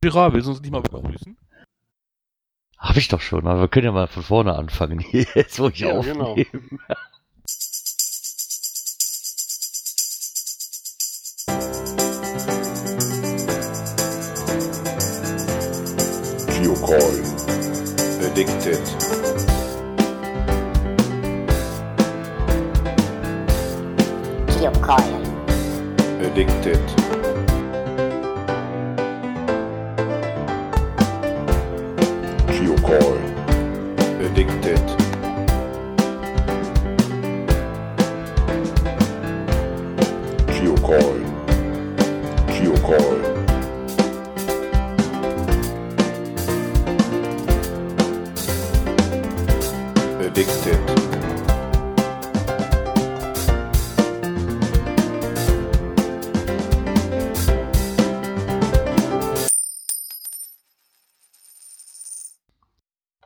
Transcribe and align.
Girard, 0.00 0.32
willst 0.32 0.46
du 0.46 0.52
uns 0.52 0.60
nicht 0.60 0.70
mal 0.70 0.80
begrüßen? 0.80 1.36
Hab 2.78 2.96
ich 2.96 3.08
doch 3.08 3.20
schon, 3.20 3.48
aber 3.48 3.62
wir 3.62 3.68
können 3.68 3.86
ja 3.86 3.92
mal 3.92 4.06
von 4.06 4.22
vorne 4.22 4.54
anfangen. 4.54 5.00
Jetzt, 5.10 5.58
wo 5.58 5.68
ich 5.68 5.80
Ja, 5.80 5.90
aufnehme. 5.92 6.34
genau. 6.36 6.88
Geocoin. 16.46 17.22
Addicted. 18.24 18.82
Geocoin. 24.58 25.22
Addicted. 26.20 27.17
Addicted. 34.68 34.97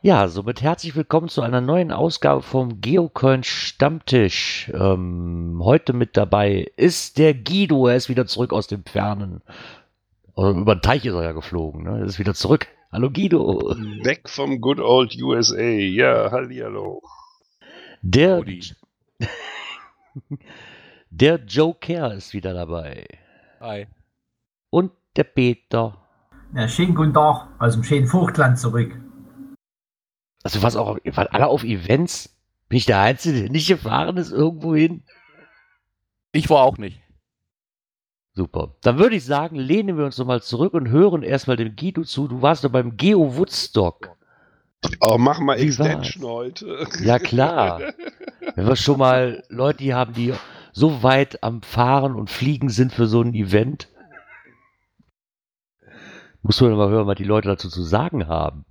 Ja, 0.04 0.26
somit 0.26 0.62
herzlich 0.62 0.96
willkommen 0.96 1.28
zu 1.28 1.42
einer 1.42 1.60
neuen 1.60 1.92
Ausgabe 1.92 2.42
vom 2.42 2.80
Geocoin 2.80 3.44
Stammtisch. 3.44 4.68
Ähm, 4.74 5.60
heute 5.62 5.92
mit 5.92 6.16
dabei 6.16 6.72
ist 6.74 7.18
der 7.18 7.34
Guido, 7.34 7.86
er 7.86 7.94
ist 7.94 8.08
wieder 8.08 8.26
zurück 8.26 8.52
aus 8.52 8.66
dem 8.66 8.84
Fernen. 8.84 9.42
Oder 10.34 10.58
über 10.58 10.74
den 10.74 10.82
Teich 10.82 11.06
ist 11.06 11.14
er 11.14 11.22
ja 11.22 11.30
geflogen, 11.30 11.84
ne? 11.84 12.00
Er 12.00 12.04
ist 12.04 12.18
wieder 12.18 12.34
zurück. 12.34 12.66
Hallo 12.90 13.10
Guido. 13.10 13.60
Weg 14.02 14.28
vom 14.28 14.60
Good 14.60 14.80
Old 14.80 15.22
USA. 15.22 15.62
Ja, 15.62 16.32
hallihallo. 16.32 17.00
Der, 18.02 18.42
der 21.10 21.36
Joker 21.46 22.12
ist 22.14 22.34
wieder 22.34 22.54
dabei. 22.54 23.06
Hi. 23.60 23.86
Und 24.68 24.90
der 25.14 25.24
Peter. 25.24 25.96
Ja, 26.56 26.66
schönen 26.66 26.96
guten 26.96 27.14
Tag 27.14 27.46
aus 27.60 27.74
dem 27.74 27.84
schönen 27.84 28.08
Vogtland 28.08 28.58
zurück. 28.58 29.00
Also 30.42 30.62
was 30.62 30.76
auch, 30.76 30.98
wart 31.04 31.34
alle 31.34 31.46
auf 31.46 31.64
Events? 31.64 32.36
Bin 32.68 32.78
ich 32.78 32.86
der 32.86 33.00
Einzige, 33.00 33.42
der 33.42 33.50
nicht 33.50 33.68
gefahren 33.68 34.16
ist 34.16 34.32
irgendwo 34.32 34.74
hin? 34.74 35.04
Ich 36.32 36.48
war 36.50 36.62
auch 36.62 36.78
nicht. 36.78 37.00
Super. 38.34 38.74
Dann 38.80 38.98
würde 38.98 39.16
ich 39.16 39.24
sagen, 39.24 39.56
lehnen 39.56 39.98
wir 39.98 40.06
uns 40.06 40.16
nochmal 40.16 40.42
zurück 40.42 40.72
und 40.72 40.88
hören 40.88 41.22
erstmal 41.22 41.56
dem 41.56 41.76
Guido 41.76 42.02
zu. 42.04 42.28
Du 42.28 42.40
warst 42.40 42.64
doch 42.64 42.70
beim 42.70 42.96
Geo 42.96 43.36
Woodstock. 43.36 44.16
Oh, 45.00 45.16
mach 45.18 45.38
mal 45.38 45.58
Wie 45.58 45.64
Extension 45.64 46.24
heute. 46.24 46.86
Ja, 47.02 47.18
klar. 47.18 47.80
Wenn 48.54 48.66
wir 48.66 48.76
schon 48.76 48.98
mal 48.98 49.44
Leute 49.48 49.94
haben, 49.94 50.14
die 50.14 50.32
so 50.72 51.02
weit 51.02 51.42
am 51.42 51.62
Fahren 51.62 52.14
und 52.14 52.30
Fliegen 52.30 52.70
sind 52.70 52.92
für 52.92 53.06
so 53.06 53.20
ein 53.20 53.34
Event, 53.34 53.88
muss 56.42 56.60
man 56.60 56.74
mal 56.74 56.88
hören, 56.88 57.06
was 57.06 57.16
die 57.16 57.24
Leute 57.24 57.48
dazu 57.48 57.68
zu 57.68 57.82
sagen 57.82 58.26
haben. 58.26 58.64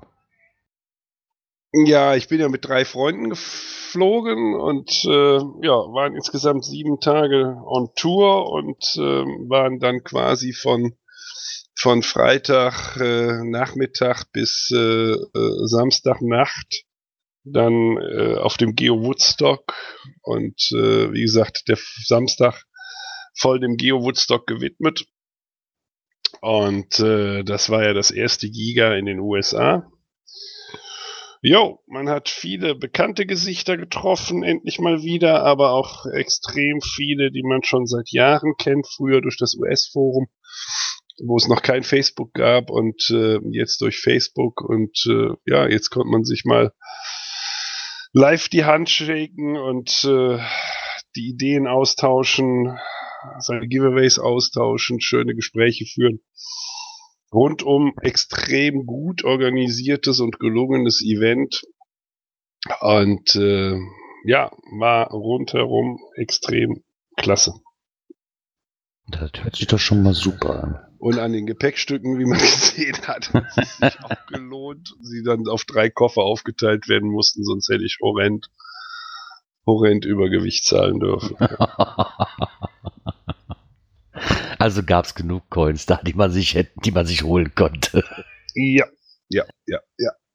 Ja, 1.73 2.16
ich 2.16 2.27
bin 2.27 2.41
ja 2.41 2.50
mit 2.50 2.66
drei 2.66 2.83
Freunden 2.83 3.30
geflogen 3.30 4.55
und 4.55 4.89
äh, 5.05 5.38
ja, 5.38 5.72
waren 5.72 6.16
insgesamt 6.16 6.66
sieben 6.66 7.00
Tage 7.00 7.56
on 7.66 7.90
Tour 7.96 8.51
und 8.51 8.84
ähm, 8.97 9.50
waren 9.50 9.79
dann 9.79 10.03
quasi 10.03 10.51
von 10.53 10.97
von 11.78 12.03
Freitag 12.03 12.97
äh, 12.97 13.44
Nachmittag 13.46 14.25
bis 14.34 14.69
äh, 14.73 15.13
äh, 15.13 15.18
Samstagnacht 15.66 16.84
dann 17.46 17.97
äh, 17.97 18.35
auf 18.35 18.57
dem 18.57 18.75
Geo 18.75 19.01
Woodstock 19.01 19.73
und 20.23 20.59
äh, 20.73 21.13
wie 21.13 21.22
gesagt 21.22 21.69
der 21.69 21.78
Samstag 22.06 22.66
voll 23.34 23.62
dem 23.62 23.78
Geo 23.78 24.03
Woodstock 24.03 24.46
gewidmet 24.46 25.06
und 26.41 27.00
äh, 27.00 27.44
das 27.44 27.69
war 27.69 27.84
ja 27.84 27.94
das 27.94 28.12
erste 28.12 28.50
Giga 28.50 28.94
in 28.96 29.06
den 29.06 29.19
USA. 29.19 29.90
Jo, 31.44 31.79
man 31.88 32.07
hat 32.07 32.29
viele 32.29 32.75
bekannte 32.75 33.25
Gesichter 33.25 33.75
getroffen, 33.75 34.44
endlich 34.44 34.78
mal 34.78 35.02
wieder, 35.02 35.44
aber 35.44 35.72
auch 35.72 36.06
extrem 36.06 36.81
viele, 36.81 37.31
die 37.31 37.41
man 37.41 37.63
schon 37.63 37.88
seit 37.88 38.12
Jahren 38.12 38.53
kennt, 38.59 38.85
früher 38.88 39.22
durch 39.22 39.38
das 39.40 39.56
US-Forum, 39.56 40.28
wo 41.25 41.38
es 41.38 41.47
noch 41.47 41.63
kein 41.63 41.81
Facebook 41.81 42.31
gab 42.34 42.69
und 42.69 43.09
äh, 43.09 43.40
jetzt 43.50 43.81
durch 43.81 43.97
Facebook 43.97 44.62
und 44.62 44.96
äh, 45.07 45.34
ja, 45.47 45.68
jetzt 45.68 45.90
konnte 45.90 46.09
man 46.09 46.24
sich 46.25 46.46
mal 46.46 46.74
live 48.13 48.47
die 48.47 48.66
Hand 48.66 48.91
shaken 48.91 49.58
und 49.58 50.03
äh, 50.03 50.38
die 51.16 51.29
Ideen 51.29 51.66
austauschen, 51.66 52.78
seine 53.40 53.68
Giveaways 53.68 54.19
austauschen, 54.19 55.02
schöne 55.02 55.34
Gespräche 55.34 55.85
führen 55.88 56.22
rundum 57.34 57.94
extrem 58.02 58.86
gut 58.86 59.24
organisiertes 59.24 60.19
und 60.19 60.40
gelungenes 60.40 61.02
Event. 61.02 61.62
Und 62.80 63.36
äh, 63.36 63.80
ja, 64.25 64.52
war 64.78 65.09
rundherum 65.09 66.00
extrem 66.16 66.84
klasse. 67.16 67.53
Das 69.08 69.31
hört 69.41 69.56
sich 69.56 69.68
doch 69.68 69.80
schon 69.80 70.03
mal 70.03 70.14
super 70.14 70.64
an. 70.64 70.80
Und 71.00 71.18
an 71.18 71.34
den 71.34 71.47
Gepäckstücken, 71.47 72.20
wie 72.20 72.25
man 72.25 72.38
gesehen 72.40 72.97
hat, 73.08 73.34
hat 73.34 73.46
es 73.58 73.78
sich 73.78 74.03
auch 74.03 74.25
gelohnt, 74.28 74.94
sie 75.02 75.24
dann 75.24 75.47
auf 75.47 75.66
drei 75.66 75.90
Koffer 75.90 76.22
aufgeteilt 76.22 76.88
werden 76.88 77.09
mussten, 77.09 77.44
sonst 77.44 77.70
hätte 77.70 77.84
ich 77.84 77.97
horrend, 78.02 78.50
horrend 79.66 80.06
Übergewicht 80.06 80.66
zahlen 80.66 81.00
dürfen. 81.00 81.36
Also 84.61 84.83
gab 84.83 85.05
es 85.05 85.16
genug 85.16 85.49
Coins 85.49 85.88
da, 85.88 85.99
die 86.03 86.13
man 86.13 86.29
sich 86.29 86.53
hätte, 86.53 86.72
die 86.85 86.91
man 86.91 87.07
sich 87.07 87.23
holen 87.23 87.51
konnte. 87.55 88.03
Ja, 88.53 88.85
ja, 89.27 89.44
ja, 89.66 89.79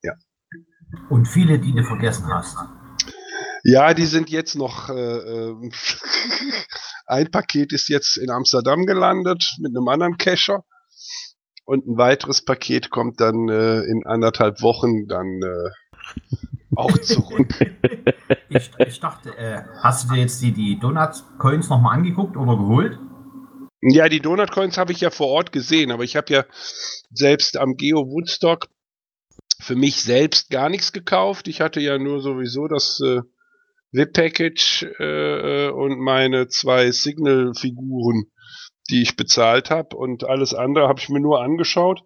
ja. 0.03 0.13
Und 1.09 1.27
viele, 1.27 1.61
die 1.61 1.73
du 1.73 1.85
vergessen 1.85 2.27
hast. 2.27 2.57
Ja, 3.63 3.95
die 3.95 4.07
sind 4.07 4.29
jetzt 4.29 4.57
noch. 4.57 4.89
Äh, 4.89 4.95
äh, 4.95 5.71
ein 7.07 7.31
Paket 7.31 7.73
ist 7.73 7.89
jetzt 7.89 8.17
in 8.17 8.31
Amsterdam 8.31 8.85
gelandet 8.85 9.45
mit 9.61 9.77
einem 9.77 9.87
anderen 9.87 10.17
Cacher. 10.17 10.65
Und 11.65 11.87
ein 11.87 11.97
weiteres 11.97 12.45
Paket 12.45 12.91
kommt 12.91 13.21
dann 13.21 13.49
äh, 13.49 13.83
in 13.83 14.07
anderthalb 14.07 14.61
Wochen 14.61 15.07
dann 15.07 15.41
äh, 15.43 15.71
auch 16.75 16.99
zurück. 16.99 17.55
Ich, 18.49 18.71
ich 18.79 19.01
dachte, 19.01 19.37
äh, 19.37 19.63
hast 19.83 20.05
du 20.05 20.15
dir 20.15 20.21
jetzt 20.21 20.41
die, 20.41 20.53
die 20.53 20.79
Donut-Coins 20.79 21.69
nochmal 21.69 21.97
angeguckt 21.97 22.37
oder 22.37 22.57
geholt? 22.57 22.99
Ja, 23.89 24.09
die 24.09 24.21
Donut 24.21 24.51
Coins 24.51 24.79
habe 24.79 24.91
ich 24.91 25.01
ja 25.01 25.11
vor 25.11 25.29
Ort 25.29 25.53
gesehen, 25.53 25.93
aber 25.93 26.03
ich 26.03 26.17
habe 26.17 26.33
ja 26.33 26.45
selbst 27.13 27.57
am 27.57 27.77
Geo 27.77 28.11
Woodstock 28.11 28.67
für 29.61 29.77
mich 29.77 30.03
selbst 30.03 30.51
gar 30.51 30.69
nichts 30.69 30.93
gekauft. 30.93 31.47
Ich 31.47 31.61
hatte 31.61 31.79
ja 31.81 31.97
nur 31.97 32.21
sowieso 32.21 32.67
das 32.67 33.01
äh, 33.01 33.21
VIP-Package 33.93 34.87
äh, 34.99 35.69
und 35.69 36.01
meine 36.01 36.49
zwei 36.49 36.91
Signal-Figuren, 36.91 38.25
die 38.91 39.03
ich 39.03 39.15
bezahlt 39.15 39.71
habe 39.71 39.97
und 39.97 40.25
alles 40.25 40.53
andere 40.53 40.89
habe 40.89 40.99
ich 40.99 41.09
mir 41.09 41.21
nur 41.21 41.41
angeschaut. 41.41 42.03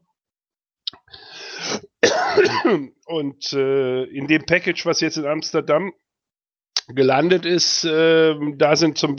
Und 3.07 3.53
äh, 3.55 4.05
in 4.05 4.27
dem 4.27 4.45
Package, 4.45 4.85
was 4.85 5.01
jetzt 5.01 5.17
in 5.17 5.25
Amsterdam 5.25 5.95
gelandet 6.95 7.47
ist, 7.47 7.85
äh, 7.85 8.35
da 8.57 8.77
sind 8.77 8.99
zum 8.99 9.17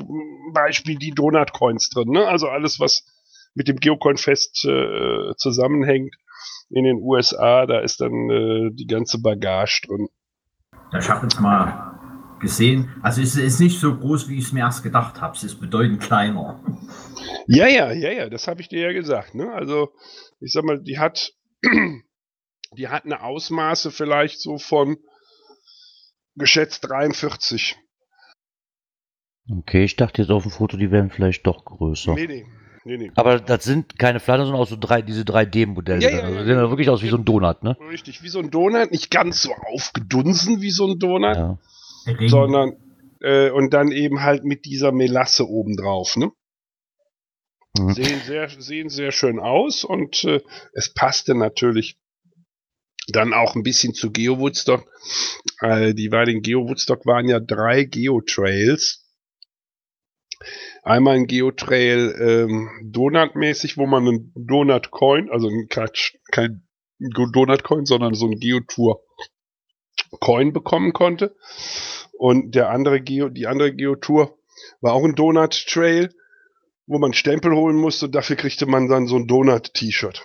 Beispiel 0.54 0.98
die 0.98 1.12
Donut 1.12 1.54
Coins 1.54 1.90
drin. 1.90 2.10
Ne? 2.10 2.28
Also 2.28 2.48
alles, 2.48 2.80
was 2.80 3.06
mit 3.54 3.68
dem 3.68 3.78
Geocoin 3.78 4.18
Fest 4.18 4.66
äh, 4.66 5.34
zusammenhängt 5.38 6.16
in 6.70 6.86
den 6.86 6.98
USA, 6.98 7.66
da 7.66 7.80
ist 7.80 8.02
dann 8.02 8.30
äh, 8.30 8.70
die 8.74 8.88
ganze 8.88 9.22
Bagage 9.22 9.82
drin. 9.88 10.08
Ja, 10.92 11.00
Ich 11.00 11.10
habe 11.10 11.24
jetzt 11.24 11.40
mal 11.40 11.92
gesehen. 12.40 12.90
Also 13.02 13.22
es 13.22 13.36
ist 13.36 13.60
nicht 13.60 13.80
so 13.80 13.96
groß, 13.96 14.28
wie 14.28 14.38
ich 14.38 14.46
es 14.46 14.52
mir 14.52 14.62
erst 14.62 14.84
gedacht 14.84 15.22
habe. 15.22 15.36
Es 15.36 15.44
ist 15.44 15.60
bedeutend 15.60 16.02
kleiner. 16.02 16.60
Ja, 17.48 17.68
ja, 17.68 17.92
ja, 17.92 18.12
ja, 18.12 18.30
das 18.30 18.48
habe 18.48 18.62
ich 18.62 18.70
dir 18.70 18.82
ja 18.82 18.94
gesagt. 18.94 19.36
Ne? 19.36 19.52
Also 19.52 19.94
ich 20.40 20.52
sag 20.52 20.64
mal, 20.64 20.82
die 20.82 20.98
hat, 20.98 21.34
die 22.78 22.88
hat 22.88 23.06
eine 23.06 23.22
Ausmaße 23.22 23.92
vielleicht 23.92 24.42
so 24.42 24.58
von 24.58 24.98
geschätzt 26.42 26.84
43. 26.90 27.78
Okay, 29.50 29.84
ich 29.84 29.96
dachte 29.96 30.22
jetzt 30.22 30.32
auf 30.32 30.44
dem 30.44 30.52
Foto, 30.52 30.78
die 30.78 30.92
wären 30.92 31.10
vielleicht 31.10 31.48
doch 31.48 31.66
größer. 31.66 32.14
Nee, 32.14 32.28
nee. 32.28 32.46
nee, 32.84 32.98
nee. 32.98 33.12
Aber 33.16 33.40
das 33.40 33.64
sind 33.64 33.98
keine 33.98 34.20
Flattern, 34.20 34.46
sondern 34.46 34.62
auch 34.62 34.68
so 34.68 34.78
drei, 34.80 35.02
diese 35.02 35.24
3D-Modelle. 35.24 36.02
Ja, 36.02 36.10
ja, 36.10 36.20
also 36.20 36.34
ja, 36.34 36.42
die 36.42 36.48
sehen 36.48 36.58
ja 36.58 36.70
wirklich 36.70 36.90
aus 36.90 37.02
wie 37.02 37.10
so 37.10 37.18
ein 37.18 37.26
Donut, 37.26 37.64
ne? 37.64 37.78
Richtig, 37.90 38.24
wie 38.24 38.30
so 38.30 38.40
ein 38.40 38.52
Donut, 38.52 38.92
nicht 38.92 39.10
ganz 39.10 39.42
so 39.42 39.54
aufgedunsen 39.54 40.62
wie 40.62 40.72
so 40.72 40.88
ein 40.88 41.00
Donut, 41.00 41.36
Ja. 41.36 41.58
Sondern 42.28 42.74
äh, 43.22 43.52
und 43.52 43.74
dann 43.74 43.92
eben 43.92 44.22
halt 44.22 44.44
mit 44.44 44.66
dieser 44.66 44.92
Melasse 44.92 45.48
obendrauf, 45.48 46.18
ne? 46.18 46.32
Mhm. 47.78 47.94
Sehen 47.94 48.22
sehr, 48.26 48.50
sehen 48.50 48.90
sehr 48.90 49.12
schön 49.12 49.40
aus 49.40 49.84
und 49.84 50.24
äh, 50.26 50.42
es 50.74 50.94
passte 50.94 51.36
natürlich 51.36 51.98
dann 53.08 53.34
auch 53.34 53.56
ein 53.56 53.64
bisschen 53.64 53.94
zu 53.94 54.12
Geo 54.12 54.40
Woodstock. 54.40 54.86
Äh, 55.60 55.94
die 55.94 56.10
bei 56.10 56.26
den 56.26 56.42
Geo 56.42 56.68
Woodstock 56.68 57.06
waren 57.06 57.28
ja 57.28 57.40
drei 57.40 57.84
Geo-Trails. 57.84 59.06
Einmal 60.84 61.16
ein 61.16 61.28
Geo-Trail 61.28 62.16
ähm, 62.20 62.70
Donut-mäßig, 62.92 63.78
wo 63.78 63.86
man 63.86 64.08
einen 64.08 64.34
Donut-Coin, 64.36 65.30
also 65.30 65.48
ein, 65.48 65.70
kein 66.32 66.68
Donut-Coin, 67.00 67.86
sondern 67.86 68.16
so 68.16 68.26
ein 68.26 68.40
Geo-Tour-Coin 68.40 70.54
bekommen 70.54 70.94
konnte. 70.94 71.36
Und 72.14 72.56
der 72.56 72.70
andere 72.70 73.02
Geo, 73.02 73.30
die 73.30 73.46
andere 73.48 73.74
Geo-Tour 73.74 74.38
war 74.82 74.94
auch 74.94 75.04
ein 75.04 75.16
Donut-Trail, 75.16 76.14
wo 76.88 76.98
man 76.98 77.14
Stempel 77.14 77.54
holen 77.54 77.78
musste 77.78 78.10
dafür 78.10 78.36
kriegte 78.36 78.66
man 78.66 78.90
dann 78.90 79.06
so 79.08 79.18
ein 79.18 79.28
Donut-T-Shirt. 79.28 80.24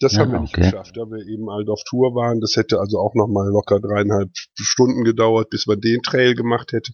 Das 0.00 0.14
Ja, 0.14 0.20
haben 0.20 0.32
wir 0.32 0.40
nicht 0.40 0.54
okay. 0.56 0.62
geschafft, 0.70 0.96
da 0.96 1.02
wir 1.02 1.26
eben 1.26 1.50
halt 1.50 1.68
auf 1.68 1.82
Tour 1.88 2.14
waren. 2.14 2.40
Das 2.40 2.56
hätte 2.56 2.80
also 2.80 2.98
auch 2.98 3.14
noch 3.14 3.28
mal 3.28 3.48
locker 3.48 3.80
dreieinhalb 3.80 4.30
Stunden 4.58 5.04
gedauert, 5.04 5.50
bis 5.50 5.66
man 5.66 5.80
den 5.80 6.02
Trail 6.02 6.34
gemacht 6.34 6.72
hätte. 6.72 6.92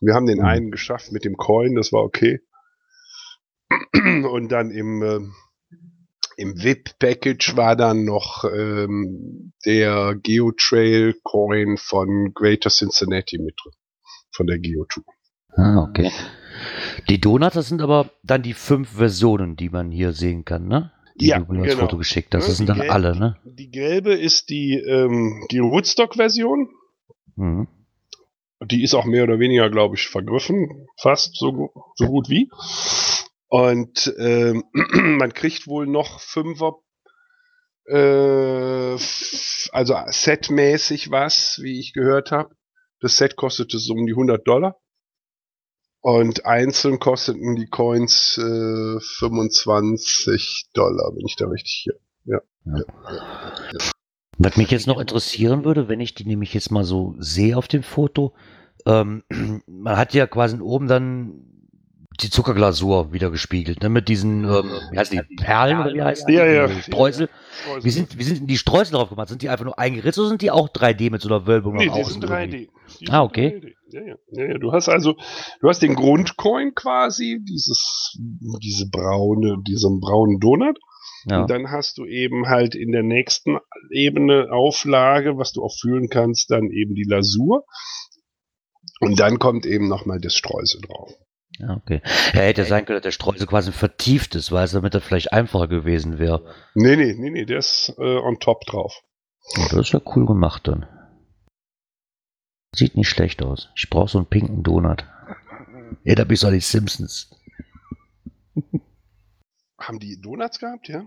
Wir 0.00 0.14
haben 0.14 0.26
den 0.26 0.38
Mhm. 0.38 0.44
einen 0.44 0.70
geschafft 0.72 1.12
mit 1.12 1.24
dem 1.24 1.36
Coin, 1.36 1.74
das 1.76 1.92
war 1.92 2.02
okay. 2.02 2.40
Und 3.94 4.50
dann 4.50 4.70
im, 4.70 5.02
ähm, 5.02 5.34
im 6.36 6.62
VIP-Package 6.62 7.56
war 7.56 7.76
dann 7.76 8.04
noch 8.04 8.44
ähm, 8.44 9.52
der 9.64 10.14
Geo-Trail-Coin 10.22 11.76
von 11.78 12.32
Greater 12.34 12.70
Cincinnati 12.70 13.38
mit 13.38 13.54
drin. 13.62 13.72
Von 14.32 14.46
der 14.46 14.58
Geo-Tour. 14.58 15.04
Ah, 15.56 15.82
okay. 15.88 16.10
Die 17.08 17.20
Donuts, 17.20 17.54
das 17.54 17.68
sind 17.68 17.80
aber 17.80 18.10
dann 18.22 18.42
die 18.42 18.52
fünf 18.52 18.90
Versionen, 18.96 19.56
die 19.56 19.70
man 19.70 19.90
hier 19.90 20.12
sehen 20.12 20.44
kann, 20.44 20.68
ne? 20.68 20.92
Die 21.20 21.28
Ja, 21.28 21.40
du 21.40 21.52
mir 21.52 21.62
genau. 21.66 21.80
Foto 21.82 21.96
geschickt 21.96 22.34
hast. 22.34 22.48
Das 22.48 22.56
sind 22.58 22.66
die 22.68 22.72
dann 22.74 22.80
gelb- 22.82 22.90
alle, 22.90 23.16
ne? 23.18 23.36
Die 23.44 23.70
gelbe 23.70 24.12
ist 24.14 24.50
die, 24.50 24.74
ähm, 24.74 25.46
die 25.50 25.60
Woodstock-Version. 25.62 26.68
Mhm. 27.36 27.68
Die 28.64 28.82
ist 28.82 28.94
auch 28.94 29.04
mehr 29.04 29.24
oder 29.24 29.38
weniger, 29.38 29.70
glaube 29.70 29.96
ich, 29.96 30.08
vergriffen. 30.08 30.86
Fast 30.98 31.36
so, 31.36 31.70
so 31.96 32.06
gut 32.06 32.28
wie. 32.28 32.50
Und 33.48 34.14
ähm, 34.18 34.64
man 34.72 35.32
kriegt 35.32 35.66
wohl 35.66 35.86
noch 35.86 36.20
Fünfer, 36.20 36.76
äh, 37.86 38.96
also 39.72 39.94
setmäßig 40.06 41.10
was, 41.10 41.60
wie 41.62 41.78
ich 41.78 41.92
gehört 41.92 42.30
habe. 42.30 42.54
Das 43.00 43.16
Set 43.16 43.36
kostete 43.36 43.78
so 43.78 43.92
um 43.94 44.06
die 44.06 44.12
100 44.12 44.46
Dollar. 44.46 44.76
Und 46.06 46.46
einzeln 46.46 47.00
kosteten 47.00 47.56
die 47.56 47.66
Coins 47.66 48.38
äh, 48.38 49.00
25 49.00 50.66
Dollar, 50.72 51.10
wenn 51.16 51.26
ich 51.26 51.34
da 51.34 51.48
richtig 51.48 51.82
hier. 51.82 52.42
Was 54.38 54.56
mich 54.56 54.70
jetzt 54.70 54.86
noch 54.86 55.00
interessieren 55.00 55.64
würde, 55.64 55.88
wenn 55.88 55.98
ich 55.98 56.14
die 56.14 56.24
nämlich 56.24 56.54
jetzt 56.54 56.70
mal 56.70 56.84
so 56.84 57.16
sehe 57.18 57.56
auf 57.56 57.66
dem 57.66 57.82
Foto, 57.82 58.34
ähm, 58.86 59.24
man 59.66 59.96
hat 59.96 60.14
ja 60.14 60.28
quasi 60.28 60.60
oben 60.60 60.86
dann 60.86 61.42
die 62.20 62.30
Zuckerglasur 62.30 63.12
wieder 63.12 63.32
gespiegelt, 63.32 63.82
ne? 63.82 63.88
Mit 63.88 64.08
diesen, 64.08 64.44
ähm, 64.44 64.70
wie 64.92 64.98
heißt 65.00 65.12
die, 65.12 65.22
Perlen 65.38 65.80
oder 65.80 65.92
wie 65.92 66.02
heißt 66.02 66.28
die? 66.28 66.34
Ja, 66.34 66.46
ja. 66.46 66.68
Streusel. 66.82 67.28
Wie 67.82 67.90
sind, 67.90 68.16
wie 68.16 68.22
sind 68.22 68.38
denn 68.42 68.46
die 68.46 68.58
Streusel 68.58 68.92
drauf 68.94 69.08
gemacht? 69.08 69.28
Sind 69.28 69.42
die 69.42 69.48
einfach 69.48 69.64
nur 69.64 69.76
eingeritzt 69.76 70.20
oder 70.20 70.28
sind 70.28 70.40
die 70.40 70.52
auch 70.52 70.68
3D 70.68 71.10
mit 71.10 71.20
so 71.20 71.28
einer 71.28 71.48
Wölbung 71.48 71.74
Nee, 71.74 71.86
die 71.86 71.90
außen? 71.90 72.12
sind 72.20 72.30
irgendwie? 72.30 72.68
3D. 72.68 72.98
Die 73.00 73.08
Ah, 73.10 73.12
sind 73.12 73.20
okay. 73.22 73.60
3D. 73.60 73.75
Ja, 73.88 74.02
ja. 74.02 74.16
Ja, 74.28 74.44
ja. 74.44 74.58
Du 74.58 74.72
hast 74.72 74.88
also, 74.88 75.14
du 75.60 75.68
hast 75.68 75.82
den 75.82 75.94
Grundcoin 75.94 76.74
quasi, 76.74 77.40
dieses, 77.48 78.16
diese 78.62 78.88
braune, 78.90 79.58
diesen 79.66 80.00
braunen 80.00 80.40
Donut. 80.40 80.78
Ja. 81.28 81.42
Und 81.42 81.50
dann 81.50 81.70
hast 81.70 81.98
du 81.98 82.04
eben 82.04 82.46
halt 82.46 82.74
in 82.74 82.92
der 82.92 83.02
nächsten 83.02 83.58
Ebene 83.90 84.48
Auflage, 84.52 85.38
was 85.38 85.52
du 85.52 85.62
auch 85.62 85.74
fühlen 85.80 86.08
kannst, 86.08 86.50
dann 86.50 86.70
eben 86.70 86.94
die 86.94 87.06
Lasur. 87.08 87.64
Und 89.00 89.18
dann 89.20 89.38
kommt 89.38 89.66
eben 89.66 89.88
nochmal 89.88 90.20
das 90.20 90.34
Streusel 90.34 90.80
drauf. 90.80 91.12
ja, 91.58 91.76
okay. 91.76 92.00
Ja, 92.32 92.40
hätte 92.40 92.64
sein 92.64 92.84
können, 92.86 92.96
dass 92.96 93.02
der 93.02 93.10
Streusel 93.10 93.46
quasi 93.46 93.72
vertieft 93.72 94.34
ist, 94.34 94.52
weißt 94.52 94.72
du, 94.72 94.78
damit 94.78 94.94
das 94.94 95.04
vielleicht 95.04 95.32
einfacher 95.32 95.68
gewesen 95.68 96.18
wäre. 96.18 96.44
Nee, 96.74 96.96
nee, 96.96 97.14
nee, 97.16 97.30
nee, 97.30 97.44
der 97.44 97.58
ist 97.58 97.94
äh, 97.98 98.16
on 98.16 98.38
top 98.38 98.64
drauf. 98.66 99.02
Ja, 99.56 99.64
das 99.70 99.80
ist 99.80 99.92
ja 99.92 100.00
cool 100.14 100.26
gemacht 100.26 100.66
dann. 100.66 100.86
Sieht 102.76 102.94
nicht 102.96 103.08
schlecht 103.08 103.42
aus. 103.42 103.70
Ich 103.74 103.88
brauche 103.88 104.08
so 104.10 104.18
einen 104.18 104.26
pinken 104.26 104.62
Donut. 104.62 105.06
Erinnert 106.04 106.28
mich 106.28 106.40
so 106.40 106.48
an 106.48 106.52
die 106.52 106.60
Simpsons. 106.60 107.30
Haben 109.78 109.98
die 109.98 110.20
Donuts 110.20 110.58
gehabt, 110.58 110.88
ja? 110.88 111.06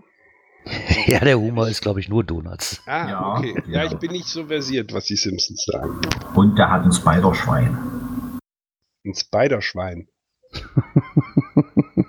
ja, 1.06 1.20
der 1.20 1.38
Humor 1.38 1.68
ist, 1.68 1.80
glaube 1.80 2.00
ich, 2.00 2.08
nur 2.08 2.24
Donuts. 2.24 2.82
Ah, 2.86 3.08
Ja, 3.08 3.34
okay. 3.36 3.62
Ja, 3.68 3.84
ich 3.84 3.94
bin 3.94 4.10
nicht 4.10 4.26
so 4.26 4.46
versiert, 4.46 4.92
was 4.92 5.04
die 5.04 5.14
Simpsons 5.16 5.64
sagen. 5.64 6.00
Und 6.34 6.56
der 6.58 6.70
hat 6.70 6.84
ein 6.84 6.92
Spiderschwein. 6.92 7.78
Ein 9.04 9.14
Spiderschwein. 9.14 10.08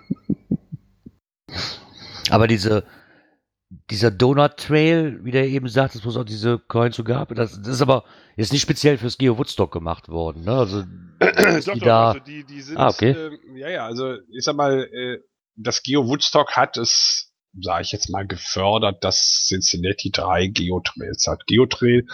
Aber 2.30 2.48
diese, 2.48 2.86
dieser 3.92 4.10
Donut 4.10 4.56
Trail, 4.58 5.20
wie 5.24 5.32
der 5.32 5.48
eben 5.48 5.68
sagt, 5.68 5.96
es 5.96 6.04
muss 6.04 6.16
auch 6.16 6.24
diese 6.24 6.58
Coins 6.58 6.96
so 6.96 7.04
gab, 7.04 7.36
das, 7.36 7.62
das 7.62 7.76
ist 7.76 7.82
aber 7.82 8.06
jetzt 8.38 8.54
nicht 8.54 8.62
speziell 8.62 8.98
fürs 8.98 9.18
Geo 9.18 9.38
Woodstock 9.38 9.72
gemacht 9.72 10.08
worden. 10.08 10.46
Ne? 10.46 10.54
Also, 10.54 10.84
doch, 10.84 11.74
die 11.74 11.80
doch, 11.80 11.86
da, 11.86 12.08
also 12.12 12.20
die, 12.22 12.44
die 12.46 12.62
sind, 12.62 12.78
Ah, 12.78 12.88
okay. 12.88 13.12
ähm, 13.12 13.58
ja, 13.58 13.70
ja, 13.70 13.86
also 13.86 14.16
ich 14.30 14.44
sag 14.44 14.56
mal, 14.56 14.84
äh, 14.92 15.20
das 15.56 15.84
Geo 15.84 16.08
Woodstock 16.08 16.56
hat 16.56 16.78
es, 16.78 17.34
sage 17.60 17.84
ich 17.84 17.92
jetzt 17.92 18.10
mal, 18.10 18.26
gefördert, 18.26 19.04
dass 19.04 19.44
Cincinnati 19.46 20.10
drei 20.10 20.48
Geotrails 20.48 21.28
hat. 21.28 21.46
Geotrail 21.46 22.08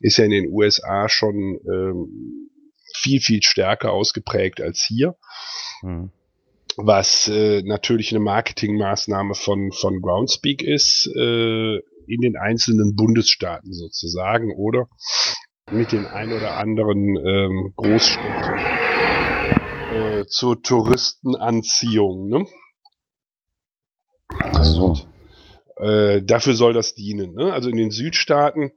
ist 0.00 0.16
ja 0.16 0.24
in 0.24 0.32
den 0.32 0.52
USA 0.52 1.08
schon 1.08 1.60
ähm, 1.64 2.50
viel, 2.92 3.20
viel 3.20 3.42
stärker 3.42 3.92
ausgeprägt 3.92 4.60
als 4.60 4.82
hier, 4.82 5.14
hm. 5.82 6.10
Was 6.86 7.28
äh, 7.28 7.62
natürlich 7.62 8.10
eine 8.12 8.20
Marketingmaßnahme 8.20 9.34
von, 9.34 9.72
von 9.72 10.00
Groundspeak 10.00 10.62
ist, 10.62 11.06
äh, 11.16 11.76
in 12.06 12.20
den 12.20 12.36
einzelnen 12.36 12.96
Bundesstaaten 12.96 13.72
sozusagen, 13.72 14.52
oder 14.56 14.88
mit 15.70 15.92
den 15.92 16.06
ein 16.06 16.32
oder 16.32 16.56
anderen 16.56 17.16
ähm, 17.16 17.72
Großstädten 17.76 18.58
äh, 19.92 20.26
zur 20.26 20.62
Touristenanziehung. 20.62 22.28
Ne? 22.28 22.46
also, 24.52 24.96
Äh, 25.80 26.22
dafür 26.22 26.54
soll 26.54 26.74
das 26.74 26.94
dienen. 26.94 27.34
Ne? 27.34 27.52
Also 27.52 27.70
in 27.70 27.76
den 27.76 27.90
Südstaaten 27.90 28.72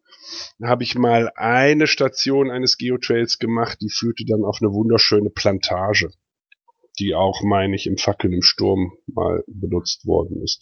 habe 0.64 0.84
ich 0.84 0.96
mal 0.96 1.32
eine 1.36 1.86
Station 1.88 2.50
eines 2.50 2.78
Geotrails 2.78 3.40
gemacht, 3.40 3.80
die 3.82 3.90
führte 3.90 4.24
dann 4.26 4.46
auf 4.46 4.60
eine 4.62 4.72
wunderschöne 4.72 5.30
Plantage, 5.30 6.12
die 7.00 7.16
auch, 7.16 7.42
meine 7.44 7.76
ich, 7.76 7.88
im 7.88 7.98
Fackeln 7.98 8.34
im 8.34 8.42
Sturm 8.42 8.94
mal 9.08 9.44
benutzt 9.48 10.06
worden 10.06 10.42
ist. 10.44 10.62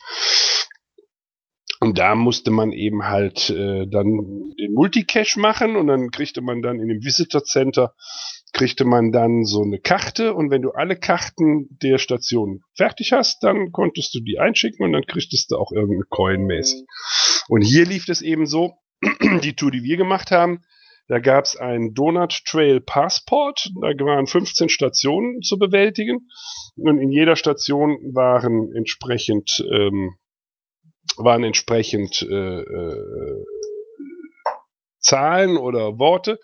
Und 1.80 1.98
da 1.98 2.14
musste 2.14 2.52
man 2.52 2.72
eben 2.72 3.06
halt 3.06 3.50
äh, 3.50 3.88
dann 3.88 4.54
den 4.60 4.74
Multicache 4.74 5.40
machen 5.40 5.76
und 5.76 5.88
dann 5.88 6.12
kriegte 6.12 6.42
man 6.42 6.62
dann 6.62 6.80
in 6.80 6.88
dem 6.88 7.04
Visitor 7.04 7.44
Center 7.44 7.96
kriegte 8.54 8.86
man 8.86 9.12
dann 9.12 9.46
so 9.46 9.64
eine 9.64 9.80
Karte 9.80 10.34
und 10.34 10.52
wenn 10.52 10.62
du 10.62 10.72
alle 10.72 10.98
Karten 10.98 11.68
der 11.82 11.98
Station 11.98 12.62
fertig 12.76 13.14
hast, 13.14 13.44
dann 13.44 13.72
konntest 13.72 14.14
du 14.14 14.20
die 14.20 14.40
einschicken 14.40 14.86
und 14.86 14.92
dann 14.92 15.06
kriegtest 15.06 15.52
du 15.52 15.58
auch 15.58 15.72
irgendeine 15.72 16.06
Coin 16.10 16.46
mäßig. 16.46 16.84
Und 17.48 17.62
hier 17.62 17.86
lief 17.86 18.08
es 18.10 18.22
eben 18.22 18.46
so, 18.46 18.74
die 19.44 19.56
Tour, 19.56 19.72
die 19.72 19.84
wir 19.84 19.98
gemacht 19.98 20.32
haben, 20.32 20.64
da 21.12 21.20
gab 21.20 21.44
es 21.44 21.58
ein 21.58 21.94
Donut 21.94 22.46
Trail 22.46 22.80
Passport, 22.80 23.70
da 23.82 23.90
waren 24.06 24.28
15 24.28 24.70
Stationen 24.70 25.42
zu 25.42 25.60
bewältigen 25.60 26.30
und 26.78 27.02
in 27.02 27.12
jeder 27.12 27.36
Station 27.36 27.98
waren 28.14 28.74
entsprechend 28.74 29.62
ähm, 29.70 30.16
waren 31.18 31.44
entsprechend 31.44 32.22
äh, 32.22 32.62
äh, 32.62 33.46
Zahlen 35.02 35.58
oder 35.58 36.00
Worte, 36.00 36.40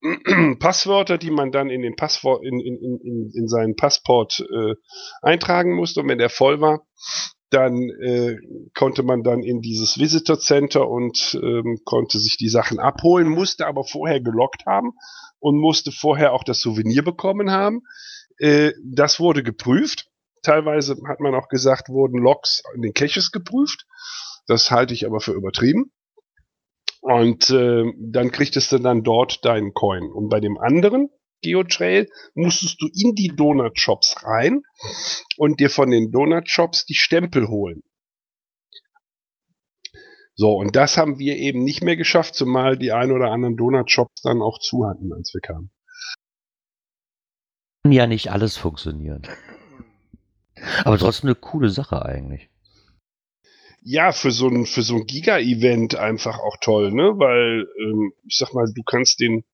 Passwörter, 0.58 1.18
die 1.18 1.30
man 1.30 1.52
dann 1.52 1.68
in 1.68 1.82
den 1.82 1.94
Passwort 1.94 2.42
in, 2.42 2.60
in, 2.60 2.78
in, 2.80 3.30
in 3.34 3.46
seinen 3.46 3.76
Passport 3.76 4.40
äh, 4.40 4.74
eintragen 5.20 5.74
musste. 5.74 6.00
Und 6.00 6.08
wenn 6.08 6.16
der 6.16 6.30
voll 6.30 6.62
war, 6.62 6.86
dann 7.50 7.90
äh, 8.02 8.36
konnte 8.74 9.02
man 9.02 9.22
dann 9.22 9.42
in 9.42 9.60
dieses 9.60 9.98
Visitor 9.98 10.38
Center 10.38 10.88
und 10.88 11.38
ähm, 11.42 11.80
konnte 11.84 12.18
sich 12.18 12.36
die 12.36 12.48
Sachen 12.48 12.78
abholen, 12.78 13.28
musste 13.28 13.66
aber 13.66 13.84
vorher 13.84 14.20
gelockt 14.20 14.66
haben 14.66 14.92
und 15.38 15.58
musste 15.58 15.92
vorher 15.92 16.32
auch 16.32 16.44
das 16.44 16.60
Souvenir 16.60 17.02
bekommen 17.02 17.50
haben. 17.50 17.82
Äh, 18.38 18.72
das 18.84 19.18
wurde 19.18 19.42
geprüft 19.42 20.08
Teilweise 20.42 20.96
hat 21.08 21.20
man 21.20 21.34
auch 21.34 21.48
gesagt, 21.48 21.88
wurden 21.88 22.18
Loks 22.18 22.62
in 22.74 22.82
den 22.82 22.94
Caches 22.94 23.32
geprüft. 23.32 23.86
Das 24.46 24.70
halte 24.70 24.94
ich 24.94 25.06
aber 25.06 25.20
für 25.20 25.32
übertrieben. 25.32 25.92
Und 27.00 27.50
äh, 27.50 27.84
dann 27.98 28.32
kriegtest 28.32 28.72
du 28.72 28.78
dann 28.78 29.02
dort 29.02 29.44
deinen 29.44 29.72
Coin. 29.72 30.10
Und 30.10 30.28
bei 30.28 30.40
dem 30.40 30.58
anderen 30.58 31.10
Geotrail 31.42 32.08
musstest 32.34 32.80
du 32.80 32.88
in 32.88 33.14
die 33.14 33.28
Donut-Shops 33.28 34.24
rein 34.24 34.62
und 35.36 35.60
dir 35.60 35.70
von 35.70 35.90
den 35.90 36.10
Donut-Shops 36.10 36.86
die 36.86 36.94
Stempel 36.94 37.48
holen. 37.48 37.82
So, 40.34 40.52
und 40.52 40.76
das 40.76 40.96
haben 40.96 41.18
wir 41.18 41.36
eben 41.36 41.64
nicht 41.64 41.82
mehr 41.82 41.96
geschafft, 41.96 42.36
zumal 42.36 42.78
die 42.78 42.92
ein 42.92 43.10
oder 43.10 43.32
anderen 43.32 43.56
Donut-Shops 43.56 44.22
dann 44.22 44.40
auch 44.40 44.60
zu 44.60 44.86
hatten, 44.86 45.12
als 45.12 45.34
wir 45.34 45.40
kamen. 45.40 45.70
Kann 47.82 47.92
ja 47.92 48.06
nicht 48.06 48.30
alles 48.30 48.56
funktionieren. 48.56 49.26
Aber 50.84 50.98
trotzdem 50.98 51.28
eine 51.28 51.34
coole 51.34 51.70
Sache 51.70 52.04
eigentlich. 52.04 52.50
Ja, 53.80 54.12
für 54.12 54.30
so 54.30 54.48
ein, 54.48 54.66
für 54.66 54.82
so 54.82 54.96
ein 54.96 55.06
Giga-Event 55.06 55.96
einfach 55.96 56.38
auch 56.38 56.56
toll, 56.60 56.92
ne? 56.92 57.14
Weil, 57.16 57.66
ähm, 57.80 58.12
ich 58.24 58.36
sag 58.38 58.52
mal, 58.52 58.66
du 58.72 58.82
kannst 58.82 59.20
den, 59.20 59.44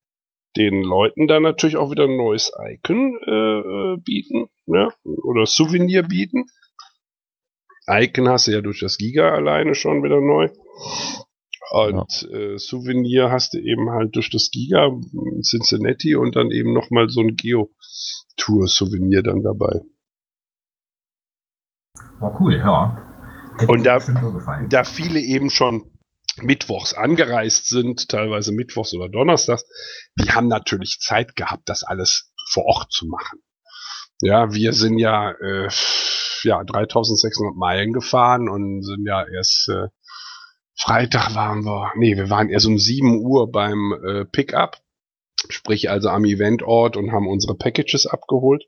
den 0.57 0.83
Leuten 0.83 1.27
da 1.27 1.41
natürlich 1.41 1.77
auch 1.77 1.91
wieder 1.91 2.05
ein 2.05 2.17
neues 2.17 2.53
Icon 2.71 3.19
äh, 3.27 3.95
äh, 3.95 3.97
bieten, 3.99 4.49
ne? 4.67 4.91
Oder 5.05 5.47
Souvenir 5.47 6.03
bieten. 6.05 6.47
Icon 7.89 8.29
hast 8.29 8.47
du 8.47 8.53
ja 8.53 8.61
durch 8.61 8.81
das 8.81 8.97
Giga 8.99 9.31
alleine 9.35 9.75
schon 9.75 10.03
wieder 10.03 10.21
neu. 10.21 10.49
Und 11.71 12.29
äh, 12.33 12.57
Souvenir 12.59 13.31
hast 13.31 13.55
du 13.55 13.59
eben 13.59 13.91
halt 13.91 14.15
durch 14.17 14.31
das 14.31 14.51
Giga 14.51 14.87
in 14.87 15.43
Cincinnati 15.43 16.15
und 16.15 16.37
dann 16.37 16.51
eben 16.51 16.73
nochmal 16.73 17.09
so 17.09 17.21
ein 17.21 17.35
Geo-Tour-Souvenir 17.37 19.23
dann 19.23 19.43
dabei. 19.43 19.81
War 22.21 22.41
cool, 22.41 22.55
ja. 22.57 22.97
Hätte 23.59 23.73
Und 23.73 23.85
da- 23.85 23.99
da 24.69 24.85
viele 24.85 25.21
eben 25.21 25.51
schon 25.51 25.91
mittwochs 26.43 26.95
angereist 26.95 27.69
sind, 27.69 28.09
teilweise 28.09 28.53
mittwochs 28.53 28.95
oder 28.95 29.09
donnerstags, 29.09 29.65
die 30.19 30.31
haben 30.33 30.49
natürlich 30.49 30.99
Zeit 31.01 31.37
gehabt, 31.37 31.69
das 31.69 31.85
alles 31.85 32.33
vor 32.51 32.65
Ort 32.67 32.93
zu 32.93 33.07
machen. 33.07 33.41
Ja, 34.21 34.53
wir 34.53 34.73
sind 34.73 34.99
ja, 34.99 35.33
äh, 35.33 35.69
ja 36.43 36.63
3600 36.63 37.57
Meilen 37.57 37.93
gefahren 37.93 38.49
und 38.49 38.83
sind 38.83 39.07
ja 39.07 39.27
erst 39.27 39.69
äh, 39.69 39.89
Freitag 40.77 41.35
waren 41.35 41.65
wir, 41.65 41.93
nee, 41.97 42.17
wir 42.17 42.31
waren 42.31 42.49
erst 42.49 42.67
um 42.67 42.79
7 42.79 43.25
Uhr 43.25 43.51
beim 43.51 43.93
äh, 44.07 44.25
Pickup, 44.25 44.79
sprich 45.49 45.89
also 45.89 46.09
am 46.09 46.25
Eventort 46.25 46.97
und 46.97 47.13
haben 47.13 47.29
unsere 47.29 47.55
Packages 47.55 48.07
abgeholt. 48.07 48.65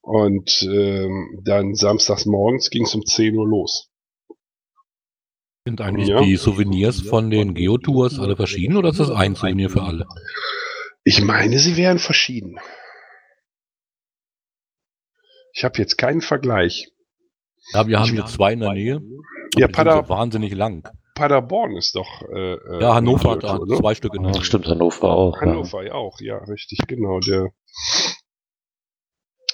Und 0.00 0.62
ähm, 0.62 1.40
dann 1.44 1.74
samstags 1.74 2.26
morgens 2.26 2.70
ging 2.70 2.84
es 2.84 2.94
um 2.94 3.04
10 3.04 3.36
Uhr 3.36 3.46
los. 3.46 3.90
Sind 5.66 5.80
eigentlich 5.80 6.08
Ja. 6.08 6.20
die 6.20 6.36
Souvenirs 6.36 7.00
von 7.00 7.28
den 7.28 7.52
Geotours 7.54 8.20
alle 8.20 8.36
verschieden 8.36 8.76
oder 8.76 8.90
ist 8.90 9.00
das 9.00 9.10
ein 9.10 9.34
Souvenir 9.34 9.68
für 9.68 9.82
alle? 9.82 10.06
Ich 11.02 11.20
meine, 11.22 11.58
sie 11.58 11.76
wären 11.76 11.98
verschieden. 11.98 12.56
Ich 15.54 15.64
habe 15.64 15.76
jetzt 15.78 15.96
keinen 15.98 16.20
Vergleich. 16.20 16.86
Ja, 17.72 17.84
wir 17.88 17.98
haben 17.98 18.12
hier 18.12 18.26
zwei 18.26 18.52
in 18.52 18.60
der 18.60 18.74
Nähe. 18.74 18.92
Ja, 18.94 19.00
Die 19.56 19.60
sind 19.62 19.72
Pader- 19.72 20.04
so 20.04 20.08
wahnsinnig 20.08 20.54
lang. 20.54 20.88
Paderborn 21.16 21.76
ist 21.76 21.96
doch. 21.96 22.22
Äh, 22.32 22.54
äh, 22.54 22.80
Ja, 22.82 22.94
Hannover 22.94 23.32
hat 23.32 23.42
da 23.42 23.58
zwei 23.76 23.96
Stück 23.96 24.14
in 24.14 24.22
der 24.22 24.32
Nähe. 24.32 24.44
Stimmt, 24.44 24.66
Hannover 24.68 25.08
auch. 25.10 25.40
Hannover 25.40 25.82
ja 25.84 25.94
auch, 25.94 26.20
ja, 26.20 26.36
richtig, 26.44 26.78
genau. 26.86 27.18
Der. 27.20 27.48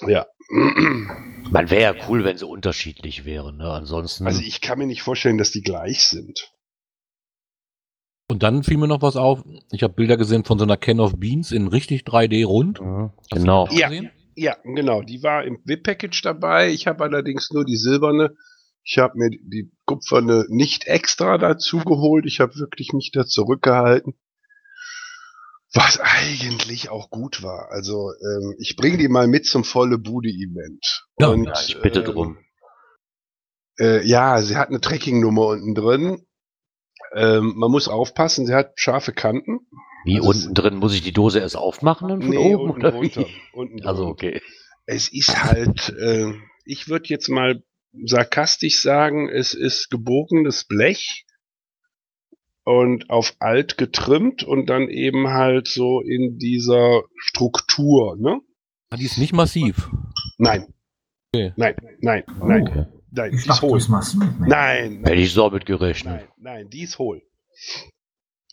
Ja. 0.05 0.27
Man 0.53 1.69
wäre 1.69 1.95
ja 1.95 2.07
cool, 2.07 2.23
wenn 2.23 2.37
sie 2.37 2.45
unterschiedlich 2.45 3.25
wären. 3.25 3.57
Ne? 3.57 3.69
Ansonsten. 3.71 4.27
Also 4.27 4.41
ich 4.41 4.61
kann 4.61 4.77
mir 4.77 4.85
nicht 4.85 5.01
vorstellen, 5.01 5.37
dass 5.37 5.51
die 5.51 5.61
gleich 5.61 6.03
sind. 6.03 6.51
Und 8.29 8.43
dann 8.43 8.63
fiel 8.63 8.77
mir 8.77 8.87
noch 8.87 9.01
was 9.01 9.15
auf. 9.15 9.43
Ich 9.71 9.83
habe 9.83 9.93
Bilder 9.93 10.17
gesehen 10.17 10.45
von 10.45 10.57
so 10.57 10.63
einer 10.63 10.77
Can 10.77 10.99
of 10.99 11.19
Beans 11.19 11.51
in 11.51 11.67
richtig 11.67 12.03
3D 12.03 12.45
rund. 12.45 12.79
Mhm, 12.81 13.11
genau. 13.31 13.67
Ja. 13.71 13.89
Ja, 14.35 14.57
genau. 14.63 15.01
Die 15.03 15.21
war 15.21 15.43
im 15.43 15.59
VIP-Package 15.63 16.21
dabei. 16.23 16.71
Ich 16.71 16.87
habe 16.87 17.03
allerdings 17.03 17.51
nur 17.51 17.65
die 17.65 17.75
silberne. 17.75 18.35
Ich 18.83 18.97
habe 18.97 19.13
mir 19.17 19.29
die 19.29 19.71
kupferne 19.85 20.45
nicht 20.49 20.87
extra 20.87 21.37
dazu 21.37 21.79
geholt. 21.79 22.25
Ich 22.25 22.39
habe 22.39 22.55
wirklich 22.55 22.93
mich 22.93 23.11
da 23.13 23.25
zurückgehalten. 23.25 24.15
Was 25.73 25.99
eigentlich 25.99 26.89
auch 26.89 27.09
gut 27.09 27.41
war. 27.41 27.69
Also 27.71 28.11
ähm, 28.11 28.55
ich 28.59 28.75
bringe 28.75 28.97
die 28.97 29.07
mal 29.07 29.27
mit 29.27 29.45
zum 29.47 29.63
volle 29.63 29.97
Bude-Event. 29.97 31.05
Ja, 31.19 31.27
Und, 31.29 31.45
Ja, 31.45 31.53
ich 31.67 31.81
bitte 31.81 31.99
ähm, 31.99 32.05
drum. 32.05 32.37
Äh, 33.79 34.05
ja, 34.05 34.39
sie 34.41 34.55
hat 34.55 34.69
eine 34.69 34.81
Tracking-Nummer 34.81 35.47
unten 35.47 35.73
drin. 35.73 36.25
Ähm, 37.15 37.53
man 37.55 37.71
muss 37.71 37.87
aufpassen, 37.87 38.45
sie 38.45 38.53
hat 38.53 38.73
scharfe 38.79 39.13
Kanten. 39.13 39.61
Wie 40.05 40.17
also 40.17 40.29
unten 40.29 40.53
drin 40.53 40.75
muss 40.75 40.93
ich 40.93 41.01
die 41.01 41.11
Dose 41.13 41.39
erst 41.39 41.57
aufmachen 41.57 42.07
dann 42.07 42.21
von 42.21 42.29
Nee, 42.29 42.55
oben? 42.55 42.71
unten 42.83 43.01
wie? 43.01 43.25
Unten 43.53 43.85
Also 43.85 44.05
okay. 44.05 44.41
Es 44.85 45.11
ist 45.11 45.43
halt, 45.43 45.89
äh, 45.97 46.33
ich 46.65 46.87
würde 46.87 47.07
jetzt 47.09 47.29
mal 47.29 47.63
sarkastisch 48.05 48.81
sagen, 48.81 49.29
es 49.29 49.53
ist 49.53 49.89
gebogenes 49.89 50.65
Blech 50.65 51.25
und 52.65 53.09
auf 53.09 53.35
alt 53.39 53.77
getrimmt 53.77 54.43
und 54.43 54.67
dann 54.69 54.87
eben 54.89 55.27
halt 55.29 55.67
so 55.67 56.01
in 56.01 56.37
dieser 56.37 57.01
Struktur, 57.17 58.15
ne? 58.17 58.39
Ah, 58.89 58.95
die 58.97 59.05
ist 59.05 59.17
nicht 59.17 59.33
massiv. 59.33 59.89
Nein. 60.37 60.73
Okay. 61.33 61.53
Nein, 61.57 61.75
nein, 62.01 62.23
Oh, 62.39 62.45
nein, 62.45 62.87
nein, 63.11 63.31
die 63.31 63.37
ist 63.37 63.61
hohl. 63.61 63.81
massiv. 63.89 64.19
Mensch. 64.19 64.47
Nein, 64.47 65.03
Hätte 65.03 65.15
ich 65.21 65.33
so 65.33 65.49
mit 65.49 65.65
gerechnet. 65.65 66.13
Nein, 66.15 66.27
nein, 66.37 66.69
die 66.69 66.83
ist 66.83 66.99
hohl. 66.99 67.21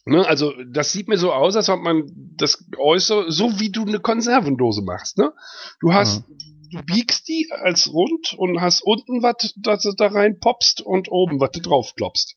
Ne, 0.06 0.26
also 0.26 0.52
das 0.72 0.92
sieht 0.92 1.08
mir 1.08 1.18
so 1.18 1.32
aus, 1.32 1.56
als 1.56 1.68
ob 1.68 1.80
man 1.80 2.04
das 2.36 2.64
äußere, 2.78 3.30
so 3.30 3.60
wie 3.60 3.70
du 3.70 3.82
eine 3.84 4.00
Konservendose 4.00 4.82
machst. 4.82 5.18
Ne? 5.18 5.32
Du 5.80 5.92
hast, 5.92 6.24
du 6.72 6.82
biegst 6.84 7.28
die 7.28 7.48
als 7.50 7.92
rund 7.92 8.32
und 8.38 8.60
hast 8.62 8.82
unten 8.82 9.22
was, 9.22 9.52
das 9.56 9.82
du 9.82 9.92
da 9.92 10.06
rein 10.06 10.38
popst 10.40 10.80
und 10.80 11.10
oben 11.10 11.38
was 11.38 11.50
du 11.50 11.60
drauf 11.60 11.92
klopst. 11.96 12.36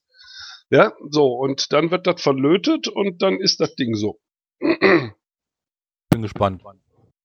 Ja, 0.70 0.94
so 1.10 1.28
und 1.36 1.72
dann 1.72 1.92
wird 1.92 2.08
das 2.08 2.22
verlötet 2.22 2.88
und 2.88 3.22
dann 3.22 3.40
ist 3.40 3.60
das 3.60 3.76
Ding 3.76 3.96
so. 3.96 4.20
Bin 4.60 6.22
gespannt. 6.22 6.64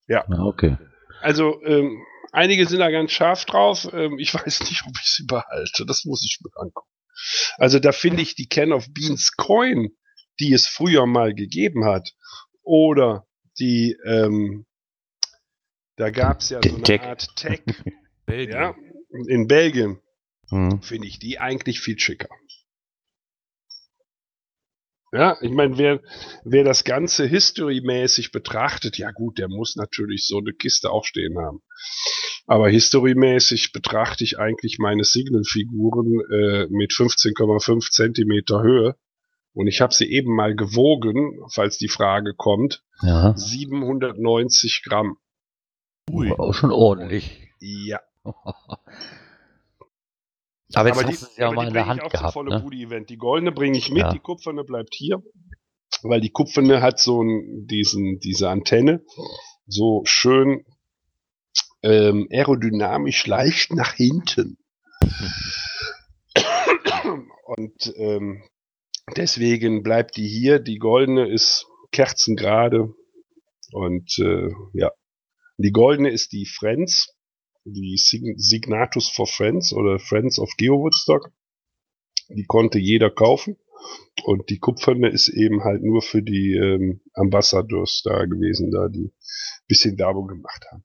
Ja, 0.07 0.27
okay. 0.39 0.77
Also 1.21 1.61
ähm, 1.63 2.03
einige 2.31 2.65
sind 2.65 2.79
da 2.79 2.89
ganz 2.91 3.11
scharf 3.11 3.45
drauf. 3.45 3.87
Ähm, 3.93 4.17
ich 4.19 4.33
weiß 4.33 4.59
nicht, 4.61 4.83
ob 4.87 4.93
ich 5.01 5.11
sie 5.11 5.25
behalte. 5.25 5.85
Das 5.85 6.05
muss 6.05 6.23
ich 6.25 6.39
mir 6.43 6.51
angucken. 6.61 6.89
Also 7.57 7.79
da 7.79 7.91
finde 7.91 8.21
ich 8.21 8.35
die 8.35 8.47
Can 8.47 8.71
of 8.71 8.87
Beans 8.93 9.33
Coin, 9.35 9.89
die 10.39 10.53
es 10.53 10.67
früher 10.67 11.05
mal 11.05 11.33
gegeben 11.33 11.85
hat, 11.85 12.11
oder 12.63 13.27
die, 13.59 13.97
ähm, 14.05 14.65
da 15.97 16.11
gab 16.11 16.39
es 16.39 16.49
ja 16.49 16.61
so 16.63 16.69
eine 16.75 16.83
Tech. 16.83 17.01
Art 17.01 17.35
Tech, 17.35 17.61
Belgien. 18.25 18.55
ja, 18.57 18.75
in 19.27 19.47
Belgien, 19.47 19.99
Hm. 20.49 20.81
finde 20.81 21.07
ich 21.07 21.19
die 21.19 21.39
eigentlich 21.39 21.79
viel 21.81 21.99
schicker. 21.99 22.29
Ja, 25.11 25.37
ich 25.41 25.51
meine, 25.51 25.77
wer, 25.77 26.01
wer 26.43 26.63
das 26.63 26.83
Ganze 26.83 27.25
historymäßig 27.25 28.31
betrachtet, 28.31 28.97
ja 28.97 29.11
gut, 29.11 29.39
der 29.39 29.47
muss 29.47 29.75
natürlich 29.75 30.27
so 30.27 30.37
eine 30.37 30.53
Kiste 30.53 30.91
auch 30.91 31.03
stehen 31.03 31.37
haben. 31.39 31.61
Aber 32.45 32.69
historymäßig 32.69 33.71
betrachte 33.71 34.23
ich 34.23 34.37
eigentlich 34.37 34.77
meine 34.79 35.03
Signal-Figuren 35.03 36.19
äh, 36.31 36.67
mit 36.69 36.91
15,5 36.91 37.91
Zentimeter 37.91 38.61
Höhe. 38.61 38.95
Und 39.53 39.67
ich 39.67 39.81
habe 39.81 39.93
sie 39.93 40.09
eben 40.11 40.35
mal 40.35 40.55
gewogen, 40.55 41.39
falls 41.51 41.77
die 41.77 41.89
Frage 41.89 42.33
kommt. 42.35 42.83
Ja. 43.01 43.35
790 43.35 44.83
Gramm. 44.83 45.17
Ui. 46.11 46.31
Auch 46.31 46.53
schon 46.53 46.71
ordentlich. 46.71 47.47
Ja. 47.59 47.99
Aber 50.73 50.89
jetzt 50.89 51.01
die, 51.01 51.05
hast 51.07 51.21
du 51.21 51.25
es 51.27 51.37
ja 51.37 51.47
aber 51.47 51.55
mal 51.55 51.61
die 51.63 51.67
in 51.69 51.73
der 51.73 51.87
Hand 51.87 52.09
gehabt. 52.11 52.33
volle 52.33 52.61
Ne? 52.61 53.05
Die 53.05 53.17
goldene 53.17 53.51
bringe 53.51 53.77
ich 53.77 53.89
mit, 53.89 54.03
Ja. 54.03 54.11
die 54.11 54.19
kupferne 54.19 54.63
bleibt 54.63 54.93
hier. 54.93 55.23
Weil 56.03 56.21
die 56.21 56.29
kupferne 56.29 56.81
hat 56.81 56.99
so 56.99 57.21
einen, 57.21 57.65
diesen, 57.67 58.19
diese 58.19 58.49
Antenne 58.49 59.03
so 59.65 60.01
schön 60.05 60.65
ähm, 61.81 62.27
aerodynamisch 62.31 63.25
leicht 63.27 63.73
nach 63.73 63.93
hinten. 63.93 64.57
Und 67.45 67.93
ähm, 67.97 68.43
deswegen 69.15 69.81
bleibt 69.83 70.17
die 70.17 70.27
hier. 70.27 70.59
Die 70.59 70.77
goldene 70.77 71.27
ist 71.27 71.65
kerzengerade. 71.91 72.93
Und 73.71 74.17
äh, 74.19 74.49
ja, 74.73 74.91
die 75.57 75.71
goldene 75.71 76.09
ist 76.09 76.31
die 76.31 76.45
Friends, 76.45 77.15
die 77.73 77.97
Sign 77.97 78.35
Signatus 78.37 79.09
for 79.09 79.27
Friends 79.27 79.73
oder 79.73 79.99
Friends 79.99 80.39
of 80.39 80.49
Geo 80.57 80.79
Woodstock. 80.79 81.31
Die 82.29 82.45
konnte 82.45 82.79
jeder 82.79 83.09
kaufen. 83.09 83.57
Und 84.23 84.49
die 84.49 84.59
kupferne 84.59 85.09
ist 85.09 85.29
eben 85.29 85.63
halt 85.63 85.81
nur 85.83 86.01
für 86.01 86.21
die 86.21 86.53
ähm, 86.53 87.01
Ambassadors 87.13 88.01
da 88.03 88.25
gewesen, 88.25 88.71
da 88.71 88.89
die 88.89 89.13
bisschen 89.67 89.97
Werbung 89.97 90.27
gemacht 90.27 90.65
haben. 90.71 90.83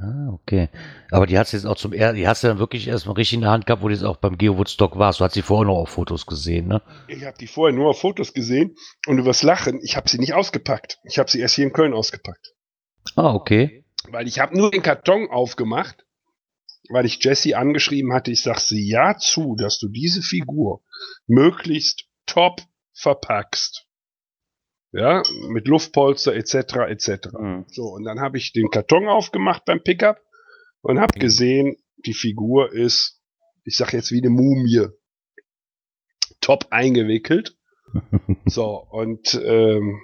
Ah, 0.00 0.32
okay. 0.32 0.68
Aber 1.10 1.26
die 1.26 1.36
hast 1.36 1.52
du 1.52 1.56
jetzt 1.56 1.66
auch 1.66 1.76
zum 1.76 1.92
er 1.92 2.12
die 2.12 2.28
hast 2.28 2.44
du 2.44 2.48
dann 2.48 2.60
wirklich 2.60 2.86
erst 2.86 3.06
mal 3.06 3.14
richtig 3.14 3.34
in 3.34 3.40
der 3.40 3.50
Hand 3.50 3.66
gehabt, 3.66 3.82
wo 3.82 3.88
du 3.88 3.94
jetzt 3.94 4.04
auch 4.04 4.16
beim 4.16 4.38
Geo 4.38 4.56
Woodstock 4.56 4.96
warst. 4.96 5.18
Du 5.18 5.24
hast 5.24 5.34
sie 5.34 5.42
vorher 5.42 5.66
noch 5.66 5.78
auf 5.78 5.90
Fotos 5.90 6.26
gesehen, 6.26 6.68
ne? 6.68 6.82
Ich 7.08 7.24
habe 7.24 7.36
die 7.38 7.48
vorher 7.48 7.76
nur 7.76 7.90
auf 7.90 8.00
Fotos 8.00 8.32
gesehen 8.32 8.76
und 9.06 9.16
du 9.16 9.24
wirst 9.24 9.42
lachen, 9.42 9.80
ich 9.82 9.96
habe 9.96 10.08
sie 10.08 10.18
nicht 10.18 10.34
ausgepackt. 10.34 10.98
Ich 11.02 11.18
habe 11.18 11.28
sie 11.28 11.40
erst 11.40 11.56
hier 11.56 11.64
in 11.64 11.72
Köln 11.72 11.94
ausgepackt. 11.94 12.54
Ah, 13.16 13.34
okay. 13.34 13.84
Weil 14.10 14.26
ich 14.26 14.38
habe 14.38 14.56
nur 14.56 14.70
den 14.70 14.82
Karton 14.82 15.28
aufgemacht, 15.30 16.06
weil 16.88 17.06
ich 17.06 17.22
Jessie 17.22 17.54
angeschrieben 17.54 18.12
hatte, 18.12 18.30
ich 18.30 18.42
sag 18.42 18.58
sie 18.60 18.88
ja 18.88 19.16
zu, 19.18 19.56
dass 19.56 19.78
du 19.78 19.88
diese 19.88 20.22
Figur 20.22 20.82
möglichst 21.26 22.06
top 22.26 22.62
verpackst. 22.92 23.86
Ja, 24.92 25.22
mit 25.48 25.68
Luftpolster 25.68 26.34
etc. 26.34 26.54
etc. 26.88 27.28
Mhm. 27.38 27.66
So, 27.68 27.84
und 27.84 28.04
dann 28.04 28.20
habe 28.20 28.38
ich 28.38 28.52
den 28.52 28.70
Karton 28.70 29.06
aufgemacht 29.06 29.66
beim 29.66 29.82
Pickup 29.82 30.18
und 30.80 30.98
habe 30.98 31.18
gesehen, 31.18 31.76
die 32.06 32.14
Figur 32.14 32.72
ist, 32.72 33.20
ich 33.64 33.76
sag 33.76 33.92
jetzt 33.92 34.12
wie 34.12 34.20
eine 34.22 34.30
Mumie, 34.30 34.86
top 36.40 36.66
eingewickelt. 36.70 37.56
So, 38.46 38.82
und 38.90 39.34
ähm, 39.44 40.00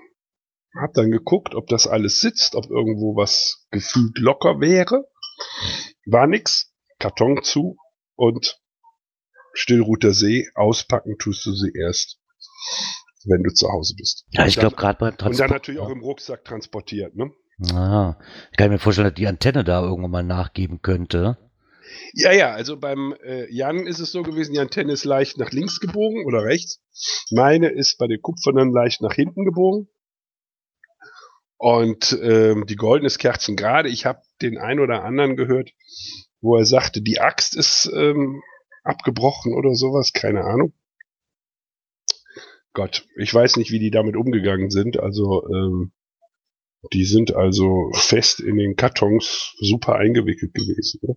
hab 0.81 0.93
dann 0.95 1.11
geguckt, 1.11 1.55
ob 1.55 1.67
das 1.69 1.87
alles 1.87 2.21
sitzt, 2.21 2.55
ob 2.55 2.71
irgendwo 2.71 3.17
was 3.17 3.67
gefühlt 3.71 4.19
locker 4.19 4.61
wäre. 4.61 5.05
War 6.07 6.27
nix. 6.27 6.73
Karton 6.99 7.43
zu 7.43 7.77
und 8.17 8.59
Stillruter 9.53 10.13
See, 10.13 10.49
auspacken 10.55 11.17
tust 11.19 11.45
du 11.47 11.53
sie 11.53 11.73
erst, 11.79 12.19
wenn 13.25 13.43
du 13.43 13.53
zu 13.53 13.69
Hause 13.69 13.95
bist. 13.97 14.25
Ja, 14.31 14.47
ich 14.47 14.55
dann- 14.55 14.63
glaube 14.63 14.77
gerade 14.77 14.99
beim 14.99 15.09
Und 15.11 15.21
dann 15.21 15.29
Transport. 15.33 15.51
natürlich 15.51 15.81
auch 15.81 15.91
im 15.91 16.01
Rucksack 16.01 16.45
transportiert, 16.45 17.15
ne? 17.15 17.31
Ah, 17.73 18.17
ich 18.51 18.57
kann 18.57 18.71
mir 18.71 18.79
vorstellen, 18.79 19.09
dass 19.09 19.15
die 19.15 19.29
Antenne 19.29 19.63
da 19.63 19.83
irgendwann 19.83 20.11
mal 20.11 20.23
nachgeben 20.25 20.83
könnte. 20.83 21.39
Ja, 22.15 22.33
ja, 22.33 22.51
also 22.53 22.77
beim 22.79 23.15
äh, 23.23 23.47
Jan 23.53 23.87
ist 23.87 24.01
es 24.01 24.11
so 24.11 24.23
gewesen, 24.23 24.55
die 24.55 24.59
Antenne 24.61 24.93
ist 24.93 25.05
leicht 25.05 25.39
nach 25.39 25.53
links 25.53 25.79
gebogen 25.79 26.25
oder 26.27 26.43
rechts. 26.43 26.81
Meine 27.31 27.69
ist 27.69 27.99
bei 27.99 28.09
den 28.09 28.21
Kupfernen 28.21 28.73
leicht 28.73 29.03
nach 29.03 29.15
hinten 29.15 29.45
gebogen. 29.45 29.89
Und 31.65 32.19
ähm, 32.21 32.67
die 32.67 32.77
goldene 32.77 33.07
ist 33.07 33.17
kerzengerade. 33.17 33.89
Ich 33.89 34.05
habe 34.05 34.21
den 34.43 34.59
ein 34.59 34.81
oder 34.81 35.03
anderen 35.03 35.35
gehört, 35.35 35.71
wo 36.43 36.59
er 36.59 36.67
sagte, 36.67 37.01
die 37.01 37.21
Axt 37.21 37.57
ist 37.57 37.91
ähm, 37.91 38.43
abgebrochen 38.83 39.55
oder 39.55 39.75
sowas, 39.75 40.13
keine 40.13 40.45
Ahnung. 40.45 40.75
Gott, 42.75 43.09
ich 43.17 43.33
weiß 43.33 43.57
nicht, 43.57 43.71
wie 43.71 43.79
die 43.79 43.91
damit 43.91 44.15
umgegangen 44.15 44.69
sind. 44.69 45.01
Also 45.01 45.49
ähm, 45.49 45.93
die 46.93 47.07
sind 47.07 47.35
also 47.35 47.91
fest 47.95 48.41
in 48.41 48.59
den 48.59 48.77
Kartons 48.77 49.57
super 49.59 49.95
eingewickelt 49.95 50.53
gewesen. 50.53 51.01
Ne? 51.01 51.17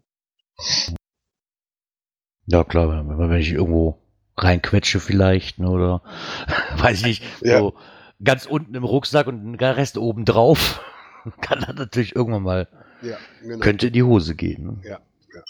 Ja, 2.45 2.63
klar, 2.63 2.87
wenn, 2.87 3.17
wenn 3.17 3.37
ich 3.37 3.51
irgendwo 3.51 3.99
reinquetsche 4.37 5.01
vielleicht, 5.01 5.59
ne, 5.59 5.69
oder 5.69 6.03
weiß 6.77 7.01
ich 7.01 7.05
nicht, 7.05 7.23
Ja. 7.41 7.69
So 8.19 8.23
ganz 8.23 8.45
unten 8.45 8.75
im 8.75 8.83
Rucksack 8.83 9.27
und 9.27 9.57
der 9.57 9.77
Rest 9.77 9.97
oben 9.97 10.25
drauf, 10.25 10.81
kann 11.41 11.59
das 11.61 11.75
natürlich 11.75 12.15
irgendwann 12.15 12.43
mal, 12.43 12.67
Ja, 13.01 13.17
genau. 13.41 13.59
könnte 13.59 13.87
in 13.87 13.93
die 13.93 14.03
Hose 14.03 14.35
gehen. 14.35 14.63
Ne? 14.65 14.77
Ja, 14.83 14.89
ja. 14.91 15.41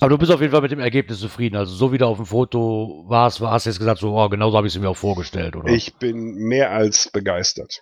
Aber 0.00 0.10
du 0.10 0.18
bist 0.18 0.32
auf 0.32 0.40
jeden 0.40 0.52
Fall 0.52 0.62
mit 0.62 0.70
dem 0.72 0.80
Ergebnis 0.80 1.20
zufrieden. 1.20 1.56
Also 1.56 1.74
so 1.74 1.92
wie 1.92 1.98
du 1.98 2.06
auf 2.06 2.16
dem 2.16 2.26
Foto 2.26 3.04
warst, 3.08 3.40
war- 3.40 3.52
hast 3.52 3.66
du 3.66 3.70
jetzt 3.70 3.78
gesagt, 3.78 4.00
so, 4.00 4.16
oh, 4.18 4.28
genauso 4.28 4.56
habe 4.56 4.66
ich 4.66 4.74
es 4.74 4.80
mir 4.80 4.88
auch 4.88 4.96
vorgestellt, 4.96 5.54
oder? 5.56 5.68
Ich 5.68 5.94
bin 5.96 6.34
mehr 6.34 6.70
als 6.70 7.10
begeistert. 7.10 7.80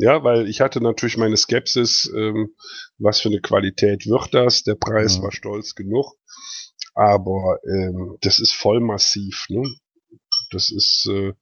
Ja, 0.00 0.22
weil 0.22 0.48
ich 0.48 0.60
hatte 0.60 0.80
natürlich 0.80 1.16
meine 1.16 1.36
Skepsis, 1.36 2.08
ähm, 2.16 2.50
was 2.98 3.20
für 3.20 3.28
eine 3.30 3.40
Qualität 3.40 4.06
wird 4.06 4.32
das? 4.32 4.62
Der 4.62 4.76
Preis 4.76 5.16
Ja. 5.16 5.22
war 5.24 5.32
stolz 5.32 5.74
genug. 5.74 6.14
Aber 6.94 7.58
ähm, 7.68 8.16
das 8.20 8.38
ist 8.38 8.52
voll 8.52 8.78
massiv. 8.80 9.46
Ne? 9.48 9.62
Das 10.52 10.70
ist, 10.70 11.08
äh, 11.10 11.32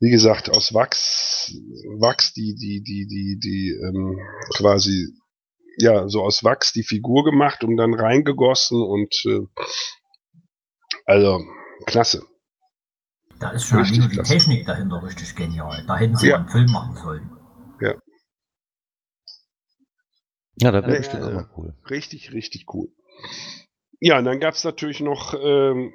wie 0.00 0.10
gesagt, 0.10 0.48
aus 0.50 0.72
Wachs, 0.72 1.52
Wachs, 1.98 2.32
die, 2.32 2.54
die, 2.54 2.82
die, 2.82 3.06
die, 3.06 3.38
die 3.38 3.70
ähm, 3.86 4.18
quasi, 4.56 5.14
ja, 5.78 6.08
so 6.08 6.22
aus 6.22 6.42
Wachs 6.42 6.72
die 6.72 6.82
Figur 6.82 7.24
gemacht 7.24 7.62
und 7.64 7.76
dann 7.76 7.94
reingegossen 7.94 8.82
und 8.82 9.14
äh, 9.26 9.40
also 11.04 11.42
klasse. 11.86 12.22
Da 13.38 13.50
ist 13.50 13.66
schon 13.66 13.78
Richtig 13.78 14.08
die 14.08 14.14
klasse. 14.16 14.32
Technik 14.34 14.66
dahinter 14.66 15.02
richtig 15.02 15.34
genial. 15.34 15.84
Da 15.86 15.96
hätten 15.96 16.16
sie 16.16 16.28
Ja. 16.28 16.36
einen 16.36 16.48
Film 16.48 16.70
machen 16.70 16.96
sollen. 16.96 17.30
ja, 20.56 20.70
das 20.72 20.82
wäre 20.84 20.92
Ja, 20.92 20.98
bestimmt 20.98 21.22
ja, 21.22 21.28
auch 21.28 21.32
ja. 21.32 21.36
mal 21.36 21.50
cool. 21.56 21.74
Richtig, 21.88 22.32
richtig 22.32 22.66
cool. 22.74 22.88
Ja, 23.98 24.18
und 24.18 24.24
dann 24.24 24.40
gab's 24.40 24.64
natürlich 24.64 25.00
noch 25.00 25.34
ähm, 25.34 25.92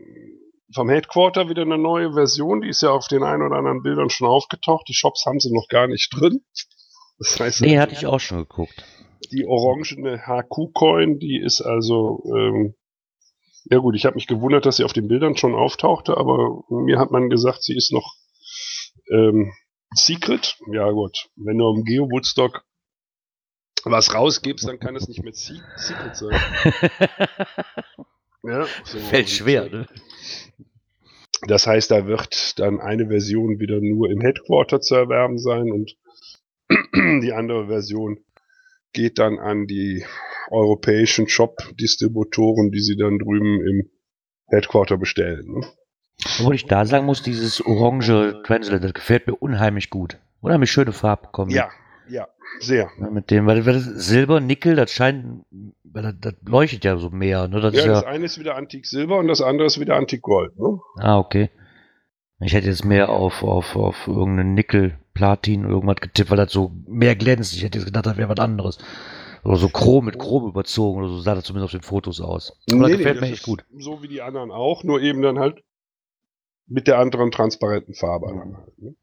vom 0.76 0.90
Headquarter 0.90 1.50
wieder 1.50 1.64
eine 1.64 1.78
neue 1.78 2.14
Version, 2.14 2.62
die 2.62 2.70
ist 2.70 2.82
ja 2.82 2.92
auf 2.92 3.08
den 3.08 3.24
ein 3.24 3.42
oder 3.42 3.56
anderen 3.56 3.82
Bildern 3.82 4.10
schon 4.10 4.28
aufgetaucht. 4.28 4.88
Die 4.88 4.94
Shops 4.94 5.26
haben 5.26 5.40
sie 5.40 5.52
noch 5.54 5.68
gar 5.70 5.88
nicht 5.88 6.10
drin. 6.14 6.42
Das 7.18 7.40
heißt, 7.40 7.62
Nee, 7.62 7.80
hatte 7.80 7.94
ich 7.94 8.06
auch 8.06 8.20
schon 8.20 8.40
geguckt. 8.40 8.84
die 9.32 9.46
orangene 9.48 10.20
HQ-Coin, 10.28 11.18
die 11.18 11.40
ist 11.44 11.62
also, 11.62 12.22
ähm, 12.36 12.76
ja 13.72 13.78
gut, 13.80 13.96
ich 13.96 14.06
habe 14.06 14.16
mich 14.16 14.28
gewundert, 14.28 14.66
dass 14.66 14.76
sie 14.78 14.84
auf 14.84 14.94
den 14.94 15.08
Bildern 15.08 15.38
schon 15.38 15.56
auftauchte, 15.56 16.18
aber 16.18 16.62
mir 16.70 17.00
hat 17.00 17.10
man 17.12 17.30
gesagt, 17.30 17.64
sie 17.64 17.76
ist 17.76 17.92
noch 17.92 18.14
ähm, 19.12 19.54
Secret. 19.96 20.58
Ja 20.72 20.92
gut, 20.92 21.30
wenn 21.38 21.58
du 21.58 21.70
am 21.70 21.84
Geo 21.84 22.10
Woodstock 22.12 22.64
was 23.86 24.14
rausgibst, 24.14 24.68
dann 24.68 24.80
kann 24.80 24.96
es 24.96 25.08
nicht 25.08 25.24
mehr 25.24 25.34
Se 25.34 25.62
Secret 25.78 26.16
sein. 26.16 26.40
Ja, 28.46 28.66
so, 28.84 29.00
Fällt 29.10 29.30
schwer, 29.30 29.70
ne? 29.70 29.88
Das 31.48 31.68
heißt, 31.68 31.92
da 31.92 32.08
wird 32.08 32.60
dann 32.60 32.80
eine 32.80 33.08
Version 33.08 33.60
wieder 33.60 33.80
nur 33.80 34.10
im 34.10 34.22
Headquarter 34.22 34.82
zu 34.82 34.96
erwerben 34.96 35.38
sein 35.38 35.72
und 35.72 35.96
die 37.24 37.34
andere 37.34 37.68
Version 37.68 38.20
geht 38.94 39.20
dann 39.20 39.38
an 39.38 39.68
die 39.68 40.06
europäischen 40.50 41.28
Shop-Distributoren, 41.28 42.72
die 42.72 42.80
sie 42.80 42.96
dann 42.96 43.20
drüben 43.20 43.62
im 43.68 43.90
Headquarter 44.48 44.98
bestellen. 44.98 45.52
Ne? 45.52 45.68
Obwohl 46.40 46.56
ich 46.56 46.66
da 46.66 46.86
sagen 46.86 47.06
muss, 47.06 47.22
dieses 47.22 47.62
orange 47.62 48.42
Translate, 48.46 48.80
das 48.80 48.94
gefällt 48.94 49.28
mir 49.28 49.36
unheimlich 49.36 49.90
gut. 49.90 50.18
Unheimlich 50.42 50.72
schöne 50.72 50.94
Farbkombi. 50.94 51.54
Ja, 51.54 51.70
ja, 52.10 52.28
sehr. 52.60 52.90
Ja, 53.00 53.10
Mit 53.10 53.32
dem, 53.32 53.46
weil, 53.46 53.66
weil 53.66 53.74
das 53.74 53.86
Silber, 53.86 54.40
Nickel, 54.40 54.76
das 54.76 54.92
scheint, 54.92 55.46
weil 55.84 56.04
das, 56.04 56.16
das 56.20 56.34
leuchtet 56.46 56.84
ja 56.84 56.98
so 56.98 57.10
mehr. 57.10 57.48
Ne? 57.48 57.62
Das 57.62 57.74
Ja, 57.74 57.86
das 57.86 58.02
ja, 58.02 58.08
eine 58.08 58.26
ist 58.26 58.40
wieder 58.40 58.56
Antik 58.56 58.86
Silber 58.86 59.18
und 59.18 59.28
das 59.28 59.42
andere 59.42 59.68
ist 59.68 59.80
wieder 59.80 59.96
Antik 59.96 60.22
Gold. 60.22 60.58
Ne? 60.58 60.80
ah, 60.98 61.18
okay. 61.18 61.50
Ich 62.40 62.54
hätte 62.54 62.68
jetzt 62.68 62.84
mehr 62.84 63.10
auf, 63.10 63.44
auf, 63.44 63.76
auf 63.76 64.08
irgendeinen 64.08 64.54
Nickel, 64.54 65.00
Platin 65.14 65.64
irgendwas 65.64 65.96
getippt, 65.98 66.30
weil 66.30 66.38
das 66.38 66.52
so 66.52 66.72
mehr 66.88 67.16
glänzt. 67.16 67.54
Ich 67.54 67.64
hätte 67.64 67.78
jetzt 67.78 67.86
gedacht, 67.86 68.06
das 68.06 68.18
wäre 68.18 68.30
was 68.30 68.40
anderes. 68.40 68.78
Oder 69.44 69.58
so 69.58 69.70
Chrom 69.70 70.06
mit 70.06 70.20
Chrom 70.20 70.48
überzogen 70.48 71.00
oder 71.00 71.10
so 71.10 71.20
sah 71.20 71.36
das 71.36 71.46
zumindest 71.46 71.76
auf 71.76 71.80
den 71.80 71.86
Fotos 71.86 72.20
aus. 72.20 72.60
Aber 72.72 72.90
das 72.90 72.98
gefällt 72.98 73.22
mir 73.22 73.28
das 73.28 73.38
echt 73.38 73.44
gut. 73.44 73.64
So 73.78 74.02
wie 74.02 74.08
die 74.08 74.22
anderen 74.22 74.52
auch, 74.52 74.84
nur 74.84 75.02
eben 75.02 75.22
dann 75.22 75.40
halt 75.40 75.64
mit 76.68 76.88
der 76.88 77.00
anderen 77.00 77.32
transparenten 77.32 77.94
Farbe. 77.94 78.36
ne? 78.36 78.96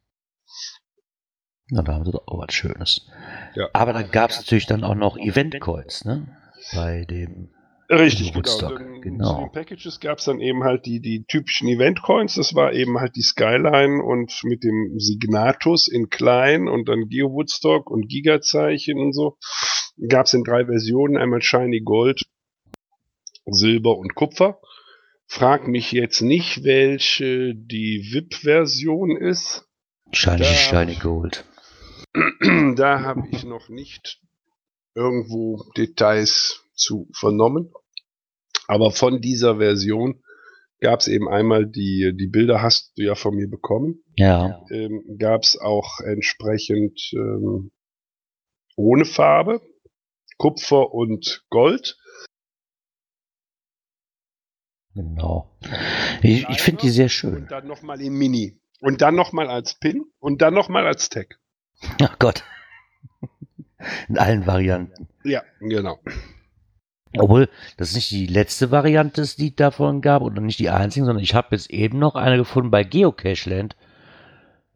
Na, 1.74 1.80
da 1.80 1.94
haben 1.94 2.04
sie 2.04 2.12
doch 2.12 2.26
auch 2.28 2.38
was 2.46 2.52
Schönes. 2.52 3.08
Ja. 3.54 3.68
Aber 3.72 3.94
dann 3.94 4.10
gab 4.10 4.28
es 4.30 4.36
natürlich 4.36 4.66
dann 4.66 4.84
auch 4.84 4.94
noch 4.94 5.16
Event-Coins, 5.16 6.04
ne? 6.04 6.28
Bei 6.74 7.06
dem. 7.06 7.48
Richtig, 7.88 8.32
genau. 8.32 8.38
Woodstock, 8.38 8.78
Dann 8.78 9.00
genau. 9.00 9.34
Zu 9.34 9.40
den 9.40 9.52
Packages 9.52 9.98
gab 10.00 10.18
es 10.18 10.24
dann 10.26 10.38
eben 10.40 10.64
halt 10.64 10.84
die, 10.84 11.00
die 11.00 11.24
typischen 11.24 11.68
Event-Coins. 11.68 12.34
Das 12.34 12.54
war 12.54 12.74
eben 12.74 12.98
halt 13.00 13.16
die 13.16 13.22
Skyline 13.22 14.02
und 14.02 14.32
mit 14.44 14.64
dem 14.64 14.98
Signatus 14.98 15.88
in 15.88 16.10
klein 16.10 16.68
und 16.68 16.88
dann 16.90 17.08
Geo 17.08 17.30
Woodstock 17.32 17.90
und 17.90 18.06
Gigazeichen 18.08 18.98
und 18.98 19.14
so. 19.14 19.38
Gab 20.08 20.26
es 20.26 20.34
in 20.34 20.44
drei 20.44 20.66
Versionen, 20.66 21.16
einmal 21.16 21.40
Shiny 21.42 21.80
Gold, 21.80 22.22
Silber 23.46 23.96
und 23.96 24.14
Kupfer. 24.14 24.60
Frag 25.26 25.68
mich 25.68 25.92
jetzt 25.92 26.20
nicht, 26.20 26.64
welche 26.64 27.54
die 27.54 28.10
VIP-Version 28.12 29.16
ist. 29.16 29.66
Shiny, 30.12 30.38
Da- 30.38 30.44
Shiny 30.44 30.94
Gold. 30.96 31.44
da 32.76 33.00
habe 33.00 33.28
ich 33.30 33.44
noch 33.44 33.68
nicht 33.68 34.20
irgendwo 34.94 35.64
Details 35.76 36.64
zu 36.74 37.08
vernommen. 37.14 37.72
Aber 38.68 38.90
von 38.90 39.20
dieser 39.20 39.56
Version 39.56 40.22
gab 40.80 41.00
es 41.00 41.08
eben 41.08 41.28
einmal 41.28 41.66
die, 41.66 42.12
die 42.14 42.26
Bilder 42.26 42.60
hast 42.60 42.92
du 42.96 43.02
ja 43.02 43.14
von 43.14 43.34
mir 43.34 43.48
bekommen. 43.48 44.02
Ja. 44.16 44.64
Ähm, 44.70 45.16
gab 45.18 45.42
es 45.42 45.58
auch 45.58 46.00
entsprechend 46.00 47.00
ähm, 47.14 47.70
ohne 48.76 49.04
Farbe, 49.04 49.60
Kupfer 50.38 50.92
und 50.92 51.44
Gold. 51.50 51.96
Genau. 54.94 55.56
Ich, 56.22 56.46
ich 56.48 56.60
finde 56.60 56.82
die 56.82 56.90
sehr 56.90 57.08
schön. 57.08 57.36
Und 57.36 57.50
dann 57.50 57.66
nochmal 57.66 58.00
in 58.00 58.12
Mini. 58.12 58.60
Und 58.80 59.00
dann 59.00 59.14
nochmal 59.14 59.48
als 59.48 59.78
Pin 59.78 60.04
und 60.18 60.42
dann 60.42 60.54
nochmal 60.54 60.86
als 60.86 61.08
Tag. 61.08 61.38
Ach 62.02 62.18
Gott. 62.18 62.44
In 64.08 64.18
allen 64.18 64.46
Varianten. 64.46 65.08
Ja, 65.24 65.42
genau. 65.60 65.98
Obwohl, 67.18 67.48
das 67.76 67.94
nicht 67.94 68.10
die 68.10 68.26
letzte 68.26 68.70
Variante 68.70 69.20
ist, 69.20 69.38
die 69.38 69.48
es 69.48 69.56
davon 69.56 70.00
gab, 70.00 70.22
oder 70.22 70.40
nicht 70.40 70.58
die 70.58 70.70
einzige, 70.70 71.04
sondern 71.04 71.22
ich 71.22 71.34
habe 71.34 71.48
jetzt 71.50 71.70
eben 71.70 71.98
noch 71.98 72.14
eine 72.14 72.38
gefunden 72.38 72.70
bei 72.70 72.84
Geocacheland. 72.84 73.76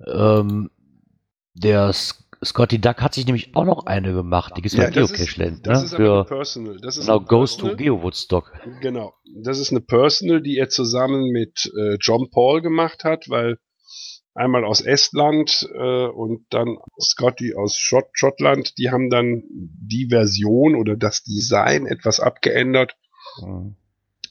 Ähm, 0.07 0.71
der 1.55 1.95
Scotty 2.45 2.79
Duck 2.79 3.01
hat 3.01 3.15
sich 3.15 3.25
nämlich 3.25 3.57
auch 3.57 3.65
noch 3.65 3.87
eine 3.87 4.13
gemacht. 4.13 4.53
Die 4.57 4.63
gibt 4.63 4.75
es 4.75 4.79
bei 4.79 4.91
das 4.91 5.11
ist, 5.11 5.17
Geocacheland. 5.17 5.67
das 5.67 5.81
Ne? 5.81 5.87
ist 5.87 5.95
aber 5.95 6.05
eine 6.05 6.25
Für 6.25 6.35
Personal. 6.35 6.77
Das 6.83 6.97
ist 6.99 7.07
genau, 7.07 7.21
Ghost 7.21 7.61
to. 7.61 7.75
Geo 7.77 8.03
Woodstock. 8.03 8.53
Genau. 8.83 9.15
Das 9.43 9.59
ist 9.59 9.71
eine 9.71 9.81
Personal, 9.81 10.43
die 10.43 10.59
er 10.59 10.69
zusammen 10.69 11.31
mit 11.31 11.73
äh, 11.79 11.97
John 12.01 12.29
Paul 12.31 12.61
gemacht 12.61 13.05
hat, 13.05 13.31
weil 13.31 13.59
einmal 14.37 14.65
aus 14.65 14.81
Estland 14.81 15.69
äh, 15.75 16.07
und 16.07 16.47
dann 16.51 16.79
Scotty 17.01 17.55
aus 17.55 17.77
Schott 17.77 18.09
Schottland, 18.13 18.79
die 18.79 18.91
haben 18.91 19.11
dann 19.11 19.43
die 19.51 20.09
Version 20.11 20.77
oder 20.77 20.97
das 20.97 21.23
Design 21.25 21.87
etwas 21.87 22.21
abgeändert 22.21 22.97
Mhm. 23.43 23.77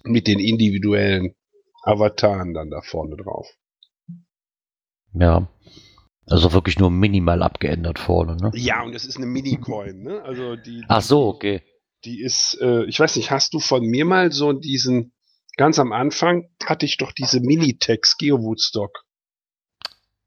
mit 0.03 0.25
den 0.27 0.39
individuellen 0.39 1.35
Avataren 1.83 2.53
dann 2.53 2.69
da 2.71 2.81
vorne 2.81 3.17
drauf. 3.17 3.47
Ja. 5.13 5.47
Also 6.27 6.53
wirklich 6.53 6.79
nur 6.79 6.89
minimal 6.89 7.43
abgeändert 7.43 7.99
vorne, 7.99 8.35
ne? 8.37 8.51
Ja, 8.55 8.81
und 8.83 8.93
das 8.95 9.05
ist 9.05 9.17
eine 9.17 9.27
Mini-Coin, 9.27 10.01
ne? 10.01 10.23
Also 10.23 10.55
die, 10.55 10.83
Ach 10.87 11.01
so, 11.01 11.27
okay. 11.27 11.61
die 12.03 12.19
ist, 12.21 12.57
äh, 12.61 12.85
ich 12.85 12.99
weiß 12.99 13.15
nicht, 13.17 13.29
hast 13.29 13.53
du 13.53 13.59
von 13.59 13.85
mir 13.85 14.05
mal 14.05 14.31
so 14.31 14.51
diesen, 14.51 15.13
ganz 15.55 15.77
am 15.77 15.91
Anfang 15.91 16.49
hatte 16.65 16.87
ich 16.87 16.97
doch 16.97 17.11
diese 17.11 17.41
Mini-Tex 17.41 18.17
Geo 18.17 18.41
Woodstock. 18.41 19.04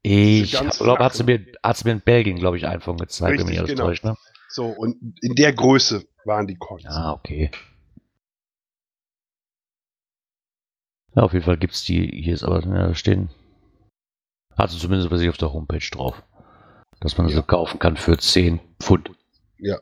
Ich 0.01 0.51
glaube, 0.51 1.03
hat 1.03 1.13
sie 1.13 1.23
mir, 1.23 1.45
hat 1.61 1.77
sie 1.77 1.85
mir 1.85 1.91
in 1.91 2.01
Belgien, 2.01 2.37
glaube 2.37 2.57
ich, 2.57 2.65
einfach 2.65 2.95
gezeigt, 2.95 3.39
wenn 3.39 3.47
mich 3.47 3.59
alles 3.59 3.71
genau. 3.71 3.85
täuscht, 3.85 4.03
ne? 4.03 4.15
So, 4.49 4.67
und 4.67 4.97
in 5.21 5.35
der 5.35 5.53
Größe 5.53 6.07
waren 6.25 6.47
die 6.47 6.55
Coins. 6.55 6.85
Ah, 6.87 7.11
okay. 7.13 7.51
Ja, 11.15 11.23
auf 11.23 11.33
jeden 11.33 11.45
Fall 11.45 11.57
gibt's 11.57 11.83
die, 11.83 12.07
hier 12.07 12.33
ist 12.33 12.43
aber, 12.43 12.65
ja, 12.65 12.93
stehen, 12.95 13.29
sie 14.67 14.77
zumindest 14.77 15.09
bei 15.09 15.17
sich 15.17 15.29
auf 15.29 15.37
der 15.37 15.53
Homepage 15.53 15.87
drauf. 15.91 16.21
Dass 16.99 17.17
man 17.17 17.29
sie 17.29 17.35
Ja. 17.35 17.41
kaufen 17.41 17.79
kann 17.79 17.95
für 17.95 18.17
10 18.17 18.59
Pfund. 18.81 19.11
Ja. 19.57 19.79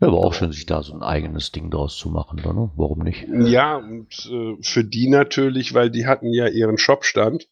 Ja, 0.00 0.08
aber 0.08 0.18
auch 0.18 0.34
schön, 0.34 0.52
sich 0.52 0.66
da 0.66 0.82
so 0.82 0.92
ein 0.92 1.02
eigenes 1.02 1.52
Ding 1.52 1.70
draus 1.70 1.96
zu 1.96 2.10
machen, 2.10 2.40
dann, 2.42 2.56
ne? 2.56 2.70
Warum 2.76 2.98
nicht? 3.00 3.26
Ja, 3.28 3.76
und 3.76 4.28
äh, 4.30 4.56
für 4.60 4.84
die 4.84 5.08
natürlich, 5.08 5.72
weil 5.72 5.90
die 5.90 6.06
hatten 6.06 6.32
ja 6.32 6.48
ihren 6.48 6.78
Shopstand. 6.78 7.48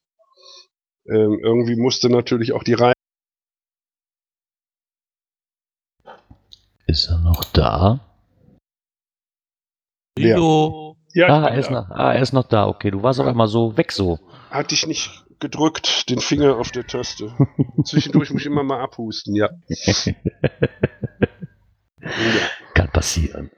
Ähm, 1.07 1.39
irgendwie 1.43 1.77
musste 1.77 2.11
natürlich 2.11 2.53
auch 2.53 2.63
die 2.63 2.75
Reihe. 2.75 2.95
Ist 6.87 7.09
er 7.09 7.19
noch 7.21 7.45
da? 7.45 8.01
Ja. 10.19 10.35
Guido. 10.37 10.97
Ja, 11.15 11.27
ah, 11.29 11.49
er 11.49 11.59
ist, 11.59 11.71
noch, 11.71 11.91
ah, 11.91 12.15
er 12.15 12.23
ist 12.23 12.33
noch 12.33 12.49
da. 12.49 12.67
Okay, 12.67 12.91
du 12.91 13.03
warst 13.03 13.21
auf 13.21 13.27
einmal 13.27 13.49
so 13.49 13.77
weg 13.77 13.93
so. 13.93 14.19
hatte 14.51 14.75
ich 14.75 14.87
nicht 14.87 15.25
gedrückt, 15.41 16.09
den 16.09 16.21
Finger 16.21 16.57
auf 16.57 16.71
der 16.71 16.87
Taste. 16.87 17.35
Zwischendurch 17.85 18.31
muss 18.31 18.43
ich 18.43 18.47
immer 18.47 18.63
mal 18.63 18.81
abhusten, 18.81 19.35
ja. 19.35 19.51
ja. 22.03 22.51
Kann 22.75 22.91
passieren. 22.91 23.51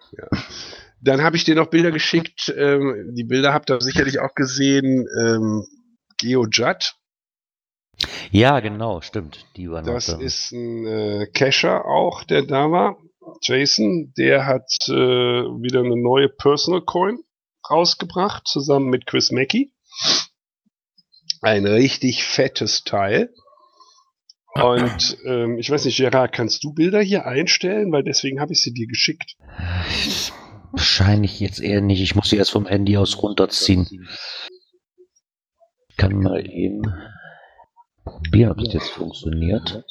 Dann 1.01 1.23
habe 1.23 1.37
ich 1.37 1.45
dir 1.45 1.55
noch 1.55 1.67
Bilder 1.69 1.91
geschickt. 1.91 2.53
Ähm, 2.57 3.13
die 3.15 3.25
Bilder 3.25 3.53
habt 3.53 3.71
ihr 3.71 3.81
sicherlich 3.81 4.21
auch 4.21 4.35
gesehen. 4.35 5.07
Ähm, 5.21 5.67
GeoJut, 6.19 6.95
Ja, 8.31 8.61
genau, 8.61 9.01
stimmt. 9.01 9.47
Die 9.57 9.71
war 9.71 9.83
noch 9.83 9.95
das 9.95 10.07
da. 10.07 10.19
ist 10.19 10.53
ein 10.53 10.87
äh, 10.87 11.27
Cacher 11.33 11.85
auch, 11.85 12.25
der 12.25 12.43
da 12.43 12.71
war. 12.71 12.97
Jason, 13.43 14.13
der 14.17 14.47
hat 14.47 14.71
äh, 14.89 14.93
wieder 14.93 15.81
eine 15.81 15.97
neue 15.97 16.29
Personal 16.29 16.83
Coin 16.83 17.19
rausgebracht, 17.71 18.47
zusammen 18.47 18.89
mit 18.91 19.07
Chris 19.07 19.31
Mackey. 19.31 19.73
Ein 21.41 21.67
richtig 21.67 22.25
fettes 22.25 22.85
Teil. 22.85 23.33
Und 24.55 25.19
ähm, 25.25 25.59
ich 25.59 25.69
weiß 25.71 25.85
nicht, 25.85 25.97
Gerard, 25.97 26.33
kannst 26.33 26.63
du 26.63 26.73
Bilder 26.73 27.01
hier 27.01 27.27
einstellen? 27.27 27.91
Weil 27.91 28.05
deswegen 28.05 28.41
habe 28.41 28.53
ich 28.53 28.61
sie 28.61 28.73
dir 28.73 28.87
geschickt. 28.87 29.37
Wahrscheinlich 30.71 31.41
jetzt 31.41 31.61
eher 31.61 31.81
nicht. 31.81 32.01
Ich 32.01 32.15
muss 32.15 32.31
sie 32.31 32.37
erst 32.37 32.53
vom 32.53 32.67
Handy 32.67 32.97
aus 32.97 33.21
runterziehen. 33.23 33.87
Ich 35.89 35.97
kann 35.97 36.19
mal 36.21 36.49
eben 36.49 36.83
probieren, 38.05 38.53
ob 38.53 38.59
das 38.59 38.73
jetzt 38.73 38.91
funktioniert. 38.91 39.85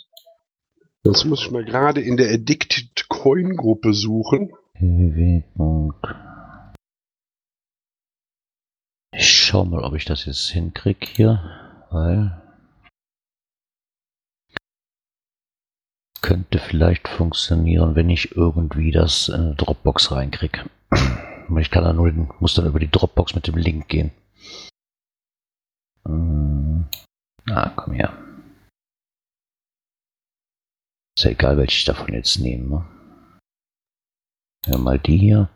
Das 1.03 1.25
muss 1.25 1.41
ich 1.41 1.51
mal 1.51 1.65
gerade 1.65 1.99
in 2.01 2.15
der 2.15 2.31
Addicted 2.31 3.09
Coin 3.09 3.57
Gruppe 3.57 3.93
suchen. 3.93 4.53
Ich 9.11 9.29
schau 9.29 9.65
mal, 9.65 9.83
ob 9.83 9.95
ich 9.95 10.05
das 10.05 10.25
jetzt 10.25 10.49
hinkrieg 10.49 11.05
hier, 11.05 11.41
weil 11.91 12.42
könnte 16.23 16.57
vielleicht 16.57 17.07
funktionieren, 17.07 17.93
wenn 17.95 18.09
ich 18.09 18.35
irgendwie 18.35 18.91
das 18.91 19.27
in 19.29 19.35
eine 19.35 19.55
Dropbox 19.55 20.11
reinkrieg. 20.11 20.65
Aber 20.89 21.59
Ich 21.61 21.69
kann 21.69 21.83
da 21.83 21.93
nur, 21.93 22.09
den- 22.11 22.31
muss 22.39 22.55
dann 22.55 22.65
über 22.65 22.79
die 22.79 22.89
Dropbox 22.89 23.35
mit 23.35 23.45
dem 23.45 23.57
Link 23.57 23.87
gehen. 23.89 24.11
Hm. 26.07 26.85
Ah, 27.51 27.69
komm 27.75 27.93
her. 27.93 28.11
Ist 31.17 31.25
ja 31.25 31.31
egal, 31.31 31.57
welche 31.57 31.77
ich 31.77 31.85
davon 31.85 32.13
jetzt 32.13 32.39
nehme. 32.39 32.67
ne? 32.67 32.85
Ja, 34.65 34.77
mal 34.77 34.97
die 34.97 35.17
hier. 35.17 35.49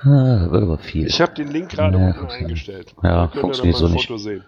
Ah, 0.00 0.50
wird 0.50 0.62
aber 0.64 0.78
viel. 0.78 1.06
Ich 1.06 1.20
habe 1.20 1.32
den 1.34 1.48
Link 1.48 1.70
gerade 1.70 1.96
Ja, 1.96 2.06
unten 2.08 2.26
eingestellt. 2.26 2.94
Ja, 3.02 3.26
dann 3.28 3.40
funktioniert 3.40 3.76
so 3.76 3.88
nicht. 3.88 4.06
Foto 4.08 4.18
sehen. 4.18 4.44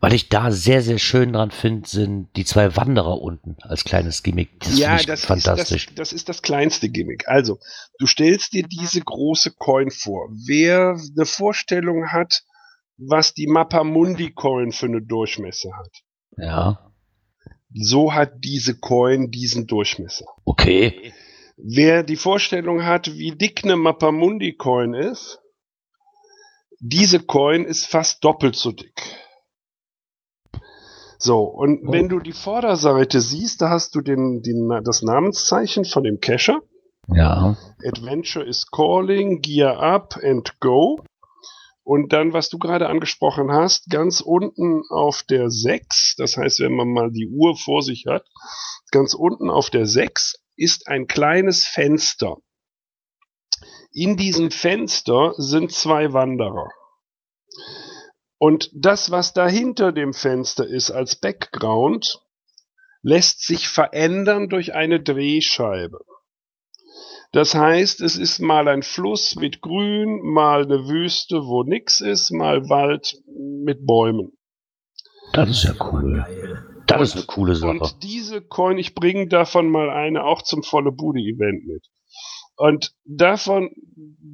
Weil 0.00 0.14
ich 0.14 0.30
da 0.30 0.50
sehr, 0.50 0.80
sehr 0.80 0.98
schön 0.98 1.34
dran 1.34 1.50
finde, 1.50 1.86
sind 1.86 2.28
die 2.34 2.46
zwei 2.46 2.74
Wanderer 2.74 3.20
unten 3.20 3.56
als 3.60 3.84
kleines 3.84 4.22
Gimmick. 4.22 4.58
Das 4.60 4.78
ja, 4.78 4.96
das 4.96 5.26
fantastisch. 5.26 5.88
Ist 5.88 5.90
das, 5.90 6.08
das 6.08 6.12
ist 6.14 6.28
das 6.30 6.42
kleinste 6.42 6.88
Gimmick. 6.88 7.28
Also, 7.28 7.58
du 7.98 8.06
stellst 8.06 8.54
dir 8.54 8.62
diese 8.62 9.02
große 9.02 9.52
Coin 9.52 9.90
vor. 9.90 10.28
Wer 10.46 10.96
eine 11.16 11.26
Vorstellung 11.26 12.12
hat, 12.12 12.42
was 12.96 13.34
die 13.34 13.46
Mappamundi 13.46 14.32
Coin 14.32 14.72
für 14.72 14.86
eine 14.86 15.02
Durchmesser 15.02 15.70
hat, 15.76 15.92
Ja, 16.36 16.90
so 17.72 18.12
hat 18.12 18.32
diese 18.42 18.78
Coin 18.78 19.30
diesen 19.30 19.66
Durchmesser. 19.66 20.26
okay. 20.44 21.12
Wer 21.62 22.02
die 22.04 22.16
Vorstellung 22.16 22.86
hat, 22.86 23.12
wie 23.18 23.32
dick 23.32 23.64
eine 23.64 23.76
Mappamundi 23.76 24.54
Coin 24.54 24.94
ist, 24.94 25.40
diese 26.80 27.20
Coin 27.20 27.66
ist 27.66 27.86
fast 27.86 28.24
doppelt 28.24 28.56
so 28.56 28.72
dick. 28.72 29.19
So, 31.22 31.42
und 31.42 31.86
Oh. 31.86 31.92
wenn 31.92 32.08
du 32.08 32.18
die 32.18 32.32
Vorderseite 32.32 33.20
siehst, 33.20 33.60
da 33.60 33.68
hast 33.68 33.94
du 33.94 34.00
den, 34.00 34.40
den, 34.40 34.70
das 34.82 35.02
Namenszeichen 35.02 35.84
von 35.84 36.02
dem 36.02 36.18
Cacher. 36.20 36.60
Ja, 37.08 37.56
Adventure 37.84 38.44
is 38.46 38.66
calling, 38.70 39.42
gear 39.42 39.78
up 39.82 40.18
and 40.22 40.58
go. 40.60 41.00
Und 41.82 42.12
dann, 42.14 42.32
was 42.32 42.48
du 42.48 42.58
gerade 42.58 42.88
angesprochen 42.88 43.52
hast, 43.52 43.90
ganz 43.90 44.20
unten 44.20 44.82
auf 44.90 45.22
der 45.28 45.50
6, 45.50 46.14
das 46.16 46.36
heißt, 46.36 46.60
wenn 46.60 46.74
man 46.74 46.88
mal 46.92 47.10
die 47.10 47.28
Uhr 47.28 47.56
vor 47.56 47.82
sich 47.82 48.06
hat, 48.08 48.24
ganz 48.90 49.12
unten 49.12 49.50
auf 49.50 49.68
der 49.70 49.86
6 49.86 50.36
ist 50.56 50.88
ein 50.88 51.06
kleines 51.06 51.64
Fenster. 51.66 52.36
In 53.92 54.16
diesem 54.16 54.50
Fenster 54.50 55.34
sind 55.36 55.72
zwei 55.72 56.12
Wanderer. 56.12 56.68
Und 58.42 58.70
das, 58.72 59.10
was 59.10 59.34
da 59.34 59.46
hinter 59.46 59.92
dem 59.92 60.14
Fenster 60.14 60.66
ist 60.66 60.90
als 60.90 61.14
Background, 61.14 62.22
lässt 63.02 63.46
sich 63.46 63.68
verändern 63.68 64.48
durch 64.48 64.74
eine 64.74 64.98
Drehscheibe. 64.98 66.00
Das 67.32 67.54
heißt, 67.54 68.00
es 68.00 68.16
ist 68.16 68.40
mal 68.40 68.66
ein 68.68 68.82
Fluss 68.82 69.36
mit 69.36 69.60
Grün, 69.60 70.22
mal 70.22 70.62
eine 70.62 70.88
Wüste, 70.88 71.44
wo 71.44 71.64
nix 71.64 72.00
ist, 72.00 72.30
mal 72.30 72.70
Wald 72.70 73.20
mit 73.26 73.84
Bäumen. 73.84 74.32
das 75.34 75.50
ist 75.50 75.64
ja 75.64 75.74
cool. 75.92 76.24
Geil. 76.26 76.66
Das 76.86 77.10
ist 77.10 77.16
eine 77.16 77.26
coole 77.26 77.54
Sache. 77.54 77.78
Und 77.78 78.02
diese 78.02 78.40
Coin, 78.40 78.78
ich 78.78 78.94
bringe 78.94 79.28
davon 79.28 79.68
mal 79.68 79.90
eine 79.90 80.24
auch 80.24 80.40
zum 80.40 80.62
volle 80.62 80.92
Bude 80.92 81.20
Event 81.20 81.66
mit. 81.66 81.86
Und 82.56 82.94
davon, 83.04 83.70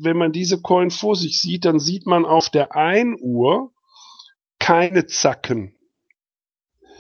wenn 0.01 0.17
man 0.17 0.31
diese 0.31 0.63
Coin 0.63 0.91
vor 0.91 1.17
sich 1.17 1.41
sieht, 1.41 1.65
dann 1.65 1.81
sieht 1.81 2.07
man 2.07 2.25
auf 2.25 2.51
der 2.51 2.77
1 2.77 3.19
Uhr 3.21 3.73
keine 4.59 5.07
Zacken. 5.07 5.77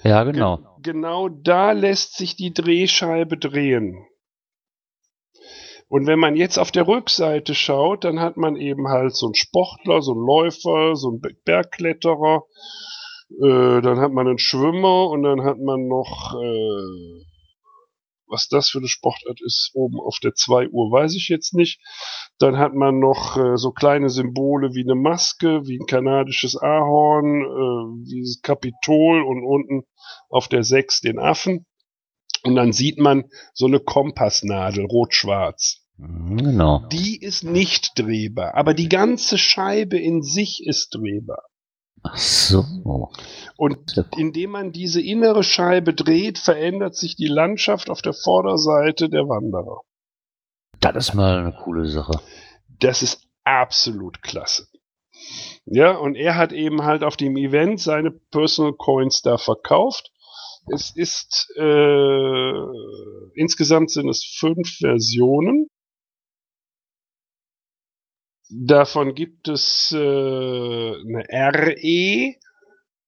Ja, 0.02 0.24
genau. 0.24 0.56
Ge 0.56 0.92
genau 0.92 1.28
da 1.28 1.72
lässt 1.72 2.16
sich 2.16 2.36
die 2.36 2.52
Drehscheibe 2.52 3.36
drehen. 3.38 4.06
Und 5.88 6.06
wenn 6.06 6.18
man 6.18 6.36
jetzt 6.36 6.58
auf 6.58 6.70
der 6.70 6.86
Rückseite 6.88 7.54
schaut, 7.54 8.04
dann 8.04 8.20
hat 8.20 8.36
man 8.36 8.56
eben 8.56 8.88
halt 8.88 9.14
so 9.14 9.26
einen 9.26 9.34
Sportler, 9.34 10.02
so 10.02 10.12
einen 10.12 10.26
Läufer, 10.26 10.96
so 10.96 11.08
einen 11.08 11.20
Bergkletterer, 11.44 12.44
Äh, 13.30 13.80
dann 13.82 13.98
hat 13.98 14.12
man 14.12 14.28
einen 14.28 14.38
Schwimmer 14.38 15.08
und 15.10 15.24
dann 15.24 15.42
hat 15.42 15.58
man 15.58 15.88
noch, 15.88 16.34
äh, 16.40 17.25
was 18.28 18.48
das 18.48 18.68
für 18.68 18.78
eine 18.78 18.88
Sportart 18.88 19.40
ist, 19.44 19.70
oben 19.74 20.00
auf 20.00 20.18
der 20.22 20.34
2 20.34 20.68
Uhr, 20.68 20.90
weiß 20.90 21.14
ich 21.14 21.28
jetzt 21.28 21.54
nicht. 21.54 21.80
Dann 22.38 22.58
hat 22.58 22.74
man 22.74 22.98
noch 22.98 23.36
äh, 23.36 23.56
so 23.56 23.72
kleine 23.72 24.10
Symbole 24.10 24.74
wie 24.74 24.84
eine 24.84 24.94
Maske, 24.94 25.66
wie 25.66 25.78
ein 25.78 25.86
kanadisches 25.86 26.56
Ahorn, 26.56 27.42
äh, 27.42 28.10
wie 28.10 28.22
das 28.22 28.40
Kapitol 28.42 29.22
und 29.22 29.44
unten 29.44 29.86
auf 30.28 30.48
der 30.48 30.62
6 30.62 31.00
den 31.00 31.18
Affen. 31.18 31.66
Und 32.42 32.54
dann 32.54 32.72
sieht 32.72 32.98
man 32.98 33.24
so 33.54 33.66
eine 33.66 33.80
Kompassnadel, 33.80 34.84
rot-schwarz. 34.84 35.82
Mhm, 35.96 36.36
Genau. 36.36 36.86
Die 36.92 37.20
ist 37.20 37.44
nicht 37.44 37.98
drehbar, 37.98 38.54
aber 38.54 38.74
die 38.74 38.88
ganze 38.88 39.38
Scheibe 39.38 39.98
in 39.98 40.22
sich 40.22 40.62
ist 40.64 40.94
drehbar. 40.94 41.42
Ach 42.08 42.16
so. 42.16 42.64
Und 43.56 44.04
indem 44.16 44.50
man 44.50 44.72
diese 44.72 45.00
innere 45.00 45.42
Scheibe 45.42 45.94
dreht, 45.94 46.38
verändert 46.38 46.94
sich 46.94 47.16
die 47.16 47.26
Landschaft 47.26 47.90
auf 47.90 48.02
der 48.02 48.12
Vorderseite 48.12 49.08
der 49.08 49.28
Wanderer. 49.28 49.80
Das 50.80 50.96
ist 50.96 51.14
mal 51.14 51.38
eine 51.38 51.52
coole 51.52 51.86
Sache. 51.86 52.20
Das 52.80 53.02
ist 53.02 53.26
absolut 53.44 54.22
klasse. 54.22 54.68
Ja, 55.64 55.96
und 55.96 56.14
er 56.14 56.36
hat 56.36 56.52
eben 56.52 56.84
halt 56.84 57.02
auf 57.02 57.16
dem 57.16 57.36
Event 57.36 57.80
seine 57.80 58.10
Personal 58.10 58.74
Coins 58.74 59.22
da 59.22 59.38
verkauft. 59.38 60.12
Es 60.72 60.94
ist 60.94 61.50
äh, 61.56 62.52
insgesamt 63.34 63.90
sind 63.90 64.08
es 64.08 64.24
fünf 64.38 64.76
Versionen. 64.78 65.68
Davon 68.48 69.14
gibt 69.14 69.48
es 69.48 69.92
äh, 69.92 69.96
eine 69.96 71.24
RE, 71.30 72.34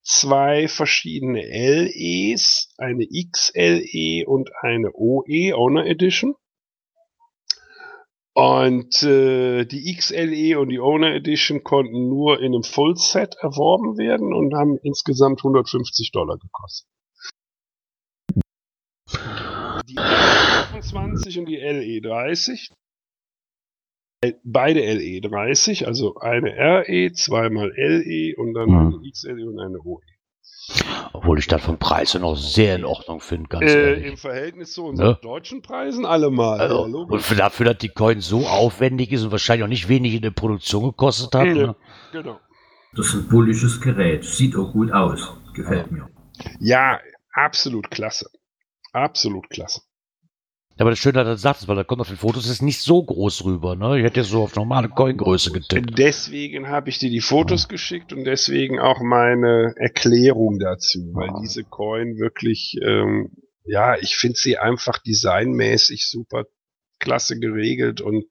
zwei 0.03 0.66
verschiedene 0.66 1.42
LEs, 1.42 2.74
eine 2.77 3.07
XLE 3.07 4.27
und 4.27 4.51
eine 4.62 4.90
OE 4.94 5.55
Owner 5.55 5.87
Edition. 5.87 6.35
Und 8.35 9.03
äh, 9.03 9.64
die 9.64 9.96
XLE 9.96 10.59
und 10.59 10.70
die 10.70 10.81
Owner 10.81 11.14
Edition 11.14 11.62
konnten 11.62 12.09
nur 12.09 12.38
in 12.40 12.55
einem 12.55 12.62
Full 12.62 12.96
Set 12.96 13.37
erworben 13.40 13.98
werden 13.98 14.33
und 14.33 14.55
haben 14.55 14.79
insgesamt 14.83 15.40
150 15.40 16.12
Dollar 16.12 16.38
gekostet. 16.38 16.88
Die 19.88 19.96
LE25 19.96 21.38
und 21.38 21.46
die 21.46 21.59
LE30 21.59 22.70
äh, 22.70 22.74
beide 24.44 24.81
LE30, 24.81 25.85
also 25.85 26.16
eine 26.16 26.50
RE, 26.57 27.12
zweimal 27.12 27.72
LE 27.76 28.35
und 28.37 28.54
dann 28.54 28.68
Mhm. 28.68 28.94
eine 29.00 29.11
XLE 29.11 29.46
und 29.48 29.61
eine 29.61 29.78
OE. 29.81 30.00
Obwohl 31.14 31.38
ich 31.38 31.46
das 31.46 31.62
vom 31.62 31.78
Preis 31.78 32.12
her 32.12 32.20
noch 32.20 32.37
sehr 32.37 32.76
in 32.76 32.85
Ordnung 32.85 33.20
finde, 33.20 33.48
ganz 33.48 33.64
Äh, 33.72 33.90
ehrlich. 33.90 34.07
Im 34.07 34.16
Verhältnis 34.18 34.72
zu 34.72 34.85
unseren 34.85 35.09
Ne? 35.12 35.18
deutschen 35.22 35.62
Preisen 35.62 36.04
allemal. 36.04 36.61
Also, 36.61 36.87
ja, 36.87 36.94
und 36.94 37.22
für 37.22 37.35
dafür, 37.37 37.66
dass 37.66 37.78
die 37.78 37.88
Coin 37.88 38.20
so 38.20 38.46
aufwendig 38.46 39.11
ist 39.12 39.24
und 39.24 39.31
wahrscheinlich 39.33 39.64
auch 39.64 39.68
nicht 39.68 39.88
wenig 39.88 40.14
in 40.14 40.22
der 40.22 40.31
Produktion 40.31 40.83
gekostet 40.85 41.35
hat. 41.35 41.46
Ja. 41.46 41.54
Ne? 41.54 41.76
Genau. 42.12 42.38
Das 42.94 43.07
ist 43.07 43.14
ein 43.14 43.28
bullisches 43.28 43.81
Gerät. 43.81 44.24
Sieht 44.24 44.57
auch 44.57 44.72
gut 44.72 44.92
aus. 44.92 45.33
Gefällt 45.54 45.90
mir. 45.90 46.09
Ja, 46.61 47.00
absolut 47.33 47.90
klasse. 47.90 48.28
Absolut 48.92 49.48
klasse. 49.50 49.81
Aber 50.80 50.90
das 50.90 50.98
Schöne, 51.00 51.24
dass 51.24 51.40
du 51.40 51.42
sagst, 51.42 51.66
weil 51.66 51.74
da 51.74 51.82
kommt 51.82 52.00
auf 52.00 52.08
den 52.08 52.16
Fotos 52.16 52.48
ist 52.48 52.62
nicht 52.62 52.80
so 52.80 53.02
groß 53.02 53.44
rüber. 53.44 53.74
Ne? 53.74 53.98
Ich 53.98 54.04
hätte 54.04 54.22
so 54.22 54.42
auf 54.42 54.54
normale 54.54 54.88
Coingröße 54.88 55.50
getippt. 55.50 55.98
Deswegen 55.98 56.68
habe 56.68 56.88
ich 56.88 56.98
dir 56.98 57.10
die 57.10 57.20
Fotos 57.20 57.66
geschickt 57.68 58.12
und 58.12 58.24
deswegen 58.24 58.78
auch 58.78 59.00
meine 59.00 59.74
Erklärung 59.76 60.60
dazu, 60.60 61.00
weil 61.14 61.30
Ah. 61.30 61.40
diese 61.42 61.64
Coin 61.64 62.18
wirklich, 62.18 62.76
ähm, 62.80 63.32
ja, 63.64 63.96
ich 63.98 64.16
finde 64.16 64.38
sie 64.38 64.56
einfach 64.56 64.98
designmäßig 64.98 66.08
super 66.08 66.44
klasse 67.00 67.38
geregelt 67.40 68.00
und 68.00 68.26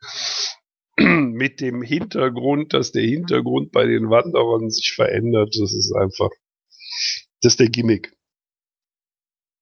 mit 0.98 1.60
dem 1.60 1.82
Hintergrund, 1.82 2.74
dass 2.74 2.94
der 2.94 3.04
Hintergrund 3.04 3.72
bei 3.74 3.86
den 3.86 4.10
Wanderern 4.10 4.70
sich 4.70 4.94
verändert, 4.96 5.54
das 5.60 5.74
ist 5.74 5.94
einfach, 5.94 6.30
das 7.42 7.54
ist 7.54 7.60
der 7.60 7.70
Gimmick. 7.70 8.14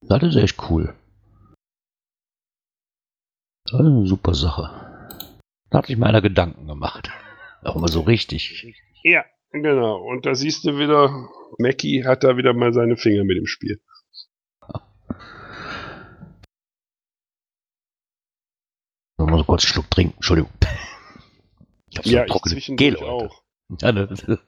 Das 0.01 0.21
ist 0.21 0.35
echt 0.35 0.69
cool. 0.69 0.93
Das 3.65 3.73
ist 3.73 3.79
eine 3.79 4.05
super 4.05 4.35
Sache. 4.35 4.69
Da 5.71 5.79
hat 5.79 5.87
sich 5.87 5.97
mal 5.97 6.07
einer 6.07 6.21
Gedanken 6.21 6.67
gemacht. 6.67 7.09
Auch 7.63 7.75
mal 7.75 7.87
so 7.87 8.01
richtig. 8.01 8.75
Ja, 9.03 9.25
genau. 9.51 9.97
Und 9.97 10.27
da 10.27 10.35
siehst 10.35 10.65
du 10.65 10.77
wieder, 10.77 11.29
Mackie 11.57 12.05
hat 12.05 12.23
da 12.23 12.37
wieder 12.37 12.53
mal 12.53 12.73
seine 12.73 12.95
Finger 12.95 13.23
mit 13.23 13.37
im 13.37 13.47
Spiel. 13.47 13.81
Noch 19.17 19.27
mal 19.27 19.37
so 19.37 19.43
kurz 19.45 19.63
einen 19.63 19.73
Schluck 19.73 19.89
trinken. 19.89 20.15
Entschuldigung. 20.15 20.51
Ich 21.87 21.97
hab 21.99 22.05
so 22.05 22.11
Ja, 22.11 22.57
ich 22.57 22.71
Gel 22.75 22.97
auch. 22.97 23.43
Ja, 23.79 23.93
ne, 23.93 24.09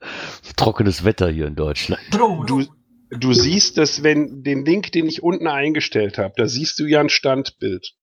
trockenes 0.57 1.05
Wetter 1.05 1.29
hier 1.29 1.47
in 1.47 1.55
Deutschland. 1.55 2.01
Du, 2.11 2.65
du 3.09 3.31
siehst 3.31 3.77
das, 3.77 4.03
wenn 4.03 4.43
den 4.43 4.65
Link, 4.65 4.91
den 4.91 5.05
ich 5.05 5.23
unten 5.23 5.47
eingestellt 5.47 6.17
habe, 6.17 6.33
da 6.35 6.47
siehst 6.47 6.77
du 6.79 6.85
ja 6.85 6.99
ein 6.99 7.07
Standbild. 7.07 7.95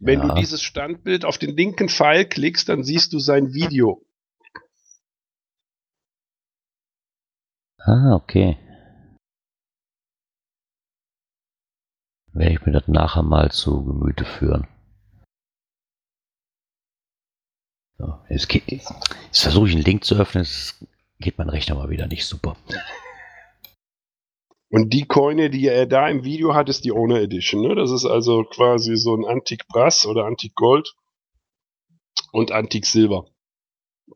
Wenn 0.00 0.20
Ja. 0.20 0.28
du 0.28 0.34
dieses 0.40 0.62
Standbild 0.62 1.24
auf 1.24 1.38
den 1.38 1.56
linken 1.56 1.88
Pfeil 1.88 2.24
klickst, 2.24 2.68
dann 2.68 2.84
siehst 2.84 3.12
du 3.12 3.18
sein 3.18 3.52
Video. 3.52 4.04
Ah, 7.78 8.14
okay. 8.14 8.56
Werde 12.32 12.52
ich 12.52 12.64
mir 12.66 12.72
das 12.72 12.86
nachher 12.86 13.22
mal 13.22 13.50
zu 13.50 13.84
Gemüte 13.84 14.24
führen. 14.24 14.68
So, 17.96 18.18
jetzt, 18.28 18.48
geht, 18.48 18.68
jetzt 18.68 18.92
versuche 19.32 19.68
ich 19.68 19.74
einen 19.74 19.82
Link 19.84 20.04
zu 20.04 20.14
öffnen, 20.14 20.42
es 20.42 20.78
geht 21.18 21.38
mein 21.38 21.48
Rechner 21.48 21.74
mal 21.74 21.90
wieder 21.90 22.06
nicht 22.06 22.26
super. 22.26 22.56
Und 24.70 24.92
die 24.92 25.06
Coine, 25.06 25.48
die 25.48 25.66
er 25.66 25.86
da 25.86 26.08
im 26.08 26.24
Video 26.24 26.54
hat, 26.54 26.68
ist 26.68 26.84
die 26.84 26.92
Owner 26.92 27.20
Edition. 27.20 27.62
Ne? 27.62 27.74
Das 27.74 27.90
ist 27.90 28.04
also 28.04 28.44
quasi 28.44 28.96
so 28.96 29.14
ein 29.14 29.24
Antik 29.24 29.66
Brass 29.68 30.04
oder 30.04 30.26
Antik 30.26 30.54
Gold 30.54 30.94
und 32.32 32.52
Antik 32.52 32.84
Silber. 32.84 33.26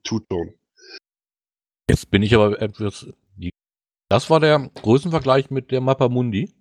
Two-Tone. 0.04 0.54
Jetzt 1.88 2.10
bin 2.10 2.22
ich 2.22 2.34
aber 2.34 2.60
etwas. 2.60 3.06
Die, 3.36 3.50
das 4.10 4.28
war 4.30 4.40
der 4.40 4.70
Größenvergleich 4.74 5.50
mit 5.50 5.70
der 5.70 5.80
Mappa 5.80 6.08
Mundi. 6.08 6.52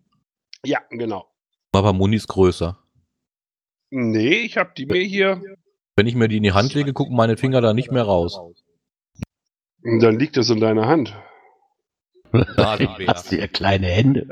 Ja, 0.66 0.80
genau. 0.90 1.30
Mappa 1.74 1.92
Mundi 1.92 2.18
ist 2.18 2.28
größer. 2.28 2.78
Nee, 3.90 4.40
ich 4.40 4.58
habe 4.58 4.72
die 4.78 4.86
mir 4.86 5.04
hier. 5.04 5.42
Wenn 5.98 6.08
ich 6.08 6.16
mir 6.16 6.30
die 6.30 6.38
in 6.38 6.44
die 6.44 6.54
Hand 6.54 6.74
lege, 6.74 6.94
gucken 6.94 7.16
meine 7.16 7.36
Finger 7.36 7.60
da 7.60 7.74
nicht 7.74 7.92
mehr 7.92 8.04
raus. 8.04 8.40
Und 9.84 10.00
dann 10.00 10.18
liegt 10.18 10.38
das 10.38 10.50
in 10.50 10.62
deiner 10.62 10.88
Hand. 10.88 11.14
Rasenmäher. 12.34 13.08
Hast 13.14 13.32
du 13.32 13.38
ja 13.38 13.48
kleine 13.48 13.88
Hände? 13.88 14.28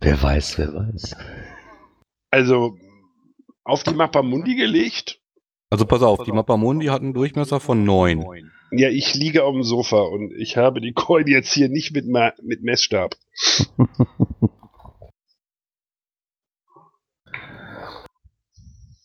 wer 0.00 0.22
weiß, 0.22 0.58
wer 0.58 0.74
weiß. 0.74 1.16
Also 2.30 2.76
auf 3.64 3.82
die 3.82 3.94
Mappa 3.94 4.22
Mundi 4.22 4.56
gelegt. 4.56 5.20
Also 5.70 5.84
pass 5.86 6.02
auf, 6.02 6.24
die 6.24 6.32
Mappa 6.32 6.56
Mundi 6.56 6.86
hat 6.86 7.02
einen 7.02 7.14
Durchmesser 7.14 7.60
von 7.60 7.84
9. 7.84 8.50
Ja, 8.72 8.88
ich 8.88 9.14
liege 9.14 9.44
auf 9.44 9.52
dem 9.52 9.62
Sofa 9.62 10.00
und 10.00 10.32
ich 10.32 10.56
habe 10.56 10.80
die 10.80 10.92
Coin 10.92 11.26
jetzt 11.26 11.52
hier 11.52 11.68
nicht 11.68 11.92
mit, 11.92 12.08
Ma 12.08 12.32
mit 12.42 12.62
Messstab. 12.62 13.16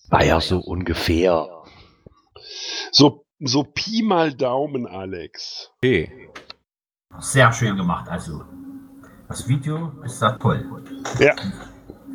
War 0.09 0.23
ja 0.23 0.39
so 0.39 0.59
ungefähr. 0.59 1.64
So, 2.97 3.25
so 3.41 3.63
Pi 3.63 4.03
mal 4.03 4.33
Daumen, 4.33 4.87
Alex. 4.87 5.69
Okay. 5.79 6.29
Sehr 7.19 7.51
schön 7.51 7.75
gemacht. 7.75 8.07
Also, 8.07 8.41
das 9.27 9.49
Video 9.49 9.91
ist 10.05 10.21
da 10.21 10.37
toll. 10.37 10.63
Ja. 11.19 11.35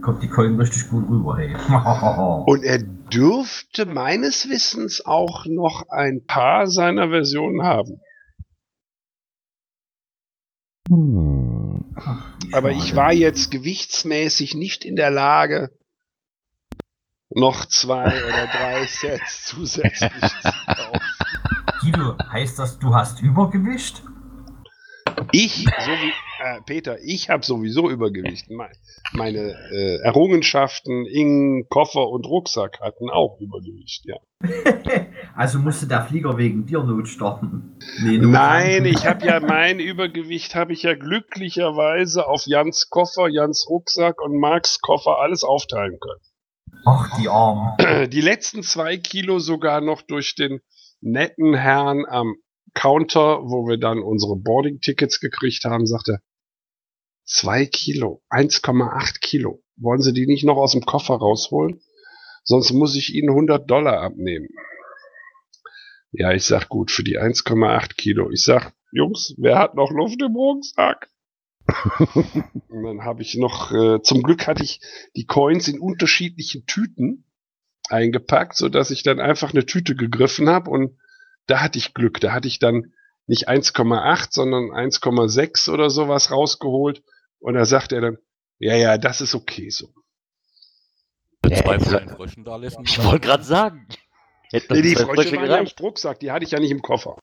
Kommt 0.01 0.23
die 0.23 0.29
Coin 0.29 0.59
richtig 0.59 0.89
gut 0.89 1.07
rüber, 1.07 1.37
hey. 1.37 1.55
Und 2.47 2.65
er 2.65 2.79
dürfte 2.79 3.85
meines 3.85 4.49
Wissens 4.49 5.05
auch 5.05 5.45
noch 5.45 5.87
ein 5.91 6.25
paar 6.25 6.67
seiner 6.67 7.11
Versionen 7.11 7.63
haben. 7.63 8.01
Hm. 10.89 11.95
Aber 12.53 12.71
ich 12.71 12.97
war 12.97 13.13
jetzt 13.13 13.51
gewichtsmäßig 13.51 14.55
nicht 14.55 14.87
in 14.87 14.97
der 14.97 15.11
Lage, 15.11 15.79
noch 17.31 17.65
zwei 17.67 18.07
oder 18.25 18.47
drei 18.47 18.85
Sets 18.89 19.47
zusätzlich 19.47 20.11
zu 20.43 20.53
kaufen. 20.67 21.01
Guido, 21.81 22.17
heißt 22.31 22.59
das, 22.59 22.79
du 22.79 22.95
hast 22.95 23.23
Übergewicht? 23.23 24.03
Ich, 25.33 25.65
so 25.65 25.91
wie, 25.91 26.13
äh, 26.43 26.61
Peter, 26.67 26.97
ich 27.03 27.31
habe 27.31 27.45
sowieso 27.45 27.91
Übergewicht. 27.91 28.51
Me- 28.51 28.71
Meine 29.13 29.55
äh, 29.71 29.97
Errungenschaften 30.03 31.05
in 31.07 31.67
Koffer 31.69 32.09
und 32.09 32.27
Rucksack 32.27 32.81
hatten 32.81 33.11
auch 33.11 33.39
Übergewicht, 33.41 34.05
ja. 34.07 34.17
Also 35.37 35.59
musste 35.59 35.87
der 35.87 36.03
Flieger 36.05 36.37
wegen 36.39 36.67
dir 36.67 36.83
Not 36.83 37.09
starten. 37.09 37.77
Nee, 38.03 38.19
Not 38.19 38.31
Nein, 38.33 38.85
ich 38.87 39.07
habe 39.07 39.27
ja 39.27 39.41
mein 39.41 39.79
Übergewicht 39.79 40.55
habe 40.55 40.73
ich 40.73 40.83
ja 40.83 40.95
glücklicherweise 40.95 42.27
auf 42.27 42.43
Jans 42.47 42.89
Koffer, 42.91 43.29
Jans 43.29 43.67
Rucksack 43.69 44.21
und 44.23 44.39
Marks 44.39 44.81
Koffer 44.81 45.19
alles 45.21 45.45
aufteilen 45.45 45.99
können. 46.01 46.21
Ach, 46.85 47.19
die 47.19 47.29
Armen. 47.29 48.11
Die 48.11 48.21
letzten 48.21 48.63
zwei 48.63 48.97
Kilo 48.97 49.39
sogar 49.39 49.81
noch 49.81 50.03
durch 50.03 50.35
den 50.35 50.61
netten 51.01 51.55
Herrn 51.55 52.05
am 52.07 52.37
Counter, 52.75 53.43
wo 53.43 53.67
wir 53.67 53.79
dann 53.79 53.99
unsere 53.99 54.37
Boarding-Tickets 54.37 55.21
gekriegt 55.21 55.65
haben, 55.65 55.87
sagte, 55.87 56.21
zwei 57.25 57.67
Kilo, 57.67 58.23
1,8 58.31 59.21
Kilo. 59.21 59.63
Wollen 59.77 60.03
Sie 60.03 60.13
die 60.13 60.27
nicht 60.27 60.45
noch 60.45 60.57
aus 60.57 60.73
dem 60.73 60.83
Koffer 60.83 61.15
rausholen? 61.15 61.81
Sonst 62.45 62.73
muss 62.73 62.97
ich 62.97 63.15
Ihnen 63.15 63.31
100 63.31 63.71
Dollar 63.71 64.01
abnehmen. 64.01 64.49
Ja, 66.13 66.33
ich 66.33 66.45
sag 66.45 66.69
gut, 66.69 66.91
für 66.91 67.05
die 67.05 67.19
1,8 67.19 67.95
Kilo. 67.95 68.31
Ich 68.31 68.45
sag, 68.45 68.73
Jungs, 68.93 69.35
wer 69.39 69.59
hat 69.59 69.75
noch 69.75 69.91
Luft 69.91 70.21
im 70.23 70.35
Rucksack? 70.35 71.09
Und 72.69 72.83
dann 72.85 73.05
habe 73.05 73.23
ich 73.23 73.35
noch, 73.37 73.73
äh, 73.73 74.03
zum 74.03 74.23
Glück 74.23 74.47
hatte 74.47 74.63
ich 74.63 74.81
die 75.17 75.27
Coins 75.27 75.69
in 75.69 75.81
unterschiedlichen 75.81 76.67
Tüten 76.67 77.25
eingepackt, 77.89 78.57
so 78.57 78.69
dass 78.69 78.91
ich 78.91 79.03
dann 79.03 79.21
einfach 79.21 79.53
eine 79.53 79.67
Tüte 79.67 79.95
gegriffen 79.97 80.49
habe 80.49 80.71
und 80.71 80.97
da 81.47 81.61
hatte 81.61 81.79
ich 81.79 81.95
Glück. 81.95 82.21
Da 82.21 82.33
hatte 82.33 82.49
ich 82.49 82.59
dann 82.59 82.93
nicht 83.27 83.49
1,8, 83.49 84.29
sondern 84.33 84.71
1,6 84.71 85.69
oder 85.71 85.91
sowas 85.91 86.31
rausgeholt 86.31 87.03
und 87.39 87.55
da 87.55 87.65
sagt 87.65 87.93
er 87.93 88.01
dann, 88.01 88.19
ja, 88.59 88.77
ja, 88.77 88.99
das 88.99 89.21
ist 89.21 89.35
okay 89.35 89.71
so. 89.71 89.93
Zwei 91.47 91.77
ich- 91.77 91.83
kleinen 91.89 92.09
Fröschen 92.11 92.45
da 92.45 92.57
lassen. 92.57 92.83
Ich 92.85 93.03
wollte 93.03 93.21
gerade 93.27 93.43
sagen. 93.45 93.89
Hätte 94.51 94.75
Nee, 94.75 94.83
die 94.83 94.97
Frösche 94.97 95.37
waren 95.37 95.47
ja 95.51 95.59
im. 95.59 95.69
Rucksack, 95.81 96.21
die 96.21 96.31
hatte 96.31 96.45
ich 96.45 96.51
ja 96.51 96.59
nicht 96.61 96.71
im 96.71 96.83
Koffer. 96.83 97.17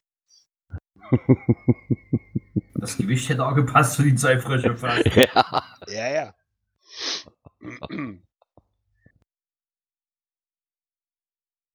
Das 2.75 2.97
Gewicht 2.97 3.27
hätte 3.29 3.45
auch 3.45 3.55
gepasst 3.55 3.95
für 3.97 4.03
die 4.03 4.15
zwei 4.15 4.39
Frösche 4.39 4.75
fast. 4.75 5.03
Ja. 5.15 5.63
Ja, 5.87 6.09
ja. 6.13 6.33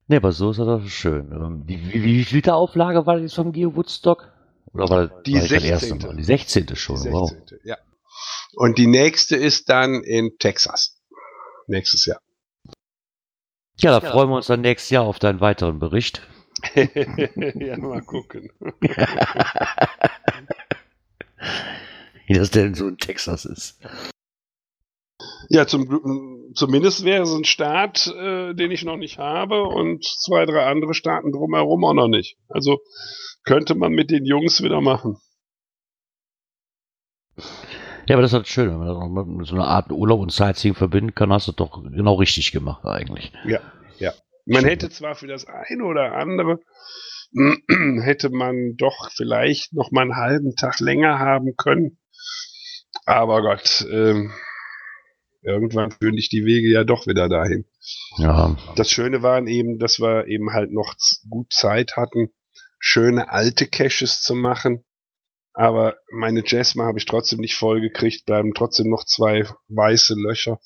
Nee, 0.06 0.16
aber 0.16 0.32
so 0.32 0.50
ist 0.50 0.58
das 0.58 0.66
doch 0.66 0.86
schön. 0.88 1.32
Ähm, 1.32 1.64
Die, 1.66 1.92
wie, 1.92 2.02
wie 2.02 2.24
viel 2.24 2.36
Liter 2.36 2.56
Auflage 2.56 3.06
war 3.06 3.18
das 3.18 3.34
vom 3.34 3.52
Geo 3.52 3.74
Woodstock? 3.74 4.28
Oder 4.72 4.88
war 4.88 5.06
das, 5.08 5.22
Die 5.24 5.34
war 5.34 5.40
das 5.40 5.50
das 5.50 5.64
erste 5.64 5.86
16.. 5.88 6.08
Mal? 6.08 6.16
Die 6.16 6.24
16. 6.24 6.76
schon, 6.76 7.02
Die 7.02 7.10
wow. 7.10 7.30
16. 7.30 7.58
Ja. 7.64 7.78
Und 8.54 8.78
die 8.78 8.86
nächste 8.86 9.36
ist 9.36 9.68
dann 9.68 10.02
in 10.02 10.36
Texas. 10.38 11.00
Nächstes 11.66 12.06
Jahr. 12.06 12.20
Ja, 13.78 13.98
da 13.98 14.00
freuen 14.00 14.28
wir 14.28 14.36
uns 14.36 14.46
dann 14.46 14.60
nächstes 14.60 14.90
Jahr 14.90 15.04
auf 15.04 15.18
deinen 15.18 15.40
weiteren 15.40 15.78
Bericht. 15.78 16.22
Ja, 16.74 17.76
mal 17.78 18.02
gucken. 18.02 18.50
Wie 22.26 22.34
das 22.34 22.50
denn 22.50 22.74
so 22.74 22.88
in 22.88 22.98
Texas 22.98 23.44
ist. 23.44 23.80
Ja, 25.48 25.66
zum, 25.66 26.52
zumindest 26.54 27.04
wäre 27.04 27.24
es 27.24 27.32
ein 27.34 27.44
Staat, 27.44 28.06
äh, 28.06 28.54
den 28.54 28.70
ich 28.70 28.84
noch 28.84 28.96
nicht 28.96 29.18
habe 29.18 29.64
und 29.64 30.04
zwei, 30.04 30.46
drei 30.46 30.64
andere 30.66 30.94
Staaten 30.94 31.32
drumherum 31.32 31.84
auch 31.84 31.94
noch 31.94 32.08
nicht. 32.08 32.38
Also 32.48 32.80
könnte 33.44 33.74
man 33.74 33.92
mit 33.92 34.10
den 34.10 34.24
Jungs 34.24 34.62
wieder 34.62 34.80
machen. 34.80 35.18
Ja, 38.06 38.16
aber 38.16 38.22
das 38.22 38.32
ist 38.32 38.36
halt 38.36 38.48
schön, 38.48 38.70
wenn 38.70 38.78
man 38.78 38.88
das 38.88 38.96
auch 38.96 39.08
mit 39.08 39.46
so 39.46 39.54
einer 39.54 39.68
Art 39.68 39.90
Urlaub 39.90 40.20
und 40.20 40.32
Sightseeing 40.32 40.74
verbinden 40.74 41.14
kann, 41.14 41.32
hast 41.32 41.48
du 41.48 41.52
doch 41.52 41.82
genau 41.82 42.14
richtig 42.14 42.52
gemacht 42.52 42.84
eigentlich. 42.84 43.32
Man 44.44 44.64
hätte 44.64 44.90
zwar 44.90 45.14
für 45.14 45.26
das 45.26 45.46
eine 45.46 45.84
oder 45.84 46.14
andere 46.14 46.58
hätte 48.02 48.30
man 48.30 48.76
doch 48.76 49.10
vielleicht 49.14 49.72
noch 49.72 49.90
mal 49.90 50.02
einen 50.02 50.16
halben 50.16 50.54
Tag 50.54 50.80
länger 50.80 51.18
haben 51.18 51.56
können. 51.56 51.98
Aber 53.06 53.40
Gott, 53.42 53.86
ähm, 53.90 54.32
irgendwann 55.42 55.92
führen 55.92 56.16
dich 56.16 56.28
die 56.28 56.44
Wege 56.44 56.68
ja 56.68 56.84
doch 56.84 57.06
wieder 57.06 57.28
dahin. 57.28 57.64
Ja, 58.18 58.56
Das 58.76 58.90
Schöne 58.90 59.22
war 59.22 59.44
eben, 59.46 59.78
dass 59.78 59.98
wir 59.98 60.26
eben 60.26 60.52
halt 60.52 60.72
noch 60.72 60.94
gut 61.28 61.52
Zeit 61.52 61.96
hatten, 61.96 62.32
schöne 62.78 63.30
alte 63.30 63.66
Caches 63.66 64.20
zu 64.20 64.34
machen. 64.34 64.84
Aber 65.54 65.96
meine 66.10 66.42
Jasma 66.46 66.84
habe 66.84 66.98
ich 66.98 67.06
trotzdem 67.06 67.40
nicht 67.40 67.56
voll 67.56 67.80
gekriegt, 67.80 68.24
bleiben 68.24 68.54
trotzdem 68.54 68.88
noch 68.88 69.04
zwei 69.04 69.46
weiße 69.68 70.14
Löcher, 70.14 70.60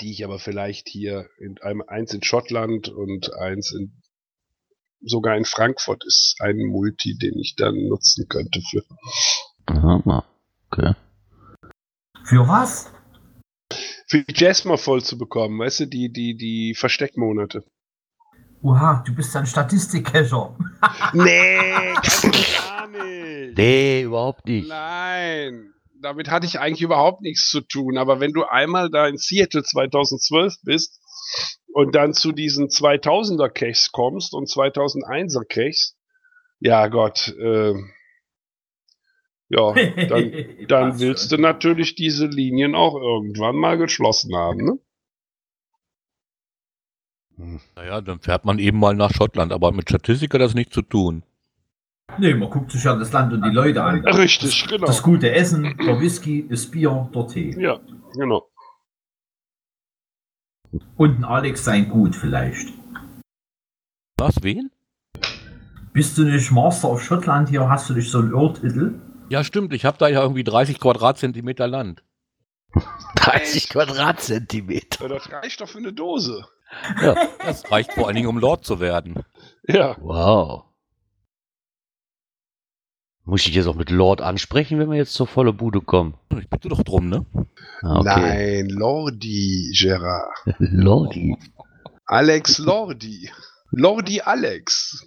die 0.00 0.10
ich 0.12 0.24
aber 0.24 0.38
vielleicht 0.38 0.88
hier 0.88 1.28
in 1.38 1.58
einem, 1.60 1.82
eins 1.86 2.12
in 2.14 2.22
Schottland 2.22 2.88
und 2.88 3.32
eins 3.34 3.72
in 3.72 4.00
sogar 5.06 5.36
in 5.36 5.44
Frankfurt 5.44 6.04
ist 6.04 6.36
ein 6.40 6.56
Multi, 6.64 7.16
den 7.18 7.38
ich 7.38 7.56
dann 7.56 7.74
nutzen 7.88 8.26
könnte 8.28 8.60
für. 8.70 8.82
Aha, 9.66 10.24
okay. 10.70 10.94
Für 12.24 12.48
was? 12.48 12.90
Für 14.08 14.22
die 14.22 14.34
Jasma 14.34 14.76
voll 14.76 15.02
zu 15.02 15.18
bekommen, 15.18 15.58
weißt 15.58 15.80
du, 15.80 15.86
die, 15.86 16.10
die, 16.10 16.36
die 16.36 16.74
Versteckmonate. 16.74 17.64
Oha, 18.62 19.02
du 19.06 19.14
bist 19.14 19.36
ein 19.36 19.46
Statistikcacher. 19.46 20.56
Nee, 21.12 21.92
gar 22.56 22.86
nicht. 22.86 23.56
Nee, 23.58 24.02
überhaupt 24.02 24.46
nicht. 24.46 24.68
Nein, 24.68 25.73
damit 26.04 26.30
hatte 26.30 26.46
ich 26.46 26.60
eigentlich 26.60 26.82
überhaupt 26.82 27.22
nichts 27.22 27.48
zu 27.48 27.60
tun. 27.62 27.98
Aber 27.98 28.20
wenn 28.20 28.32
du 28.32 28.44
einmal 28.44 28.90
da 28.90 29.08
in 29.08 29.16
Seattle 29.16 29.62
2012 29.62 30.56
bist 30.62 31.00
und 31.72 31.94
dann 31.94 32.12
zu 32.12 32.32
diesen 32.32 32.68
2000er 32.68 33.48
Caches 33.48 33.90
kommst 33.90 34.34
und 34.34 34.48
2001er 34.48 35.44
Caches, 35.44 35.96
ja 36.60 36.88
Gott, 36.88 37.34
äh, 37.38 37.74
ja, 39.48 39.72
dann, 40.08 40.46
dann 40.68 41.00
willst 41.00 41.32
du 41.32 41.38
natürlich 41.38 41.94
diese 41.94 42.26
Linien 42.26 42.74
auch 42.74 42.94
irgendwann 42.94 43.56
mal 43.56 43.78
geschlossen 43.78 44.36
haben. 44.36 44.64
Ne? 44.64 44.78
Naja, 47.74 48.00
dann 48.00 48.20
fährt 48.20 48.44
man 48.44 48.58
eben 48.58 48.78
mal 48.78 48.94
nach 48.94 49.12
Schottland, 49.12 49.52
aber 49.52 49.72
mit 49.72 49.88
Statistik 49.88 50.32
hat 50.34 50.40
das 50.40 50.54
nichts 50.54 50.74
zu 50.74 50.82
tun. 50.82 51.24
Nee, 52.18 52.34
man 52.34 52.50
guckt 52.50 52.70
sich 52.70 52.84
ja 52.84 52.94
das 52.94 53.12
Land 53.12 53.32
und 53.32 53.42
die 53.42 53.50
Leute 53.50 53.82
an. 53.82 54.06
Richtig, 54.06 54.66
genau. 54.68 54.86
Das 54.86 55.02
gute 55.02 55.32
Essen, 55.32 55.76
der 55.78 56.00
Whisky, 56.00 56.46
das 56.48 56.70
Bier, 56.70 57.10
der 57.14 57.26
Tee. 57.26 57.54
Ja, 57.58 57.80
genau. 58.14 58.46
Und 60.96 61.18
ein 61.18 61.24
Alex 61.24 61.64
sein 61.64 61.88
Gut 61.88 62.14
vielleicht. 62.14 62.72
Was, 64.18 64.42
wen? 64.42 64.70
Bist 65.92 66.18
du 66.18 66.24
nicht 66.24 66.50
Master 66.50 66.90
of 66.90 67.02
Schottland 67.02 67.48
hier? 67.48 67.68
Hast 67.68 67.88
du 67.88 67.94
nicht 67.94 68.10
so 68.10 68.18
einen 68.18 68.32
Earl-Titel? 68.34 69.00
Ja, 69.28 69.42
stimmt, 69.42 69.72
ich 69.72 69.84
habe 69.84 69.98
da 69.98 70.08
ja 70.08 70.22
irgendwie 70.22 70.44
30 70.44 70.78
Quadratzentimeter 70.80 71.66
Land. 71.66 72.04
30 73.16 73.68
Quadratzentimeter. 73.70 75.04
Ja, 75.04 75.08
das 75.08 75.32
reicht 75.32 75.60
doch 75.60 75.68
für 75.68 75.78
eine 75.78 75.92
Dose. 75.92 76.44
Ja, 77.00 77.14
Das 77.38 77.70
reicht 77.70 77.92
vor 77.92 78.06
allen 78.06 78.16
Dingen, 78.16 78.28
um 78.28 78.38
Lord 78.38 78.64
zu 78.64 78.80
werden. 78.80 79.24
Ja. 79.66 79.96
wow. 80.00 80.64
Muss 83.26 83.46
ich 83.46 83.54
jetzt 83.54 83.66
auch 83.66 83.74
mit 83.74 83.90
Lord 83.90 84.20
ansprechen, 84.20 84.78
wenn 84.78 84.90
wir 84.90 84.98
jetzt 84.98 85.14
zur 85.14 85.26
volle 85.26 85.52
Bude 85.54 85.80
kommen? 85.80 86.14
Ich 86.38 86.48
bitte 86.50 86.68
doch 86.68 86.82
drum, 86.82 87.08
ne? 87.08 87.24
Ah, 87.82 88.00
Okay. 88.00 88.20
Nein, 88.64 88.68
Lordi, 88.68 89.72
Gerard. 89.78 90.30
Lordi. 90.58 91.36
Alex 92.06 92.58
Lordi. 92.58 93.30
Lordi 93.70 94.20
Alex. 94.20 95.06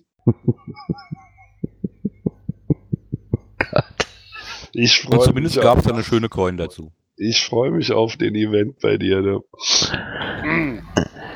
Ich 4.74 5.06
Und 5.06 5.16
freue 5.16 5.26
zumindest 5.26 5.60
gab 5.62 5.80
es 5.80 5.88
eine 5.88 6.04
schöne 6.04 6.30
Coin 6.30 6.58
dazu. 6.58 6.92
ich 7.18 7.44
freu 7.46 7.72
mich 7.72 7.92
auf 7.92 8.16
den 8.18 8.36
Event 8.36 8.80
bei 8.80 8.98
dir. 8.98 9.22
Ne? 9.22 9.40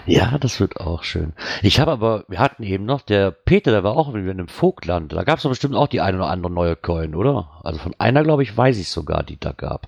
Ja, 0.05 0.37
das 0.37 0.59
wird 0.59 0.79
auch 0.79 1.03
schön. 1.03 1.33
Ich 1.61 1.79
habe 1.79 1.91
aber, 1.91 2.25
wir 2.27 2.39
hatten 2.39 2.63
eben 2.63 2.85
noch, 2.85 3.01
der 3.01 3.31
Peter, 3.31 3.71
der 3.71 3.83
war 3.83 3.95
auch 3.95 4.13
wieder 4.13 4.31
in 4.31 4.37
dem 4.37 4.47
Vogtland. 4.47 5.13
Da 5.13 5.23
gab 5.23 5.37
es 5.37 5.43
doch 5.43 5.51
bestimmt 5.51 5.75
auch 5.75 5.87
die 5.87 6.01
eine 6.01 6.17
oder 6.17 6.27
andere 6.29 6.51
neue 6.51 6.75
Coin, 6.75 7.15
oder? 7.15 7.49
Also 7.63 7.79
von 7.79 7.95
einer, 7.99 8.23
glaube 8.23 8.43
ich, 8.43 8.55
weiß 8.55 8.77
ich 8.79 8.89
sogar, 8.89 9.23
die 9.23 9.39
da 9.39 9.51
gab. 9.51 9.87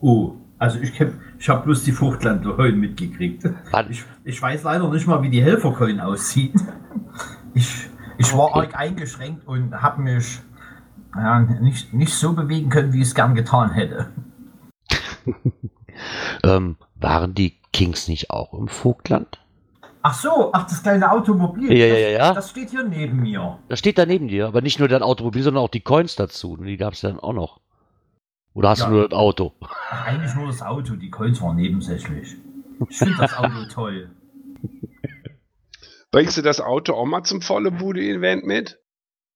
Oh, 0.00 0.34
also 0.58 0.78
ich, 0.78 1.00
ich 1.38 1.48
habe 1.48 1.64
bloß 1.64 1.84
die 1.84 1.92
Fruchtlandcoin 1.92 2.78
mitgekriegt. 2.78 3.44
Ich, 3.90 4.04
ich 4.24 4.40
weiß 4.40 4.62
leider 4.62 4.88
nicht 4.90 5.06
mal, 5.06 5.22
wie 5.22 5.30
die 5.30 5.42
Helfercoin 5.42 6.00
aussieht. 6.00 6.54
Ich, 7.54 7.88
ich 8.18 8.32
war 8.32 8.50
Okay. 8.50 8.60
arg 8.60 8.76
eingeschränkt 8.76 9.46
und 9.46 9.74
habe 9.82 10.02
mich 10.02 10.40
ja, 11.14 11.40
nicht, 11.40 11.92
nicht 11.92 12.14
so 12.14 12.32
bewegen 12.34 12.68
können, 12.70 12.92
wie 12.92 12.98
ich 12.98 13.08
es 13.08 13.14
gern 13.14 13.34
getan 13.34 13.72
hätte. 13.72 14.10
Ähm, 16.44 16.76
waren 16.94 17.34
die 17.34 17.58
Kings 17.78 18.08
nicht 18.08 18.30
auch 18.30 18.54
im 18.54 18.66
Vogtland? 18.66 19.38
Ach 20.02 20.14
so, 20.14 20.50
ach, 20.52 20.64
das 20.66 20.82
kleine 20.82 21.10
Automobil. 21.12 21.72
Ja, 21.72 21.88
das, 21.88 21.98
ja, 22.00 22.08
ja. 22.08 22.34
Das 22.34 22.50
steht 22.50 22.70
hier 22.70 22.82
neben 22.82 23.20
mir. 23.20 23.58
Das 23.68 23.78
steht 23.78 23.98
da 23.98 24.04
neben 24.06 24.26
dir, 24.26 24.46
aber 24.48 24.62
nicht 24.62 24.78
nur 24.80 24.88
dein 24.88 25.02
Automobil, 25.02 25.42
sondern 25.44 25.62
auch 25.62 25.68
die 25.68 25.80
Coins 25.80 26.16
dazu. 26.16 26.56
Die 26.56 26.76
gab 26.76 26.94
es 26.94 27.02
dann 27.02 27.20
auch 27.20 27.32
noch. 27.32 27.60
Oder 28.54 28.70
hast 28.70 28.80
Ja. 28.80 28.86
du 28.86 28.92
nur 28.94 29.08
das 29.08 29.16
Auto? 29.16 29.52
Ach, 29.60 30.06
eigentlich 30.06 30.34
nur 30.34 30.46
das 30.48 30.60
Auto, 30.62 30.96
die 30.96 31.10
Coins 31.10 31.40
waren 31.40 31.54
nebensächlich. 31.56 32.36
Ich 32.88 32.98
finde 32.98 33.16
das 33.18 33.36
Auto 33.36 33.64
toll. 33.72 34.10
Bringst 36.10 36.36
du 36.36 36.42
das 36.42 36.60
Auto 36.60 36.94
auch 36.94 37.04
mal 37.06 37.22
zum 37.22 37.42
volle 37.42 37.70
Bude-Event 37.70 38.44
mit? 38.44 38.80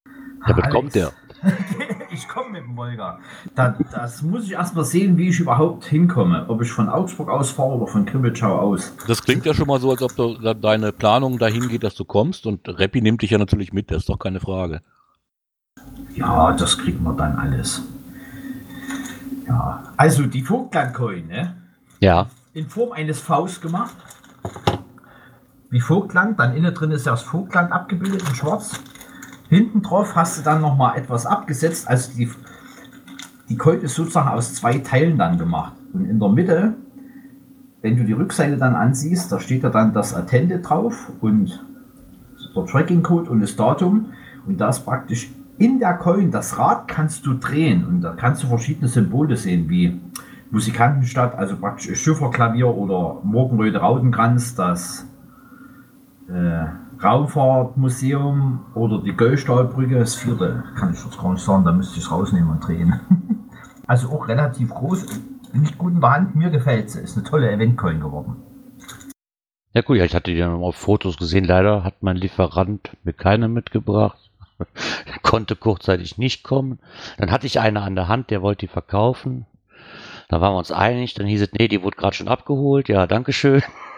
Ja, 0.07 0.13
was 0.49 0.65
Alex, 0.65 0.71
kommt 0.75 0.95
der? 0.97 1.13
ich 2.11 2.29
komme 2.29 2.51
mit 2.51 2.63
dem 2.63 2.77
Volga. 2.77 3.19
Da, 3.55 3.77
das 3.91 4.23
muss 4.23 4.45
ich 4.45 4.53
erst 4.53 4.75
mal 4.75 4.85
sehen, 4.85 5.17
wie 5.17 5.29
ich 5.29 5.41
überhaupt 5.41 5.85
hinkomme. 5.85 6.45
Ob 6.49 6.63
ich 6.63 6.71
von 6.71 6.89
Augsburg 6.89 7.29
aus 7.29 7.51
fahre 7.51 7.77
oder 7.77 7.87
von 7.87 8.05
Krimitschau 8.05 8.59
aus. 8.59 8.95
Das 9.07 9.23
klingt 9.23 9.45
ja 9.47 9.55
schon 9.55 9.67
mal 9.67 9.81
so, 9.81 9.91
als 9.91 10.03
ob 10.03 10.15
du, 10.17 10.35
deine 10.55 10.93
Planung 10.93 11.39
dahin 11.39 11.69
geht, 11.69 11.83
dass 11.83 11.95
du 11.95 12.05
kommst. 12.05 12.47
Und 12.47 12.69
Rappi 12.69 13.01
nimmt 13.03 13.23
dich 13.23 13.31
ja 13.31 13.39
natürlich 13.39 13.73
mit, 13.73 13.91
das 13.91 13.99
ist 13.99 14.09
doch 14.09 14.19
keine 14.19 14.41
Frage. 14.41 14.83
Ja, 16.15 16.53
das 16.53 16.79
kriegen 16.79 17.03
wir 17.03 17.15
dann 17.15 17.37
alles. 17.37 17.83
Ja, 19.47 19.83
also 19.97 20.27
die 20.27 20.43
Vogtland-Coin, 20.43 21.27
ne? 21.27 21.57
Ja. 22.01 22.27
in 22.53 22.69
Form 22.69 22.93
eines 22.93 23.21
Vs 23.21 23.61
gemacht. 23.61 23.95
Wie 25.71 25.81
Vogtland, 25.81 26.39
dann 26.39 26.55
innen 26.55 26.75
drin 26.75 26.91
ist 26.91 27.07
ja 27.07 27.13
das 27.13 27.23
Vogtland 27.23 27.73
abgebildet 27.73 28.23
in 28.29 28.35
schwarz. 28.35 28.79
Hinten 29.53 29.83
drauf 29.83 30.17
hast 30.17 30.39
du 30.39 30.43
dann 30.43 30.63
nochmal 30.63 30.97
etwas 30.97 31.27
abgesetzt. 31.27 31.87
Also 31.87 32.11
die, 32.17 32.31
die 33.51 33.57
Colt 33.59 33.83
ist 33.83 33.95
sozusagen 33.95 34.29
aus 34.29 34.55
zwei 34.55 34.79
Teilen 34.79 35.19
dann 35.19 35.37
gemacht. 35.37 35.75
Und 35.93 36.07
in 36.07 36.19
der 36.19 36.31
Mitte, 36.31 36.75
wenn 37.83 37.99
du 37.99 38.05
die 38.05 38.15
Rückseite 38.15 38.57
dann 38.57 38.75
ansiehst, 38.75 39.31
da 39.31 39.39
steht 39.39 39.63
ja 39.63 39.69
dann 39.69 39.93
das 39.93 40.15
Attende 40.15 40.61
drauf 40.61 41.13
und 41.21 41.63
der 42.57 42.65
Tracking-Code 42.65 43.29
und 43.29 43.41
das 43.41 43.55
Datum. 43.55 44.07
Und 44.47 44.59
da 44.59 44.71
ist 44.71 44.87
praktisch 44.87 45.31
in 45.59 45.79
der 45.79 45.99
Coin, 45.99 46.31
das 46.31 46.59
Rad 46.59 46.89
kannst 46.89 47.27
du 47.27 47.35
drehen 47.35 47.85
und 47.85 48.01
da 48.01 48.15
kannst 48.15 48.43
du 48.43 48.47
verschiedene 48.47 48.89
Symbole 48.89 49.37
sehen, 49.37 49.69
wie 49.69 50.01
Musikantenstadt, 50.51 51.35
also 51.35 51.59
praktisch 51.59 52.01
Schifferklavier 52.01 52.69
oder 52.69 53.21
Morgenröte 53.23 53.81
Rautenkranz, 53.81 54.55
das 54.55 55.07
äh, 56.31 56.69
Raumfahrtmuseum 57.03 58.67
oder 58.75 59.03
die 59.03 59.17
Göllstahlbrücke, 59.17 59.99
das 59.99 60.15
vierte, 60.15 60.63
kann 60.77 60.93
ich 60.93 61.05
jetzt 61.05 61.19
gar 61.19 61.33
nicht 61.33 61.45
sagen, 61.45 61.65
da 61.65 61.73
müsste 61.73 61.99
ich 61.99 62.05
es 62.05 62.11
rausnehmen 62.11 62.51
und 62.51 62.67
drehen. 62.67 63.01
also 63.87 64.11
auch 64.11 64.29
relativ 64.29 64.71
groß, 64.71 65.07
nicht 65.53 65.79
gut 65.79 65.95
in 65.95 66.01
der 66.01 66.11
Hand, 66.11 66.37
mir 66.37 66.51
gefällt 66.51 66.91
sie, 66.91 67.01
ist 67.01 67.17
eine 67.17 67.27
tolle 67.27 67.51
Eventcoin 67.51 68.01
geworden. 68.01 68.37
Ja 69.75 69.81
gut, 69.81 69.97
ja, 69.97 70.05
ich 70.05 70.15
hatte 70.15 70.31
die 70.31 70.39
dann 70.39 70.53
auf 70.63 70.77
Fotos 70.77 71.17
gesehen. 71.17 71.45
Leider 71.45 71.83
hat 71.83 72.03
mein 72.03 72.17
Lieferant 72.17 72.91
mir 73.05 73.15
keine 73.15 73.49
mitgebracht. 73.49 74.19
Er 75.07 75.19
konnte 75.23 75.57
kurzzeitig 75.57 76.19
nicht 76.19 76.45
kommen. 76.45 76.79
Dann 77.17 77.31
hatte 77.31 77.47
ich 77.47 77.59
eine 77.59 77.81
an 77.81 77.97
der 77.97 78.07
Hand, 78.07 78.31
der 78.31 78.43
wollte 78.43 78.67
die 78.67 78.73
verkaufen. 78.73 79.47
Da 80.29 80.41
waren 80.41 80.53
wir 80.53 80.59
uns 80.59 80.71
einig. 80.71 81.15
Dann 81.15 81.27
hieß 81.27 81.43
es, 81.43 81.53
nee, 81.53 81.69
die 81.69 81.83
wurde 81.83 81.97
gerade 81.97 82.15
schon 82.15 82.29
abgeholt. 82.29 82.89
Ja, 82.89 83.07
Dankeschön. 83.07 83.63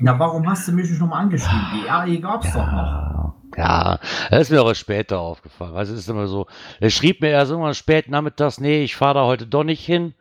Na, 0.00 0.18
warum 0.18 0.48
hast 0.48 0.68
du 0.68 0.72
mich 0.72 0.90
nicht 0.90 1.00
nochmal 1.00 1.22
angeschrieben? 1.22 1.66
Die 1.74 1.88
RE 1.88 2.20
gab's 2.20 2.52
doch 2.52 2.66
noch. 2.66 3.34
Ja, 3.56 3.92
ja, 3.92 3.98
das 4.30 4.42
ist 4.42 4.50
mir 4.50 4.60
aber 4.60 4.74
später 4.74 5.20
aufgefallen. 5.20 5.76
Also 5.76 5.94
es 5.94 6.00
ist 6.00 6.08
immer 6.08 6.26
so, 6.26 6.46
er 6.80 6.90
schrieb 6.90 7.20
mir 7.20 7.30
erst 7.30 7.50
irgendwann 7.50 7.74
spät 7.74 8.08
nachmittags, 8.08 8.60
nee, 8.60 8.82
ich 8.82 8.96
fahre 8.96 9.14
da 9.14 9.24
heute 9.24 9.46
doch 9.46 9.64
nicht 9.64 9.84
hin. 9.84 10.14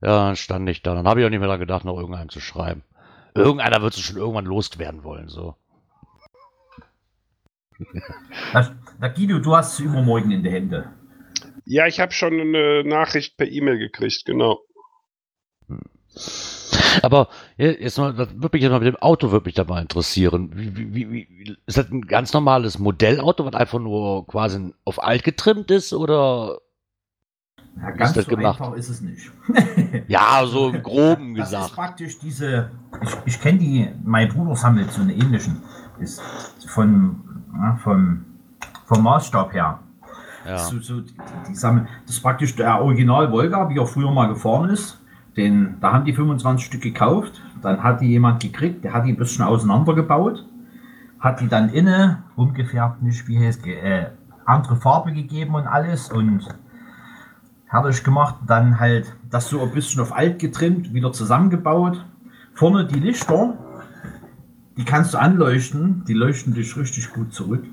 Ja, 0.00 0.26
dann 0.26 0.36
stand 0.36 0.68
ich 0.68 0.82
da. 0.82 0.94
Dann 0.94 1.08
habe 1.08 1.20
ich 1.20 1.26
auch 1.26 1.30
nicht 1.30 1.40
mehr 1.40 1.48
daran 1.48 1.60
gedacht, 1.60 1.84
noch 1.84 1.96
irgendeinem 1.96 2.28
zu 2.28 2.40
schreiben. 2.40 2.82
Irgendeiner 3.34 3.82
wird 3.82 3.94
es 3.94 4.00
schon 4.00 4.16
irgendwann 4.16 4.44
loswerden 4.44 5.02
wollen, 5.02 5.28
so. 5.28 5.56
Na, 8.52 9.08
Guido, 9.08 9.38
du 9.38 9.56
hast 9.56 9.74
es 9.74 9.80
übermorgen 9.80 10.30
in 10.30 10.42
den 10.42 10.52
Händen. 10.52 10.84
Ja, 11.64 11.86
ich 11.86 12.00
habe 12.00 12.12
schon 12.12 12.32
eine 12.32 12.82
Nachricht 12.84 13.36
per 13.36 13.46
E-Mail 13.46 13.78
gekriegt, 13.78 14.24
genau. 14.24 14.60
Aber 17.02 17.28
jetzt 17.56 17.98
mal, 17.98 18.12
das 18.12 18.28
würde 18.34 18.50
mich 18.52 18.62
jetzt 18.62 18.70
mal 18.70 18.80
mit 18.80 18.88
dem 18.88 18.96
Auto 18.96 19.30
würde 19.30 19.46
mich 19.46 19.54
da 19.54 19.64
mal 19.64 19.80
interessieren. 19.80 20.50
Wie, 20.54 20.94
wie, 20.94 21.10
wie, 21.10 21.56
ist 21.66 21.78
das 21.78 21.90
ein 21.90 22.02
ganz 22.02 22.32
normales 22.32 22.78
Modellauto, 22.78 23.44
was 23.44 23.54
einfach 23.54 23.78
nur 23.78 24.26
quasi 24.26 24.72
auf 24.84 25.02
alt 25.02 25.24
getrimmt 25.24 25.70
ist 25.70 25.92
oder? 25.92 26.58
Ja, 27.80 27.90
ganz 27.92 28.14
so 28.14 28.24
gemacht? 28.24 28.60
einfach 28.60 28.74
ist 28.76 28.88
es 28.88 29.00
nicht. 29.00 29.30
Ja, 30.08 30.44
so 30.46 30.70
im 30.70 30.82
Groben 30.82 31.34
Das 31.34 31.48
ist 31.48 31.54
gesagt. 31.54 31.74
praktisch 31.74 32.18
diese, 32.18 32.70
ich, 33.02 33.10
ich 33.26 33.40
kenne 33.40 33.58
die, 33.58 33.88
mein 34.04 34.28
Bruder 34.28 34.56
sammelt 34.56 34.90
so 34.90 35.02
eine 35.02 35.12
ähnlichen, 35.12 35.62
ist 36.00 36.20
von, 36.66 37.20
ja, 37.54 37.78
vom, 37.82 38.24
vom 38.86 39.02
Maßstab 39.02 39.52
her. 39.52 39.80
Ja. 40.46 40.58
So, 40.58 40.80
so, 40.80 41.00
die, 41.00 41.14
die 41.48 41.54
sammeln, 41.54 41.88
das 42.06 42.16
ist 42.16 42.22
praktisch 42.22 42.56
der 42.56 42.80
Original 42.80 43.30
Volga, 43.30 43.68
wie 43.68 43.78
er 43.78 43.86
früher 43.86 44.10
mal 44.10 44.28
gefahren 44.28 44.70
ist. 44.70 44.98
Den, 45.38 45.76
da 45.80 45.92
haben 45.92 46.04
die 46.04 46.12
25 46.12 46.66
Stück 46.66 46.82
gekauft, 46.82 47.40
dann 47.62 47.82
hat 47.82 48.00
die 48.00 48.08
jemand 48.08 48.42
gekriegt, 48.42 48.84
der 48.84 48.92
hat 48.92 49.06
die 49.06 49.12
ein 49.12 49.16
bisschen 49.16 49.44
auseinandergebaut, 49.44 50.44
hat 51.20 51.40
die 51.40 51.48
dann 51.48 51.70
inne 51.70 52.24
umgefärbt, 52.36 53.02
nicht 53.02 53.26
wie 53.28 53.38
heißt, 53.38 53.66
äh, 53.66 54.08
andere 54.44 54.76
Farbe 54.76 55.12
gegeben 55.12 55.54
und 55.54 55.66
alles 55.66 56.10
und 56.10 56.48
fertig 57.70 58.02
gemacht, 58.02 58.34
dann 58.46 58.80
halt 58.80 59.14
das 59.30 59.48
so 59.48 59.62
ein 59.62 59.70
bisschen 59.70 60.00
auf 60.02 60.12
alt 60.12 60.38
getrimmt, 60.38 60.92
wieder 60.92 61.12
zusammengebaut. 61.12 62.04
Vorne 62.54 62.86
die 62.86 62.98
Lichter, 62.98 63.54
die 64.76 64.84
kannst 64.84 65.14
du 65.14 65.18
anleuchten, 65.18 66.04
die 66.06 66.14
leuchten 66.14 66.54
dich 66.54 66.76
richtig 66.76 67.12
gut 67.12 67.32
zurück. 67.32 67.64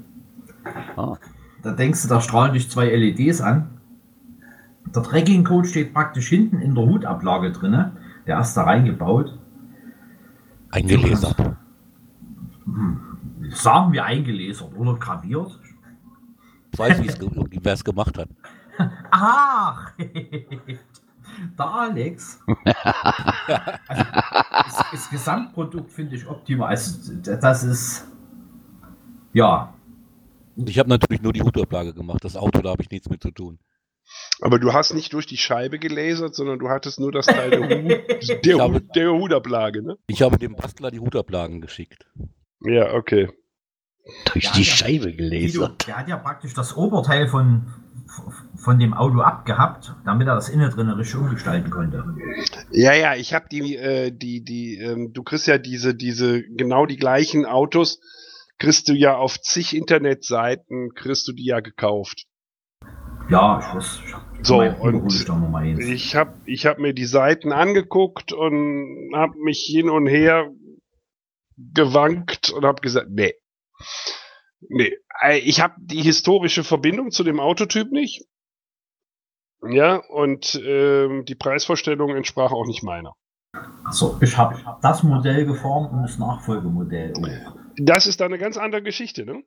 Ah. 0.96 1.16
Da 1.64 1.72
denkst 1.72 2.04
du, 2.04 2.08
da 2.10 2.22
strahlen 2.22 2.54
dich 2.54 2.70
zwei 2.70 2.88
LEDs 2.90 3.42
an. 3.42 3.75
Der 4.96 5.04
Tracking-Code 5.04 5.68
steht 5.68 5.94
praktisch 5.94 6.28
hinten 6.30 6.60
in 6.62 6.74
der 6.76 6.86
Hutablage 6.86 7.52
drin. 7.52 7.92
Der 8.26 8.40
ist 8.40 8.54
da 8.56 8.64
reingebaut. 8.64 9.38
Eingelesert. 10.72 11.38
Sagen 13.52 13.94
wir 13.94 14.04
eingelesert 14.06 14.72
oder 14.76 14.96
graviert. 14.96 15.60
Ich 16.74 16.80
weiß, 16.80 17.00
ge- 17.20 17.30
wer 17.62 17.74
es 17.74 17.84
gemacht 17.84 18.18
hat. 18.18 18.28
Ach, 19.12 19.92
der 19.98 21.66
Alex. 21.66 22.40
also, 23.88 24.04
das, 24.52 24.86
das 24.92 25.10
Gesamtprodukt 25.10 25.92
finde 25.92 26.16
ich 26.16 26.28
optimal. 26.28 26.70
Also, 26.70 27.14
das 27.22 27.64
ist, 27.64 28.08
ja, 29.34 29.74
Ich 30.58 30.78
habe 30.80 30.90
natürlich 30.90 31.22
nur 31.22 31.32
die 31.32 31.42
Hutablage 31.42 31.94
gemacht. 31.94 32.24
Das 32.24 32.36
Auto, 32.36 32.62
da 32.62 32.72
habe 32.72 32.82
ich 32.82 32.90
nichts 32.90 33.10
mit 33.10 33.22
zu 33.24 33.32
tun. 33.32 33.58
Aber 34.42 34.60
du 34.60 34.74
hast 34.74 34.94
nicht 34.94 35.14
durch 35.14 35.26
die 35.26 35.38
Scheibe 35.38 35.80
gelasert, 35.80 36.36
sondern 36.36 36.60
du 36.60 36.70
hattest 36.70 37.00
nur 37.00 37.12
das 37.12 37.26
Teil 37.26 37.50
der, 37.52 37.62
Hut, 37.62 38.46
der, 38.46 38.60
habe- 38.60 38.82
der 38.82 39.12
Hutablage, 39.12 39.82
ne? 39.82 39.98
Ich 40.08 40.22
habe 40.22 40.38
dem 40.38 40.56
Bastler 40.56 40.92
die 40.92 41.00
Hutablagen 41.00 41.62
geschickt. 41.62 42.06
Ja, 42.62 42.94
okay. 42.94 43.30
Durch 44.34 44.46
Ja, 44.46 44.52
die 44.54 44.62
ja. 44.62 44.66
Scheibe 44.66 45.14
gelasert. 45.16 45.88
der 45.88 45.98
hat 45.98 46.08
ja 46.08 46.18
praktisch 46.18 46.54
das 46.54 46.76
Oberteil 46.76 47.28
von, 47.28 47.74
von 48.56 48.78
dem 48.78 48.94
Auto 48.94 49.22
abgehabt, 49.22 49.96
damit 50.06 50.28
er 50.28 50.36
das 50.36 50.50
innen 50.50 50.70
drin 50.70 50.90
richtig 50.90 51.16
umgestalten 51.16 51.72
konnte. 51.72 52.04
Ja, 52.72 52.94
ja, 52.94 53.16
ich 53.16 53.34
habe 53.34 53.48
die, 53.50 53.76
äh, 53.76 54.12
die, 54.12 54.44
die, 54.44 54.78
ähm, 54.78 55.12
du 55.14 55.24
kriegst 55.24 55.48
ja 55.48 55.58
diese, 55.58 55.96
diese, 55.96 56.44
genau 56.44 56.86
die 56.86 56.98
gleichen 56.98 57.46
Autos, 57.46 58.00
kriegst 58.60 58.88
du 58.90 58.94
ja 58.94 59.16
auf 59.16 59.40
zig 59.42 59.76
Internetseiten, 59.76 60.92
kriegst 60.94 61.28
du 61.28 61.32
die 61.34 61.46
ja 61.46 61.60
gekauft. 61.62 62.26
Ja, 63.30 63.60
ich 63.60 63.76
weiß. 63.76 64.00
Ich 64.06 64.48
So, 64.48 64.60
und 64.62 65.12
ich 65.80 66.16
habe 66.16 66.34
ich 66.46 66.66
hab 66.66 66.78
mir 66.78 66.94
die 66.94 67.06
Seiten 67.06 67.52
angeguckt 67.52 68.34
und 68.34 69.12
habe 69.16 69.38
mich 69.40 69.60
hin 69.62 69.90
und 69.90 70.08
her 70.08 70.52
gewankt 71.58 72.52
und 72.52 72.66
habe 72.66 72.82
gesagt, 72.82 73.08
nee. 73.10 73.34
Nee, 74.68 74.98
Äh, 75.22 75.40
ich 75.40 75.62
habe 75.62 75.76
die 75.78 76.02
historische 76.02 76.64
Verbindung 76.64 77.12
zu 77.12 77.24
dem 77.24 77.40
Autotyp 77.40 77.92
nicht. 77.92 78.26
Ja, 79.68 79.96
und 80.10 80.60
ähm, 80.64 81.26
die 81.26 81.36
Preisvorstellung 81.36 82.16
entsprach 82.16 82.52
auch 82.52 82.66
nicht 82.66 82.84
meiner. 82.84 83.14
Achso, 83.84 84.18
ich 84.22 84.38
habe 84.38 84.64
hab 84.66 84.82
das 84.82 85.02
Modell 85.02 85.46
geformt 85.46 85.92
und 85.94 86.04
das 86.04 86.20
Nachfolgemodell. 86.20 87.14
Das 87.78 88.06
ist 88.06 88.20
dann 88.20 88.28
eine 88.28 88.38
ganz 88.38 88.58
andere 88.58 88.84
Geschichte, 88.84 89.26
ne? 89.26 89.44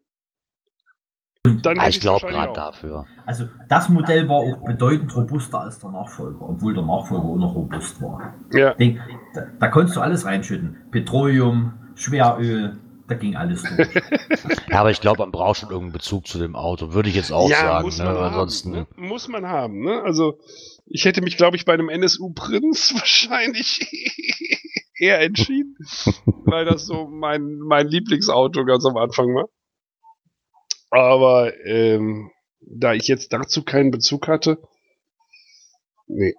Dann 1.45 1.79
hätte 1.79 1.91
ich 1.91 2.01
glaube 2.01 2.27
gerade 2.27 2.53
dafür. 2.53 3.07
Also 3.25 3.47
das 3.69 3.89
Modell 3.89 4.29
war 4.29 4.37
auch 4.37 4.65
bedeutend 4.67 5.15
robuster 5.17 5.61
als 5.61 5.79
der 5.79 5.91
Nachfolger, 5.91 6.41
obwohl 6.43 6.75
der 6.75 6.85
Nachfolger 6.85 7.25
auch 7.25 7.37
noch 7.37 7.55
robust 7.55 8.03
war. 8.03 8.35
Ja, 8.53 8.75
Den, 8.75 9.01
da, 9.35 9.43
da 9.59 9.69
konntest 9.69 9.97
du 9.97 10.01
alles 10.01 10.25
reinschütten. 10.25 10.77
Petroleum, 10.91 11.73
Schweröl, 11.95 12.79
da 13.07 13.15
ging 13.15 13.37
alles 13.37 13.63
durch. 13.63 13.89
Ja, 14.71 14.81
aber 14.81 14.91
ich 14.91 15.01
glaube, 15.01 15.21
man 15.21 15.31
braucht 15.33 15.59
schon 15.61 15.71
irgendeinen 15.71 15.93
Bezug 15.95 16.27
zu 16.27 16.39
dem 16.39 16.55
Auto. 16.55 16.93
Würde 16.93 17.09
ich 17.09 17.15
jetzt 17.15 17.33
auch 17.33 17.49
ja 17.49 17.57
sagen. 17.57 17.85
muss 17.87 17.99
Ne? 17.99 18.05
man 18.05 18.17
Ansonsten. 18.17 18.77
haben. 18.77 18.87
Ne? 18.97 19.09
Muss 19.09 19.29
man 19.29 19.47
haben, 19.47 19.81
ne? 19.83 20.03
Also 20.03 20.39
ich 20.87 21.05
hätte 21.07 21.23
mich, 21.23 21.37
glaube 21.39 21.57
ich, 21.57 21.65
bei 21.65 21.73
einem 21.73 21.89
NSU 21.89 22.33
Prinz 22.35 22.93
wahrscheinlich 22.99 23.81
eher 24.99 25.21
entschieden. 25.21 25.77
weil 26.45 26.65
das 26.67 26.85
so 26.87 27.07
mein, 27.09 27.59
mein 27.59 27.87
Lieblingsauto 27.89 28.65
ganz 28.65 28.85
am 28.85 28.97
Anfang 28.99 29.35
war. 29.35 29.47
Aber 30.91 31.53
ähm, 31.67 32.31
da 32.61 32.95
ich 32.95 33.09
jetzt 33.09 33.33
dazu 33.33 33.63
keinen 33.65 33.91
Bezug 33.91 34.29
hatte, 34.29 34.59
nee. 36.07 36.35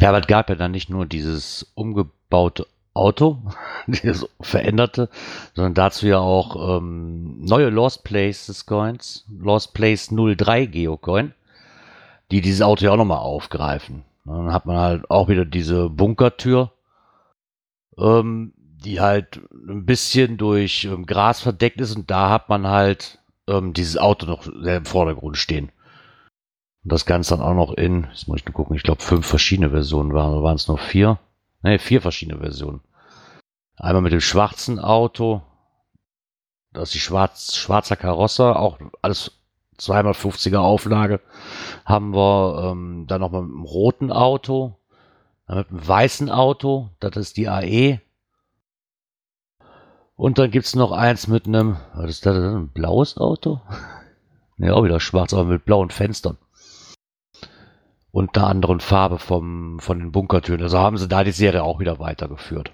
Ja, 0.00 0.08
aber 0.08 0.20
es 0.20 0.26
gab 0.26 0.48
ja 0.48 0.56
dann 0.56 0.72
nicht 0.72 0.90
nur 0.90 1.06
dieses 1.06 1.72
umgebaute 1.74 2.66
Auto, 2.94 3.38
dieses 3.86 4.28
veränderte, 4.40 5.08
sondern 5.54 5.74
dazu 5.74 6.06
ja 6.06 6.18
auch 6.18 6.78
ähm, 6.78 7.40
neue 7.40 7.70
Lost 7.70 8.04
Places 8.04 8.66
Coins, 8.66 9.24
Lost 9.30 9.74
Place 9.74 10.08
03 10.08 10.66
Geocoin, 10.66 11.32
die 12.30 12.40
dieses 12.40 12.62
Auto 12.62 12.84
ja 12.84 12.92
auch 12.92 12.96
nochmal 12.96 13.18
aufgreifen. 13.18 14.04
Dann 14.24 14.52
hat 14.52 14.66
man 14.66 14.76
halt 14.76 15.10
auch 15.10 15.28
wieder 15.28 15.44
diese 15.44 15.88
Bunkertür, 15.88 16.72
ähm, 17.98 18.52
die 18.82 19.00
halt 19.00 19.40
ein 19.52 19.86
bisschen 19.86 20.36
durch 20.36 20.84
ähm, 20.84 21.06
Gras 21.06 21.40
verdeckt 21.40 21.80
ist 21.80 21.96
und 21.96 22.10
da 22.10 22.30
hat 22.30 22.48
man 22.48 22.66
halt 22.66 23.18
ähm, 23.48 23.72
dieses 23.72 23.96
Auto 23.96 24.26
noch 24.26 24.44
sehr 24.44 24.76
im 24.76 24.84
Vordergrund 24.84 25.36
stehen. 25.36 25.70
Und 26.84 26.92
das 26.92 27.06
Ganze 27.06 27.36
dann 27.36 27.44
auch 27.44 27.54
noch 27.54 27.74
in, 27.74 28.08
jetzt 28.10 28.28
muss 28.28 28.40
ich 28.40 28.46
nur 28.46 28.54
gucken, 28.54 28.76
ich 28.76 28.82
glaube 28.82 29.02
fünf 29.02 29.26
verschiedene 29.26 29.70
Versionen 29.70 30.12
waren, 30.12 30.32
oder 30.32 30.42
waren 30.42 30.56
es 30.56 30.68
noch 30.68 30.80
vier? 30.80 31.18
Ne, 31.62 31.78
vier 31.78 32.00
verschiedene 32.00 32.40
Versionen. 32.40 32.80
Einmal 33.76 34.02
mit 34.02 34.12
dem 34.12 34.20
schwarzen 34.20 34.78
Auto, 34.78 35.42
das 36.72 36.88
ist 36.88 36.94
die 36.94 37.00
schwarz, 37.00 37.54
schwarzer 37.54 37.96
Karosse, 37.96 38.56
auch 38.56 38.78
alles 39.00 39.42
250er 39.78 40.58
Auflage. 40.58 41.20
Haben 41.84 42.14
wir 42.14 42.70
ähm, 42.70 43.06
dann 43.06 43.20
nochmal 43.20 43.42
mit 43.42 43.52
dem 43.52 43.64
roten 43.64 44.12
Auto, 44.12 44.76
dann 45.46 45.58
mit 45.58 45.70
dem 45.70 45.86
weißen 45.88 46.30
Auto, 46.30 46.90
das 47.00 47.16
ist 47.16 47.36
die 47.36 47.48
AE. 47.48 48.00
Und 50.22 50.38
dann 50.38 50.52
gibt 50.52 50.66
es 50.66 50.76
noch 50.76 50.92
eins 50.92 51.26
mit 51.26 51.48
einem, 51.48 51.78
was 51.94 52.08
ist 52.08 52.26
das, 52.26 52.36
ein 52.36 52.68
blaues 52.68 53.16
Auto? 53.16 53.60
Ne, 54.58 54.72
auch 54.72 54.84
wieder 54.84 55.00
schwarz, 55.00 55.32
aber 55.32 55.46
mit 55.46 55.64
blauen 55.64 55.90
Fenstern 55.90 56.36
und 58.12 58.36
einer 58.36 58.46
anderen 58.46 58.78
Farbe 58.78 59.18
vom, 59.18 59.80
von 59.80 59.98
den 59.98 60.12
Bunkertüren. 60.12 60.62
Also 60.62 60.78
haben 60.78 60.98
sie 60.98 61.08
da 61.08 61.24
die 61.24 61.32
Serie 61.32 61.64
auch 61.64 61.80
wieder 61.80 61.98
weitergeführt. 61.98 62.72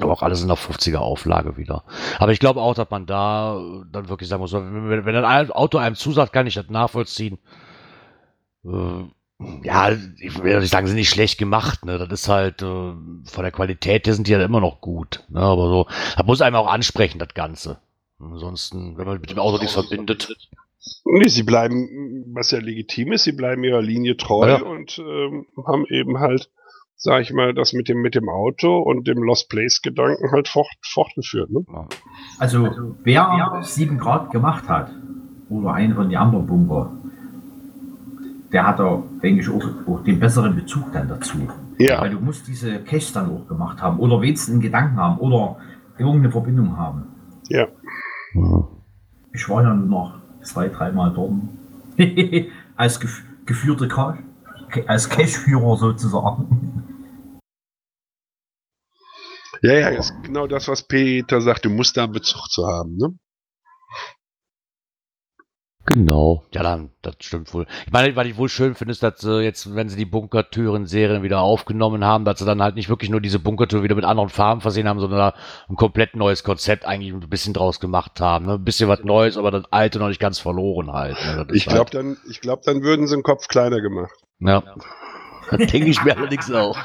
Aber 0.00 0.10
auch 0.10 0.22
alles 0.22 0.40
in 0.42 0.48
der 0.48 0.56
50er 0.56 0.96
Auflage 0.96 1.56
wieder. 1.56 1.84
Aber 2.18 2.32
ich 2.32 2.40
glaube 2.40 2.62
auch, 2.62 2.74
dass 2.74 2.90
man 2.90 3.06
da 3.06 3.60
dann 3.92 4.08
wirklich 4.08 4.28
sagen 4.28 4.40
muss, 4.40 4.54
wenn, 4.54 5.04
wenn 5.04 5.16
ein 5.16 5.50
Auto 5.52 5.78
einem 5.78 5.94
zusagt, 5.94 6.32
kann 6.32 6.48
ich 6.48 6.54
das 6.54 6.70
nachvollziehen. 6.70 7.38
Äh, 8.64 9.04
ja, 9.62 9.90
ich 10.18 10.42
will 10.42 10.60
nicht 10.60 10.70
sagen, 10.70 10.86
sie 10.86 10.90
sind 10.92 10.98
nicht 10.98 11.10
schlecht 11.10 11.38
gemacht, 11.38 11.84
ne? 11.84 11.98
Das 11.98 12.08
ist 12.10 12.28
halt, 12.28 12.62
äh, 12.62 12.64
von 12.66 13.42
der 13.42 13.50
Qualität 13.52 14.06
her 14.06 14.14
sind 14.14 14.26
die 14.26 14.32
ja 14.32 14.42
immer 14.42 14.60
noch 14.60 14.80
gut. 14.80 15.24
Ne? 15.28 15.40
Aber 15.40 15.68
so, 15.68 15.86
das 16.16 16.26
muss 16.26 16.40
einem 16.42 16.56
auch 16.56 16.66
ansprechen, 16.66 17.18
das 17.18 17.34
Ganze. 17.34 17.78
Ansonsten, 18.18 18.98
wenn 18.98 19.06
man 19.06 19.20
mit 19.20 19.30
dem 19.30 19.38
Auto 19.38 19.58
nichts 19.58 19.72
verbindet. 19.72 20.28
Nee, 21.04 21.28
sie 21.28 21.42
bleiben, 21.42 22.24
was 22.34 22.50
ja 22.50 22.58
legitim 22.58 23.12
ist, 23.12 23.24
sie 23.24 23.32
bleiben 23.32 23.64
ihrer 23.64 23.82
Linie 23.82 24.16
treu 24.16 24.48
Ja. 24.48 24.62
und 24.62 24.98
ähm, 24.98 25.46
haben 25.66 25.84
eben 25.88 26.18
halt, 26.18 26.50
sag 26.96 27.22
ich 27.22 27.32
mal, 27.32 27.54
das 27.54 27.72
mit 27.72 27.88
dem, 27.88 27.98
mit 28.02 28.14
dem 28.14 28.28
Auto 28.28 28.78
und 28.78 29.06
dem 29.08 29.22
Lost 29.22 29.48
Place-Gedanken 29.48 30.32
halt 30.32 30.48
fort, 30.48 30.68
fortgeführt. 30.82 31.50
Ne? 31.50 31.64
Also, 32.38 32.68
wer 33.04 33.58
7 33.62 33.98
Grad 33.98 34.30
gemacht 34.30 34.68
hat, 34.68 34.90
oder 35.48 35.72
einen 35.74 35.94
von 35.94 36.08
den 36.08 36.18
anderen 36.18 36.46
Bunker, 36.46 36.92
der 38.52 38.66
hat 38.66 38.78
da, 38.78 39.02
denke 39.22 39.40
ich, 39.40 39.48
auch, 39.48 39.64
auch 39.86 40.02
den 40.02 40.18
besseren 40.18 40.54
Bezug 40.54 40.92
dann 40.92 41.08
dazu. 41.08 41.48
Ja, 41.78 42.00
Weil 42.00 42.10
du 42.10 42.20
musst 42.20 42.46
diese 42.48 42.82
Caches 42.82 43.12
dann 43.12 43.30
auch 43.30 43.46
gemacht 43.46 43.80
haben, 43.80 43.98
oder 44.00 44.20
wenigstens 44.20 44.54
einen 44.54 44.62
Gedanken 44.62 44.96
haben, 44.96 45.18
oder 45.18 45.56
irgendeine 45.98 46.30
Verbindung 46.30 46.76
haben. 46.76 47.04
ja. 47.48 47.66
Mhm. 48.34 48.66
Ich 49.32 49.48
war 49.48 49.62
ja 49.62 49.72
noch 49.74 50.18
zwei, 50.42 50.68
dreimal 50.68 51.12
dort. 51.12 51.32
als 52.76 52.98
gef 52.98 53.22
geführte 53.46 53.88
Cache, 53.88 54.18
als 54.86 55.08
Cache-Führer 55.08 55.76
sozusagen. 55.76 56.84
Ja, 59.62 59.74
ja, 59.74 59.88
ist 59.88 60.14
genau 60.22 60.46
das, 60.46 60.68
was 60.68 60.86
Peter 60.86 61.40
sagt, 61.40 61.64
du 61.64 61.70
musst 61.70 61.96
da 61.96 62.04
einen 62.04 62.12
Bezug 62.12 62.48
zu 62.48 62.66
haben. 62.66 62.96
Ne? 62.96 63.14
Genau. 65.92 66.44
Ja, 66.54 66.62
dann, 66.62 66.90
das 67.02 67.16
stimmt 67.18 67.52
wohl. 67.52 67.66
Ich 67.84 67.92
meine, 67.92 68.14
was 68.14 68.24
ich 68.26 68.36
wohl 68.36 68.48
schön 68.48 68.76
finde, 68.76 68.92
ist, 68.92 69.02
dass 69.02 69.20
sie 69.20 69.40
jetzt, 69.40 69.74
wenn 69.74 69.88
sie 69.88 69.96
die 69.96 70.04
Bunkertüren-Serien 70.04 71.24
wieder 71.24 71.40
aufgenommen 71.40 72.04
haben, 72.04 72.24
dass 72.24 72.38
sie 72.38 72.44
dann 72.44 72.62
halt 72.62 72.76
nicht 72.76 72.88
wirklich 72.88 73.10
nur 73.10 73.20
diese 73.20 73.40
Bunkertür 73.40 73.82
wieder 73.82 73.96
mit 73.96 74.04
anderen 74.04 74.28
Farben 74.28 74.60
versehen 74.60 74.88
haben, 74.88 75.00
sondern 75.00 75.18
da 75.18 75.34
ein 75.68 75.74
komplett 75.74 76.14
neues 76.14 76.44
Konzept 76.44 76.84
eigentlich 76.84 77.12
ein 77.12 77.28
bisschen 77.28 77.54
draus 77.54 77.80
gemacht 77.80 78.20
haben. 78.20 78.46
Ne? 78.46 78.52
Ein 78.54 78.64
bisschen 78.64 78.88
was 78.88 79.02
Neues, 79.02 79.36
aber 79.36 79.50
das 79.50 79.64
alte 79.72 79.98
noch 79.98 80.06
nicht 80.06 80.20
ganz 80.20 80.38
verloren 80.38 80.92
halt. 80.92 81.16
Ne? 81.24 81.46
Ich 81.52 81.66
glaube, 81.66 81.90
dann, 81.90 82.16
ich 82.28 82.40
glaub, 82.40 82.62
dann 82.62 82.82
würden 82.82 83.08
sie 83.08 83.16
den 83.16 83.24
Kopf 83.24 83.48
kleiner 83.48 83.80
gemacht. 83.80 84.12
Halt, 84.44 84.64
ja. 84.64 84.74
Das 85.50 85.58
denke 85.72 85.90
ich 85.90 86.04
mir 86.04 86.16
allerdings 86.16 86.52
auch. 86.52 86.78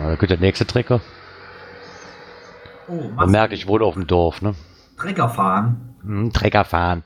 Ja, 0.00 0.08
da 0.08 0.16
kommt 0.16 0.30
der 0.32 0.38
nächste 0.38 0.66
Trecker. 0.66 1.00
Oh, 2.88 3.08
Man 3.14 3.30
merkt, 3.30 3.52
ich 3.52 3.68
wohne 3.68 3.84
auf 3.84 3.94
dem 3.94 4.08
Dorf, 4.08 4.42
ne? 4.42 4.56
Trecker 5.02 5.28
fahren. 5.28 5.96
Hm, 6.02 6.32
Trecker 6.32 6.64
fahren. 6.64 7.02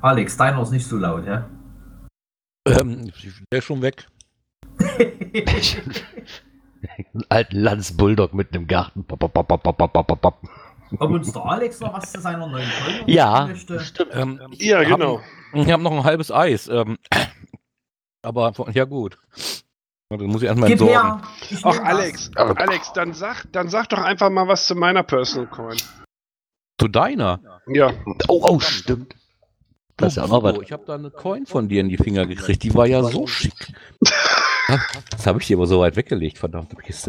Alex, 0.00 0.36
deiner 0.36 0.62
ist 0.62 0.70
nicht 0.70 0.86
so 0.86 0.96
laut, 0.98 1.26
hä? 1.26 1.42
Ähm, 2.66 3.10
der 3.50 3.58
ist 3.58 3.64
schon 3.64 3.82
weg. 3.82 4.06
Einen 4.78 7.24
alten 7.28 7.56
Lanz-Bulldog 7.56 8.34
mitten 8.34 8.54
im 8.54 8.66
Garten. 8.68 9.04
Pop, 9.04 9.18
pop, 9.18 9.32
pop, 9.32 9.48
pop, 9.48 9.62
pop, 9.62 9.76
pop, 9.92 10.06
pop, 10.06 10.20
pop. 10.20 10.48
Ob 10.98 11.10
uns 11.10 11.32
der 11.32 11.44
Alex 11.44 11.80
noch 11.80 11.92
was 11.92 12.12
zu 12.12 12.20
seiner 12.20 12.46
neuen 12.46 12.68
Folge 12.68 13.10
Ja, 13.10 13.46
möchte? 13.46 13.80
stimmt. 13.80 14.10
Ähm, 14.14 14.40
Ja, 14.52 14.78
hab- 14.78 14.86
genau. 14.86 15.20
Ich 15.54 15.70
habe 15.72 15.82
noch 15.82 15.92
ein 15.92 16.04
halbes 16.04 16.30
Eis. 16.30 16.68
Ähm, 16.68 16.98
aber 18.22 18.52
ja 18.72 18.84
gut. 18.84 19.18
Dann 20.18 20.26
muss 20.28 20.42
ich 20.42 20.48
erstmal 20.48 20.70
entsorgen. 20.70 20.94
her! 20.94 21.20
Ich 21.50 21.64
Ach, 21.64 21.78
Alex, 21.82 22.30
Aber- 22.36 22.60
Alex, 22.60 22.92
dann 22.92 23.12
sag, 23.12 23.44
dann 23.52 23.68
sag 23.68 23.88
doch 23.88 23.98
einfach 23.98 24.30
mal 24.30 24.46
was 24.48 24.66
zu 24.66 24.74
meiner 24.74 25.02
Personal 25.02 25.46
Coin. 25.48 25.76
Zu 26.80 26.88
deiner. 26.88 27.40
Ja, 27.66 27.92
Oh, 28.28 28.40
oh, 28.42 28.60
stimmt. 28.60 29.14
Das 29.96 30.08
ist 30.12 30.16
ja 30.16 30.24
auch 30.24 30.28
noch 30.28 30.42
was. 30.42 30.56
Oh, 30.58 30.62
ich 30.62 30.72
habe 30.72 30.84
da 30.86 30.94
eine 30.96 31.10
Coin 31.10 31.46
von 31.46 31.68
dir 31.68 31.80
in 31.80 31.88
die 31.88 31.96
Finger 31.96 32.26
gekriegt. 32.26 32.62
Die 32.64 32.74
war 32.74 32.86
ja 32.86 33.02
so 33.02 33.26
schick. 33.26 33.54
Das 35.10 35.26
habe 35.26 35.40
ich 35.40 35.46
dir 35.46 35.58
aber 35.58 35.66
so 35.66 35.80
weit 35.80 35.94
weggelegt, 35.94 36.38
verdammte 36.38 36.74
Kiste. 36.76 37.08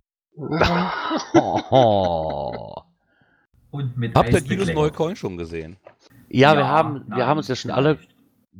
Oh. 1.33 2.75
Und 3.71 3.97
mit 3.97 4.13
Habt 4.15 4.29
ihr 4.29 4.41
bekleckert. 4.41 4.75
neue 4.75 4.91
Coin 4.91 5.15
schon 5.15 5.37
gesehen? 5.37 5.77
Ja, 6.29 6.53
wir 6.53 6.61
Ja, 6.61 6.67
haben, 6.67 7.05
wir 7.07 7.25
haben 7.25 7.37
uns 7.37 7.47
ja 7.47 7.55
schon 7.55 7.71
alle. 7.71 7.97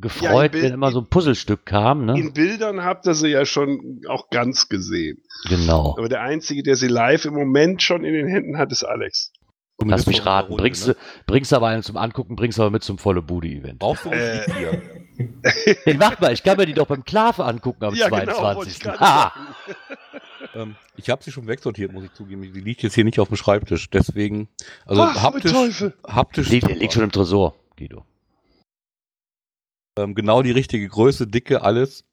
Gefreut, 0.00 0.52
Bild- 0.52 0.64
wenn 0.64 0.72
immer 0.74 0.90
so 0.92 1.00
ein 1.00 1.08
Puzzlestück 1.08 1.64
kam, 1.66 2.04
ne? 2.04 2.18
in 2.18 2.32
Bildern 2.32 2.84
habt 2.84 3.06
ihr 3.06 3.14
sie 3.14 3.28
ja 3.28 3.44
schon 3.44 4.00
auch 4.08 4.28
ganz 4.30 4.68
gesehen. 4.68 5.18
Genau. 5.48 5.94
Aber 5.98 6.08
der 6.08 6.22
Einzige, 6.22 6.62
der 6.62 6.76
sie 6.76 6.88
live 6.88 7.24
im 7.24 7.34
Moment 7.34 7.82
schon 7.82 8.04
in 8.04 8.12
den 8.14 8.28
Händen 8.28 8.58
hat, 8.58 8.72
ist 8.72 8.84
Alex. 8.84 9.32
Lass 9.78 10.04
Zumindest 10.04 10.06
mich 10.08 10.26
raten. 10.26 10.48
Runde, 10.48 10.62
Bringst 10.62 10.86
ne? 10.88 10.94
du, 10.94 11.00
bringst 11.26 11.52
aber 11.52 11.66
einen 11.68 11.82
zum 11.82 11.96
Angucken, 11.98 12.34
bringst 12.36 12.58
aber 12.58 12.70
mit 12.70 12.82
zum 12.82 12.96
volle 12.98 13.20
Bude-Event. 13.20 13.78
Brauchst 13.78 14.04
du 14.06 14.08
uns 14.10 14.18
Äh. 14.18 14.44
hier? 14.58 14.82
Hey, 15.84 15.98
warte 15.98 16.20
mal, 16.20 16.32
ich 16.34 16.42
kann 16.42 16.58
mir 16.58 16.66
die 16.66 16.74
doch 16.74 16.86
beim 16.88 17.02
Klave 17.02 17.42
angucken 17.46 17.84
am 17.84 17.94
Ja, 17.94 18.10
genau, 18.10 18.54
wollte 18.54 18.70
ich 18.70 18.80
22. 18.80 18.80
gerade 18.80 18.98
ah. 19.00 19.32
Ähm, 20.54 20.76
ich 20.96 21.08
habe 21.08 21.22
sie 21.22 21.30
schon 21.32 21.46
wegsortiert, 21.46 21.90
muss 21.92 22.04
ich 22.04 22.12
zugeben. 22.12 22.42
Die 22.42 22.60
liegt 22.60 22.82
jetzt 22.82 22.94
hier 22.94 23.04
nicht 23.04 23.18
auf 23.18 23.28
dem 23.28 23.36
Schreibtisch. 23.38 23.88
Deswegen, 23.90 24.48
also 24.84 25.02
Ach, 25.02 25.22
haptisch, 25.22 25.52
Teufel. 25.52 25.94
haptisch 26.06 26.50
liegt, 26.50 26.66
super. 26.66 26.78
liegt 26.78 26.92
schon 26.92 27.02
im 27.04 27.12
Tresor, 27.12 27.54
Guido. 27.78 28.04
Ähm, 29.96 30.14
genau 30.14 30.42
die 30.42 30.50
richtige 30.50 30.88
Größe, 30.88 31.26
Dicke, 31.26 31.62
alles. 31.62 32.04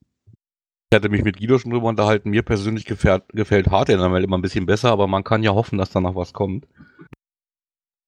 Ich 0.89 0.95
hatte 0.95 1.09
mich 1.09 1.23
mit 1.23 1.37
Guido 1.37 1.57
schon 1.57 1.71
drüber 1.71 1.87
unterhalten. 1.87 2.29
Mir 2.29 2.43
persönlich 2.43 2.85
gefällt, 2.85 3.27
gefällt 3.29 3.67
Hard 3.69 3.89
immer 3.89 4.37
ein 4.37 4.41
bisschen 4.41 4.65
besser, 4.65 4.91
aber 4.91 5.07
man 5.07 5.23
kann 5.23 5.43
ja 5.43 5.51
hoffen, 5.51 5.77
dass 5.77 5.89
da 5.89 5.99
noch 5.99 6.15
was 6.15 6.33
kommt. 6.33 6.67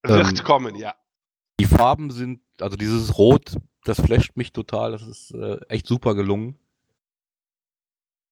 Wird 0.03 0.39
Ähm, 0.39 0.43
kommen, 0.43 0.75
ja. 0.75 0.93
Die 1.59 1.65
Farben 1.65 2.11
sind, 2.11 2.41
also 2.61 2.77
dieses 2.77 3.17
Rot, 3.17 3.57
das 3.85 3.99
flasht 3.99 4.35
mich 4.35 4.53
total. 4.53 4.91
Das 4.91 5.01
ist 5.01 5.31
äh, 5.31 5.57
echt 5.67 5.87
super 5.87 6.13
gelungen. 6.13 6.59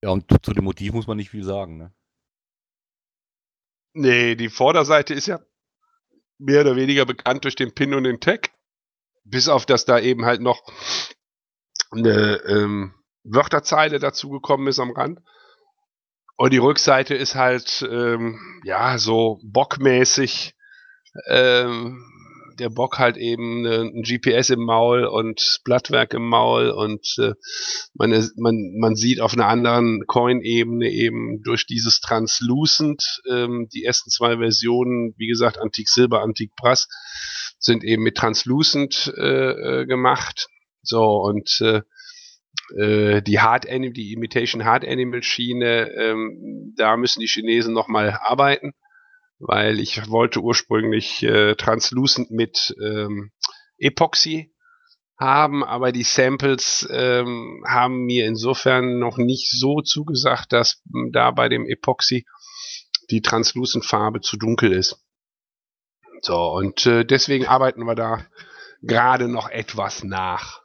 Ja, 0.04 0.10
und 0.10 0.26
zu 0.44 0.54
dem 0.54 0.66
Motiv 0.66 0.94
muss 0.94 1.08
man 1.08 1.18
nicht 1.18 1.30
viel 1.30 1.44
sagen. 1.44 1.78
Ne? 1.78 1.94
Nee, 3.94 4.36
die 4.36 4.50
Vorderseite 4.50 5.14
ist 5.14 5.28
ja 5.28 5.40
mehr 6.38 6.62
oder 6.62 6.76
weniger 6.76 7.06
bekannt 7.06 7.46
durch 7.46 7.56
den 7.56 7.74
Pin 7.74 7.94
und 7.94 8.04
den 8.04 8.20
Tag. 8.20 8.52
Bis 9.24 9.48
auf, 9.48 9.66
dass 9.66 9.86
da 9.86 10.00
eben 10.00 10.26
halt 10.26 10.42
noch 10.42 10.62
eine 11.94 12.42
ähm, 12.48 12.94
Wörterzeile 13.24 14.00
dazugekommen 14.00 14.68
ist 14.68 14.80
am 14.80 14.92
Rand. 14.92 15.20
Und 16.36 16.52
die 16.52 16.58
Rückseite 16.58 17.16
ist 17.16 17.36
halt, 17.36 17.88
ähm, 17.90 18.40
ja, 18.64 18.98
so 18.98 19.40
bockmäßig, 19.44 20.56
ähm, 21.28 22.04
der 22.60 22.70
Bock 22.70 23.00
halt 23.00 23.18
eben 23.18 23.66
äh, 23.66 23.82
ein 23.82 24.04
GPS 24.04 24.50
im 24.50 24.64
Maul 24.64 25.06
und 25.06 25.60
Blattwerk 25.64 26.14
im 26.14 26.28
Maul 26.28 26.70
und 26.70 27.06
äh, 27.20 27.34
man, 27.96 28.12
ist- 28.12 28.38
man, 28.38 28.56
man 28.80 28.96
sieht 28.96 29.22
auf 29.22 29.34
einer 29.34 29.48
anderen 29.48 30.06
Coin-Ebene 30.08 30.90
eben 30.92 31.42
durch 31.44 31.66
dieses 31.66 32.00
Translucent, 32.00 33.22
ähm, 33.30 33.68
die 33.74 33.84
ersten 33.84 34.10
zwei 34.12 34.38
Versionen, 34.38 35.14
wie 35.18 35.28
gesagt, 35.28 35.58
Antik 35.60 35.90
Silber, 35.90 36.22
Antik 36.22 36.52
Brass, 36.56 36.88
sind 37.60 37.84
eben 37.84 38.04
mit 38.04 38.18
Translucent 38.18 39.12
äh, 39.18 39.82
äh, 39.82 39.86
gemacht. 39.86 40.48
So, 40.84 41.22
und 41.22 41.60
äh, 41.62 41.82
äh, 42.78 43.22
die 43.22 43.40
Hard 43.40 43.68
Animal, 43.68 43.94
die 43.94 44.14
Imitation 44.14 44.66
Hard 44.66 44.86
Animal 44.86 45.24
Schiene, 45.24 45.90
ähm, 45.92 46.74
da 46.78 46.98
müssen 46.98 47.20
die 47.20 47.28
Chinesen 47.28 47.74
nochmal 47.74 48.20
arbeiten, 48.22 48.74
weil 49.40 49.80
ich 49.80 50.10
wollte 50.10 50.42
ursprünglich 50.42 51.24
äh, 51.24 51.56
Translucent 51.56 52.32
mit 52.32 52.76
ähm, 52.84 53.32
Epoxy 53.78 54.54
haben, 55.20 55.64
aber 55.64 55.92
die 55.92 56.04
Samples 56.04 56.88
ähm, 56.92 57.64
haben 57.68 58.06
mir 58.06 58.26
insofern 58.26 59.00
noch 59.00 59.18
nicht 59.18 59.50
so 59.50 59.82
zugesagt, 59.82 60.52
dass 60.52 60.82
m, 60.94 61.12
da 61.12 61.32
bei 61.32 61.50
dem 61.50 61.66
Epoxy 61.66 62.26
die 63.10 63.22
Translucent 63.22 63.86
Farbe 63.86 64.22
zu 64.22 64.38
dunkel 64.38 64.74
ist. 64.74 65.00
So, 66.22 66.52
und 66.52 66.86
äh, 66.86 67.06
deswegen 67.06 67.46
arbeiten 67.46 67.84
wir 67.84 67.96
da 67.96 68.26
gerade 68.82 69.28
noch 69.28 69.50
etwas 69.50 70.04
nach. 70.04 70.63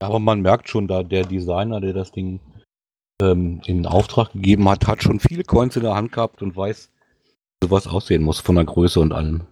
Aber 0.00 0.18
man 0.18 0.40
merkt 0.40 0.68
schon, 0.68 0.86
da 0.88 1.02
der 1.02 1.24
Designer, 1.24 1.80
der 1.80 1.92
das 1.92 2.12
Ding 2.12 2.40
ähm, 3.20 3.60
in 3.66 3.86
Auftrag 3.86 4.32
gegeben 4.32 4.68
hat, 4.68 4.86
hat 4.86 5.02
schon 5.02 5.20
viele 5.20 5.44
Coins 5.44 5.76
in 5.76 5.82
der 5.82 5.94
Hand 5.94 6.12
gehabt 6.12 6.40
und 6.42 6.56
weiß, 6.56 6.92
wie 7.60 7.66
sowas 7.66 7.86
aussehen 7.86 8.22
muss 8.22 8.40
von 8.40 8.54
der 8.54 8.64
Größe 8.64 9.00
und 9.00 9.12
allem. 9.12 9.46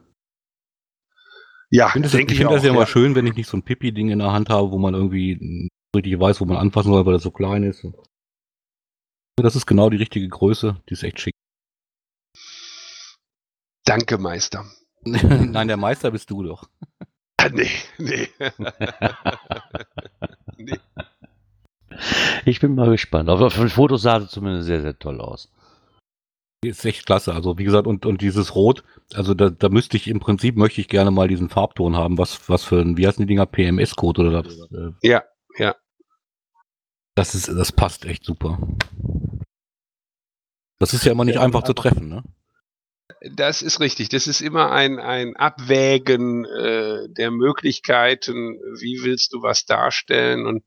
Ja, 1.71 1.87
Ich 1.89 1.93
finde 1.93 2.09
find 2.09 2.51
das 2.51 2.63
ja 2.63 2.71
immer 2.71 2.87
schön, 2.87 3.17
wenn 3.17 3.27
ich 3.27 3.35
nicht 3.35 3.49
so 3.49 3.57
ein 3.57 3.65
Pipi-Ding 3.65 4.11
in 4.11 4.21
der 4.21 4.33
Hand 4.33 4.51
habe, 4.51 4.71
wo 4.71 4.79
man 4.79 4.95
irgendwie 4.95 5.69
richtig 5.97 6.19
weiß, 6.19 6.41
wo 6.41 6.45
man 6.45 6.59
anfassen 6.59 6.93
soll, 6.93 7.05
weil 7.05 7.15
das 7.15 7.25
so 7.25 7.33
klein 7.33 7.65
ist. 7.65 7.85
Das 9.37 9.57
ist 9.57 9.67
genau 9.67 9.91
die 9.91 9.97
richtige 9.97 10.29
Größe. 10.29 10.81
Die 10.89 10.93
ist 10.93 11.03
echt 11.03 11.21
schick. 11.21 11.35
Danke, 13.85 14.17
Meister. 14.19 14.65
Nein, 15.05 15.69
der 15.69 15.77
Meister 15.77 16.11
bist 16.11 16.31
du 16.31 16.43
doch. 16.43 16.69
Nee, 17.53 17.71
nee. 17.99 18.29
nee. 20.57 20.79
Ich 22.45 22.61
bin 22.61 22.75
mal 22.75 22.91
gespannt. 22.91 23.29
Auf 23.29 23.41
auf 23.41 23.55
den 23.55 23.69
Fotos 23.69 24.03
sah 24.03 24.19
es 24.19 24.31
zumindest 24.31 24.67
sehr, 24.67 24.83
sehr 24.83 24.99
toll 24.99 25.21
aus. 25.21 25.51
Ist 26.65 26.85
echt 26.85 27.07
klasse. 27.07 27.35
Also 27.35 27.59
wie 27.59 27.65
gesagt, 27.65 27.87
und, 27.87 28.07
und 28.07 28.21
dieses 28.21 28.55
Rot, 28.55 28.83
also 29.15 29.35
da, 29.35 29.51
da 29.51 29.69
müsste 29.69 29.97
ich 29.97 30.09
im 30.09 30.21
Prinzip 30.21 30.57
möchte 30.57 30.81
ich 30.81 30.89
gerne 30.89 31.11
mal 31.11 31.29
diesen 31.29 31.49
Farbton 31.49 31.97
haben. 31.97 32.19
Was, 32.19 32.49
was 32.49 32.65
für 32.65 32.81
ein, 32.81 32.97
wie 32.97 33.07
heißen 33.07 33.23
die 33.23 33.27
Dinger? 33.27 33.47
PMS-Code 33.47 34.23
oder 34.23 34.43
das? 34.43 34.59
Äh, 34.71 34.93
Ja, 35.03 35.23
ja. 35.59 35.77
Das 37.15 37.35
ist, 37.35 37.49
das 37.49 37.73
passt 37.73 38.05
echt 38.05 38.25
super. 38.25 38.59
Das 40.79 40.93
ist 40.93 41.05
ja 41.05 41.13
immer 41.13 41.25
nicht 41.25 41.39
einfach 41.39 41.63
zu 41.63 41.73
treffen, 41.73 42.09
ne? 42.09 42.23
Das 43.35 43.63
ist 43.63 43.81
richtig. 43.81 44.09
Das 44.09 44.27
ist 44.27 44.41
immer 44.41 44.73
ein, 44.73 44.99
ein 44.99 45.37
Abwägen 45.37 46.45
äh, 46.45 47.09
der 47.11 47.31
Möglichkeiten, 47.31 48.59
wie 48.81 49.03
willst 49.03 49.33
du 49.33 49.43
was 49.43 49.65
darstellen. 49.65 50.47
Und 50.47 50.65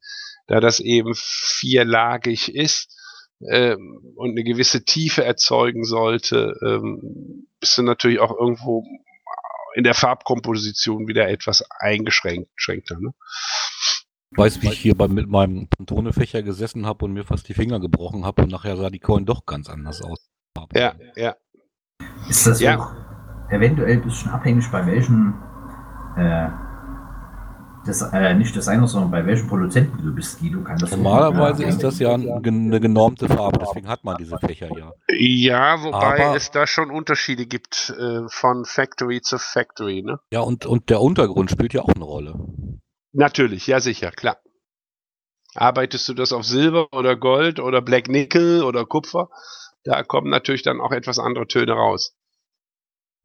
da 0.47 0.59
das 0.59 0.79
eben 0.79 1.13
vierlagig 1.15 2.53
ist 2.53 2.95
ähm, 3.41 4.13
und 4.15 4.31
eine 4.31 4.43
gewisse 4.43 4.83
Tiefe 4.83 5.23
erzeugen 5.23 5.83
sollte, 5.83 6.55
ähm, 6.65 7.47
bist 7.59 7.77
du 7.77 7.83
natürlich 7.83 8.19
auch 8.19 8.37
irgendwo 8.37 8.83
in 9.75 9.83
der 9.83 9.93
Farbkomposition 9.93 11.07
wieder 11.07 11.29
etwas 11.29 11.63
eingeschränkt. 11.79 12.49
schränkter, 12.55 12.99
Ne? 12.99 13.13
Weiß, 14.31 14.61
wie 14.61 14.67
ich 14.67 14.79
hier 14.79 14.95
bei, 14.95 15.07
mit 15.07 15.27
meinem 15.27 15.67
Pantone-Fächer 15.69 16.43
gesessen 16.43 16.85
habe 16.85 17.05
und 17.05 17.13
mir 17.13 17.25
fast 17.25 17.49
die 17.49 17.53
Finger 17.53 17.79
gebrochen 17.79 18.25
habe 18.25 18.43
und 18.43 18.51
nachher 18.51 18.77
sah 18.77 18.89
die 18.89 18.99
Coin 18.99 19.25
doch 19.25 19.45
ganz 19.45 19.69
anders 19.69 20.01
aus. 20.01 20.29
Ja, 20.73 20.95
ja. 21.15 21.35
Ist 22.27 22.45
das 22.47 22.59
Ja. 22.59 22.77
auch 22.77 22.91
eventuell 23.49 23.93
ein 23.93 24.01
bisschen 24.01 24.31
abhängig 24.31 24.69
bei 24.71 24.85
welchen, 24.85 25.33
äh, 26.17 26.47
des, 27.87 28.01
äh, 28.01 28.33
nicht 28.35 28.55
Designer, 28.55 28.87
sondern 28.87 29.09
bei 29.09 29.25
welchen 29.25 29.47
Produzenten 29.47 30.03
du 30.03 30.13
bist, 30.13 30.39
Guido? 30.39 30.61
Kann 30.61 30.77
das 30.77 30.91
Normalerweise 30.91 31.63
ist 31.63 31.81
das 31.81 31.97
ja 31.99 32.13
ein- 32.13 32.29
eine 32.29 32.79
genormte 32.79 33.27
Farbe, 33.27 33.59
deswegen 33.59 33.87
hat 33.87 34.03
man 34.03 34.17
diese 34.17 34.37
Fächer 34.37 34.67
ja. 34.77 34.91
Ja, 35.09 35.81
wobei 35.81 36.25
Aber- 36.27 36.35
es 36.35 36.51
da 36.51 36.67
schon 36.67 36.91
Unterschiede 36.91 37.45
gibt 37.45 37.93
äh, 37.97 38.27
von 38.27 38.65
Factory 38.65 39.21
zu 39.21 39.37
Factory, 39.39 40.03
ne? 40.03 40.19
Ja, 40.31 40.41
und, 40.41 40.65
und 40.65 40.89
der 40.89 41.01
Untergrund 41.01 41.49
spielt 41.51 41.73
ja 41.73 41.81
auch 41.81 41.93
eine 41.95 42.03
Rolle. 42.03 42.35
Natürlich, 43.13 43.65
ja 43.65 43.79
sicher, 43.79 44.11
klar. 44.11 44.37
Arbeitest 45.55 46.07
du 46.07 46.13
das 46.13 46.31
auf 46.31 46.43
Silber 46.43 46.87
oder 46.91 47.15
Gold 47.15 47.59
oder 47.59 47.81
Black 47.81 48.07
Nickel 48.07 48.61
oder 48.63 48.85
Kupfer, 48.85 49.29
da 49.89 50.03
kommen 50.03 50.29
natürlich 50.29 50.61
dann 50.61 50.79
auch 50.81 50.91
etwas 50.91 51.17
andere 51.19 51.47
Töne 51.47 51.73
raus. 51.73 52.15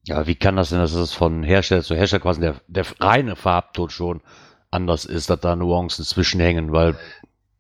Ja, 0.05 0.27
wie 0.27 0.35
kann 0.35 0.57
das 0.57 0.71
denn, 0.71 0.79
dass 0.81 0.93
es 0.95 1.13
von 1.13 1.43
Hersteller 1.43 1.83
zu 1.83 1.95
Hersteller 1.95 2.23
quasi 2.23 2.41
der, 2.41 2.61
der 2.69 2.85
reine 3.01 3.37
Farbton 3.37 3.91
schon 3.91 4.23
anders 4.71 5.05
ist, 5.05 5.31
dass 5.31 5.41
da 5.41 5.57
Nuancen 5.57 6.05
zwischenhängen, 6.05 6.73
weil 6.73 6.97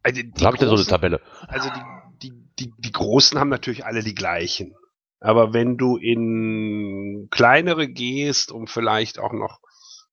Also 0.03 0.21
die, 0.23 0.33
habt 0.45 0.61
ihr 0.61 0.67
so 0.69 0.75
eine 0.75 0.83
großen- 0.83 0.89
Tabelle. 0.89 1.21
also 1.49 1.69
die, 1.71 2.29
die, 2.29 2.33
die, 2.59 2.73
die 2.79 2.93
Großen 2.93 3.39
haben 3.39 3.49
natürlich 3.51 3.85
alle 3.87 4.03
die 4.03 4.15
gleichen. 4.15 4.75
Aber 5.21 5.55
wenn 5.55 5.77
du 5.79 5.97
in 5.97 7.29
kleinere 7.31 7.89
gehst, 7.89 8.53
um 8.53 8.67
vielleicht 8.67 9.19
auch 9.19 9.33
noch 9.33 9.61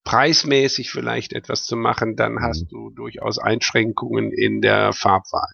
preismäßig 0.06 0.90
vielleicht 0.90 1.34
etwas 1.34 1.66
zu 1.66 1.76
machen, 1.76 2.16
dann 2.16 2.34
Mhm. 2.36 2.42
hast 2.44 2.68
du 2.72 2.92
durchaus 2.92 3.40
Einschränkungen 3.40 4.32
in 4.32 4.62
der 4.62 4.94
Farbwahl. 4.94 5.52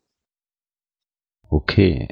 Okay. 1.50 2.08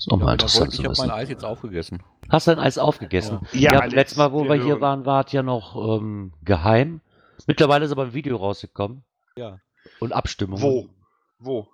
Ist 0.00 0.10
auch 0.10 0.16
mal 0.16 0.26
Ja, 0.28 0.32
interessant 0.32 0.72
ich 0.72 0.82
habe 0.84 0.94
mein. 0.96 1.10
Eis 1.10 1.28
jetzt 1.28 1.44
aufgegessen. 1.44 2.02
Hast 2.30 2.46
du 2.46 2.52
dein 2.54 2.64
Eis 2.64 2.78
aufgegessen? 2.78 3.40
Ja, 3.52 3.72
Ja, 3.72 3.84
letztes 3.84 4.16
Mal, 4.16 4.32
wo 4.32 4.44
wir, 4.44 4.54
hier 4.54 4.64
hören. 4.64 4.80
waren, 4.80 5.04
war 5.06 5.26
es 5.26 5.32
ja 5.32 5.42
noch 5.42 5.76
ähm, 6.00 6.32
geheim. 6.42 7.02
Mittlerweile 7.46 7.84
ist 7.84 7.92
aber 7.92 8.04
ein 8.04 8.14
Video 8.14 8.36
rausgekommen. 8.38 9.04
Ja. 9.36 9.58
Und 9.98 10.12
Abstimmung. 10.12 10.62
Wo? 10.62 10.88
Wo? 11.38 11.68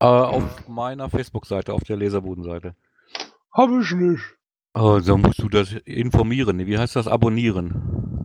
Äh, 0.00 0.04
auf 0.06 0.68
meiner 0.68 1.08
Facebook-Seite, 1.10 1.72
auf 1.72 1.84
der 1.84 1.96
Leserbudenseite. 1.96 2.74
Hab 3.52 3.70
ich 3.70 3.92
nicht. 3.92 4.22
Oh, 4.74 5.00
da 5.04 5.16
musst 5.16 5.40
du 5.40 5.48
das 5.48 5.72
informieren. 5.84 6.58
Wie 6.66 6.78
heißt 6.78 6.96
das? 6.96 7.06
Abonnieren. 7.06 8.24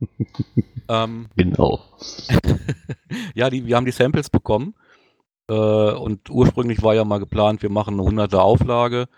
ähm, 0.88 1.28
Genau. 1.36 1.80
ja, 3.34 3.50
die, 3.50 3.66
wir 3.66 3.76
haben 3.76 3.86
die 3.86 3.92
Samples 3.92 4.30
bekommen. 4.30 4.74
Äh, 5.50 5.54
und 5.92 6.30
ursprünglich 6.30 6.82
war 6.82 6.94
ja 6.94 7.04
mal 7.04 7.18
geplant, 7.18 7.62
wir 7.62 7.70
machen 7.70 8.00
eine 8.00 8.08
100er 8.08 8.38
Auflage 8.38 9.08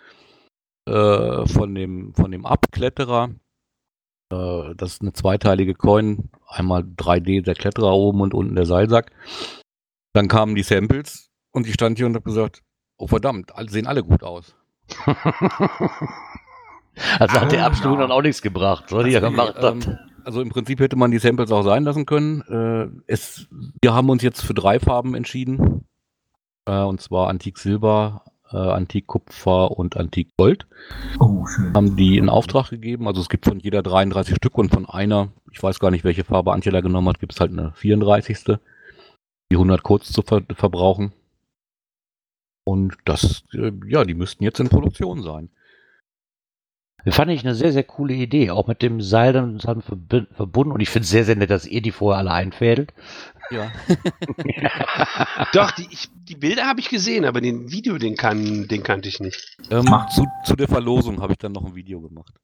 äh, 0.88 1.46
von 1.46 1.74
dem, 1.74 2.14
von 2.14 2.30
dem 2.30 2.46
Abkletterer. 2.46 3.30
Äh, 4.32 4.74
das 4.76 4.94
ist 4.94 5.02
eine 5.02 5.12
zweiteilige 5.12 5.74
Coin. 5.74 6.30
Einmal 6.48 6.82
3D 6.82 7.42
der 7.42 7.54
Kletterer 7.54 7.92
oben 7.92 8.20
und 8.20 8.34
unten 8.34 8.54
der 8.54 8.66
Seilsack. 8.66 9.12
Dann 10.12 10.28
kamen 10.28 10.54
die 10.54 10.62
Samples 10.62 11.30
und 11.52 11.66
ich 11.66 11.74
stand 11.74 11.98
hier 11.98 12.06
und 12.06 12.14
habe 12.14 12.24
gesagt, 12.24 12.62
oh 12.98 13.06
verdammt, 13.06 13.52
sehen 13.68 13.86
alle 13.86 14.02
gut 14.02 14.22
aus. 14.22 14.54
Also 17.18 17.40
hat 17.40 17.52
die 17.52 17.58
Ah, 17.58 17.66
Abstimmung 17.66 17.98
dann 17.98 18.10
auch 18.10 18.22
nichts 18.22 18.40
gebracht, 18.42 18.90
was 18.90 19.06
ihr 19.06 19.20
gemacht. 19.20 19.54
Ähm, 19.60 19.98
also 20.24 20.40
im 20.40 20.48
Prinzip 20.48 20.80
hätte 20.80 20.96
man 20.96 21.10
die 21.10 21.18
Samples 21.18 21.52
auch 21.52 21.62
sein 21.62 21.84
lassen 21.84 22.06
können. 22.06 22.40
Äh, 22.48 22.88
es, 23.06 23.46
wir 23.82 23.94
haben 23.94 24.08
uns 24.08 24.22
jetzt 24.22 24.40
für 24.40 24.54
drei 24.54 24.80
Farben 24.80 25.14
entschieden. 25.14 25.86
Äh, 26.66 26.82
und 26.82 27.00
zwar 27.00 27.28
Antik 27.28 27.58
Silber, 27.58 28.22
äh, 28.52 28.56
Antik 28.56 29.06
Kupfer 29.06 29.70
und 29.70 29.96
Antik 29.96 30.36
Gold. 30.36 30.66
Oh, 31.18 31.46
schön. 31.46 31.72
Haben 31.74 31.96
die 31.96 32.18
in 32.18 32.28
Auftrag 32.28 32.70
gegeben. 32.70 33.08
Also 33.08 33.20
es 33.20 33.28
gibt 33.28 33.46
von 33.46 33.58
jeder 33.60 33.82
33 33.82 34.36
Stück 34.36 34.58
und 34.58 34.70
von 34.70 34.86
einer, 34.86 35.32
ich 35.52 35.62
weiß 35.62 35.80
gar 35.80 35.90
nicht, 35.90 36.04
welche 36.04 36.24
Farbe 36.24 36.52
Angela 36.52 36.80
genommen 36.80 37.08
hat, 37.08 37.20
gibt 37.20 37.32
es 37.32 37.40
halt 37.40 37.52
eine 37.52 37.72
34. 37.72 38.58
Die 39.50 39.56
100 39.56 39.82
kurz 39.82 40.12
zu 40.12 40.22
ver 40.22 40.42
verbrauchen. 40.54 41.12
Und 42.64 42.96
das, 43.04 43.44
äh, 43.54 43.70
ja, 43.86 44.04
die 44.04 44.14
müssten 44.14 44.42
jetzt 44.42 44.58
in 44.58 44.68
Produktion 44.68 45.22
sein. 45.22 45.50
Fand 47.08 47.30
ich 47.30 47.44
eine 47.44 47.54
sehr, 47.54 47.72
sehr 47.72 47.84
coole 47.84 48.14
Idee. 48.14 48.50
Auch 48.50 48.66
mit 48.66 48.82
dem 48.82 49.00
Seil 49.00 49.32
dann 49.32 49.60
zusammen 49.60 49.82
verbunden. 49.82 50.72
Und 50.72 50.80
ich 50.80 50.90
finde 50.90 51.04
es 51.04 51.10
sehr, 51.10 51.24
sehr 51.24 51.36
nett, 51.36 51.50
dass 51.50 51.64
ihr 51.64 51.80
die 51.80 51.92
vorher 51.92 52.18
alle 52.18 52.32
einfädelt. 52.32 52.92
Ja. 53.50 53.70
Doch, 55.52 55.70
die, 55.72 55.86
ich, 55.90 56.08
die 56.28 56.34
Bilder 56.36 56.66
habe 56.66 56.80
ich 56.80 56.88
gesehen, 56.88 57.24
aber 57.24 57.40
den 57.40 57.70
Video, 57.70 57.98
den, 57.98 58.16
kann, 58.16 58.66
den 58.68 58.82
kannte 58.82 59.08
ich 59.08 59.20
nicht. 59.20 59.56
Ähm, 59.70 59.84
Macht- 59.84 60.12
zu, 60.12 60.24
zu 60.44 60.56
der 60.56 60.68
Verlosung 60.68 61.20
habe 61.20 61.32
ich 61.32 61.38
dann 61.38 61.52
noch 61.52 61.64
ein 61.64 61.74
Video 61.74 62.00
gemacht. 62.00 62.34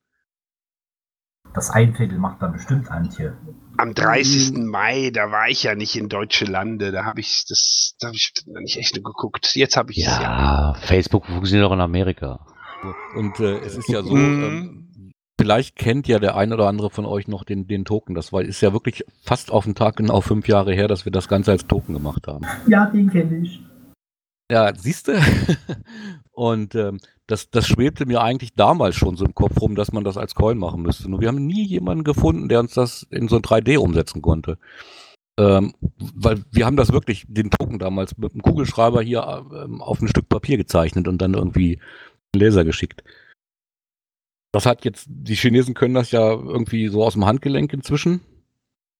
Das 1.54 1.68
Einfädel 1.70 2.18
macht 2.18 2.40
dann 2.40 2.52
bestimmt 2.52 2.90
Antje. 2.90 3.36
Am 3.76 3.92
30. 3.92 4.52
Mai, 4.54 5.10
da 5.12 5.30
war 5.30 5.48
ich 5.48 5.64
ja 5.64 5.74
nicht 5.74 5.96
in 5.96 6.08
Deutsche 6.08 6.46
Lande, 6.46 6.92
da 6.92 7.04
habe 7.04 7.20
ich 7.20 7.44
das, 7.46 7.94
da 8.00 8.06
habe 8.08 8.16
ich 8.16 8.32
nicht 8.46 8.78
echt 8.78 8.94
nur 8.96 9.02
geguckt. 9.04 9.54
Jetzt 9.54 9.76
habe 9.76 9.92
ich 9.92 9.98
es 9.98 10.04
ja. 10.06 10.22
Ja, 10.22 10.74
Facebook 10.80 11.26
funktioniert 11.26 11.66
auch 11.68 11.72
in 11.74 11.80
Amerika. 11.80 12.46
Und 13.14 13.38
äh, 13.40 13.58
es 13.58 13.76
ist 13.76 13.88
ja 13.88 14.02
so, 14.02 14.14
Mhm. 14.14 14.44
ähm, 14.44 14.91
vielleicht 15.42 15.74
kennt 15.74 16.06
ja 16.06 16.20
der 16.20 16.36
ein 16.36 16.52
oder 16.52 16.68
andere 16.68 16.88
von 16.88 17.04
euch 17.04 17.26
noch 17.26 17.42
den, 17.42 17.66
den 17.66 17.84
Token. 17.84 18.14
Das 18.14 18.32
war, 18.32 18.42
ist 18.42 18.60
ja 18.60 18.72
wirklich 18.72 19.04
fast 19.24 19.50
auf 19.50 19.64
den 19.64 19.74
Tag 19.74 19.96
genau 19.96 20.20
fünf 20.20 20.46
Jahre 20.46 20.72
her, 20.72 20.86
dass 20.86 21.04
wir 21.04 21.10
das 21.10 21.26
Ganze 21.26 21.50
als 21.50 21.66
Token 21.66 21.94
gemacht 21.94 22.28
haben. 22.28 22.46
Ja, 22.68 22.86
den 22.86 23.10
kenne 23.10 23.38
ich. 23.38 23.60
Ja, 24.52 24.72
siehst 24.72 25.08
du? 25.08 25.20
Und 26.30 26.76
ähm, 26.76 27.00
das, 27.26 27.50
das 27.50 27.66
schwebte 27.66 28.06
mir 28.06 28.22
eigentlich 28.22 28.54
damals 28.54 28.94
schon 28.94 29.16
so 29.16 29.24
im 29.24 29.34
Kopf 29.34 29.60
rum, 29.60 29.74
dass 29.74 29.92
man 29.92 30.04
das 30.04 30.16
als 30.16 30.36
Coin 30.36 30.58
machen 30.58 30.82
müsste. 30.82 31.10
Nur 31.10 31.20
wir 31.20 31.26
haben 31.26 31.44
nie 31.44 31.66
jemanden 31.66 32.04
gefunden, 32.04 32.48
der 32.48 32.60
uns 32.60 32.74
das 32.74 33.04
in 33.10 33.26
so 33.26 33.36
ein 33.36 33.42
3D 33.42 33.78
umsetzen 33.78 34.22
konnte. 34.22 34.58
Ähm, 35.40 35.74
weil 36.14 36.44
wir 36.52 36.66
haben 36.66 36.76
das 36.76 36.92
wirklich, 36.92 37.24
den 37.26 37.50
Token 37.50 37.80
damals 37.80 38.16
mit 38.16 38.32
einem 38.32 38.42
Kugelschreiber 38.42 39.02
hier 39.02 39.44
ähm, 39.52 39.82
auf 39.82 40.00
ein 40.00 40.08
Stück 40.08 40.28
Papier 40.28 40.56
gezeichnet 40.56 41.08
und 41.08 41.20
dann 41.20 41.34
irgendwie 41.34 41.80
einen 42.32 42.44
Laser 42.44 42.64
geschickt. 42.64 43.02
Das 44.52 44.66
hat 44.66 44.84
jetzt, 44.84 45.06
die 45.08 45.34
Chinesen 45.34 45.74
können 45.74 45.94
das 45.94 46.10
ja 46.10 46.30
irgendwie 46.30 46.88
so 46.88 47.02
aus 47.02 47.14
dem 47.14 47.24
Handgelenk 47.24 47.72
inzwischen. 47.72 48.20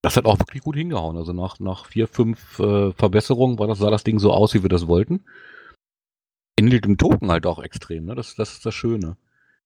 Das 0.01 0.17
hat 0.17 0.25
auch 0.25 0.39
wirklich 0.39 0.63
gut 0.63 0.77
hingehauen. 0.77 1.17
Also 1.17 1.33
nach, 1.33 1.61
nach 1.61 1.87
vier, 1.87 2.09
fünf 2.09 2.59
äh, 2.59 2.93
Verbesserungen 2.93 3.59
war 3.59 3.69
das, 3.69 3.79
sah 3.79 3.91
das 3.91 4.03
Ding 4.03 4.19
so 4.19 4.33
aus, 4.33 4.55
wie 4.55 4.63
wir 4.63 4.71
das 4.71 4.89
wollten. 4.89 5.25
Ähnelt 6.59 6.87
dem 6.87 6.97
Token 6.99 7.31
halt 7.31 7.47
auch 7.47 7.63
extrem, 7.63 8.07
ne? 8.07 8.15
Das, 8.15 8.35
das 8.35 8.53
ist 8.53 8.67
das 8.67 8.75
Schöne. 8.75 9.17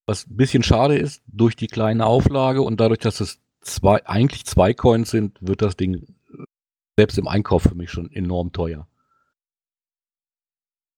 Was 0.07 0.27
ein 0.27 0.37
bisschen 0.37 0.63
schade 0.63 0.97
ist, 0.97 1.23
durch 1.27 1.57
die 1.57 1.67
kleine 1.69 2.05
Auflage 2.07 2.63
und 2.63 2.81
dadurch, 2.81 3.01
dass 3.01 3.21
es 3.21 3.41
zwei, 3.61 4.05
eigentlich 4.07 4.45
zwei 4.45 4.75
Coins 4.75 5.11
sind, 5.11 5.39
wird 5.41 5.63
das 5.63 5.77
Ding 5.77 6.17
selbst 6.97 7.19
im 7.19 7.29
Einkauf 7.29 7.63
für 7.63 7.75
mich 7.75 7.91
schon 7.91 8.11
enorm 8.11 8.53
teuer. 8.53 8.89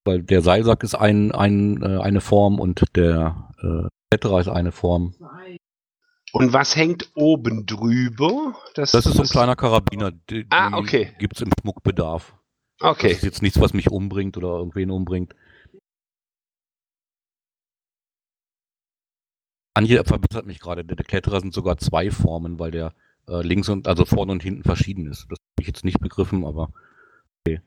Weil 0.04 0.22
der 0.22 0.42
Seilsack 0.42 0.82
ist 0.82 0.94
ein, 0.94 1.32
ein, 1.32 1.82
äh, 1.82 1.98
eine 1.98 2.20
Form 2.20 2.58
und 2.60 2.84
der 2.96 3.52
äh, 3.60 3.88
Kletterer 4.10 4.40
ist 4.40 4.48
eine 4.48 4.72
Form. 4.72 5.14
Und 6.32 6.52
was 6.52 6.76
hängt 6.76 7.10
oben 7.14 7.66
drüber? 7.66 8.54
Das 8.74 8.94
ist 8.94 9.04
so 9.04 9.22
ein 9.22 9.28
kleiner 9.28 9.56
Karabiner. 9.56 10.12
Die, 10.12 10.46
Ah, 10.50 10.76
okay. 10.76 11.14
Gibt's 11.18 11.40
im 11.40 11.50
Schmuckbedarf. 11.60 12.34
Okay. 12.80 13.08
Das 13.08 13.18
ist 13.18 13.24
jetzt 13.24 13.42
nichts, 13.42 13.60
was 13.60 13.74
mich 13.74 13.90
umbringt 13.90 14.36
oder 14.36 14.48
irgendwen 14.48 14.90
umbringt. 14.90 15.34
Anja 19.74 20.04
verbessert 20.04 20.46
mich 20.46 20.58
gerade. 20.60 20.84
Der, 20.84 20.96
Kletterer 20.96 21.40
sind 21.40 21.54
sogar 21.54 21.78
zwei 21.78 22.10
Formen, 22.10 22.58
weil 22.58 22.70
der 22.70 22.94
äh, 23.28 23.42
links 23.42 23.68
und 23.68 23.86
also 23.86 24.04
vorne 24.04 24.32
und 24.32 24.42
hinten 24.42 24.64
verschieden 24.64 25.06
ist. 25.06 25.26
Das 25.30 25.38
habe 25.38 25.60
ich 25.60 25.66
jetzt 25.66 25.84
nicht 25.84 26.00
begriffen, 26.00 26.44
aber 26.44 26.72
okay. 27.46 27.60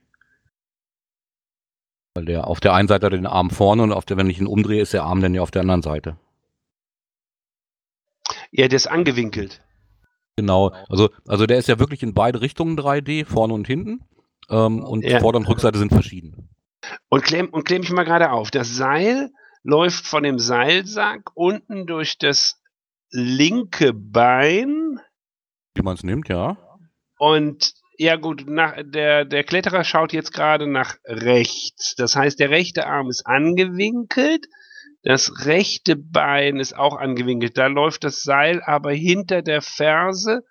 Weil 2.14 2.26
der 2.26 2.46
auf 2.46 2.60
der 2.60 2.74
einen 2.74 2.88
Seite 2.88 3.06
hat 3.06 3.12
den 3.12 3.26
Arm 3.26 3.50
vorne 3.50 3.82
und 3.82 3.92
auf 3.92 4.04
der, 4.04 4.16
wenn 4.16 4.28
ich 4.28 4.38
ihn 4.38 4.46
umdrehe, 4.46 4.82
ist 4.82 4.92
der 4.92 5.04
Arm 5.04 5.20
dann 5.20 5.34
ja 5.34 5.42
auf 5.42 5.50
der 5.50 5.62
anderen 5.62 5.82
Seite. 5.82 6.16
Ja, 8.52 8.68
der 8.68 8.76
ist 8.76 8.86
angewinkelt. 8.86 9.60
Genau. 10.36 10.72
Also, 10.88 11.10
also 11.26 11.46
der 11.46 11.58
ist 11.58 11.68
ja 11.68 11.78
wirklich 11.78 12.02
in 12.02 12.14
beide 12.14 12.40
Richtungen 12.40 12.76
3D, 12.78 13.24
vorne 13.26 13.54
und 13.54 13.66
hinten. 13.66 14.00
Ähm, 14.50 14.82
und 14.84 15.04
Ja. 15.04 15.20
Vorder- 15.20 15.38
und 15.38 15.48
Rückseite 15.48 15.78
sind 15.78 15.92
verschieden. 15.92 16.48
Und 17.08 17.24
klemm, 17.24 17.48
und 17.48 17.64
klemm 17.64 17.80
mich 17.80 17.90
mal 17.92 18.04
gerade 18.04 18.30
auf. 18.30 18.50
Das 18.50 18.74
Seil 18.76 19.30
läuft 19.62 20.06
von 20.06 20.22
dem 20.22 20.38
Seilsack 20.38 21.30
unten 21.34 21.86
durch 21.86 22.18
das 22.18 22.60
linke 23.10 23.92
Bein 23.92 24.98
Wie 25.74 25.82
man 25.82 25.94
es 25.94 26.02
nimmt, 26.02 26.28
ja. 26.28 26.56
und 27.18 27.74
ja 27.98 28.16
gut, 28.16 28.44
nach, 28.48 28.74
der, 28.82 29.24
der 29.24 29.44
Kletterer 29.44 29.84
schaut 29.84 30.12
jetzt 30.12 30.32
gerade 30.32 30.66
nach 30.66 30.96
rechts. 31.04 31.94
Das 31.96 32.16
heißt, 32.16 32.40
der 32.40 32.50
rechte 32.50 32.86
Arm 32.86 33.08
ist 33.10 33.26
angewinkelt, 33.26 34.46
das 35.02 35.46
rechte 35.46 35.96
Bein 35.96 36.58
ist 36.60 36.76
auch 36.76 36.96
angewinkelt. 36.96 37.58
Da 37.58 37.66
läuft 37.66 38.04
das 38.04 38.22
Seil 38.22 38.62
aber 38.64 38.92
hinter 38.92 39.42
der 39.42 39.60
Ferse 39.62 40.42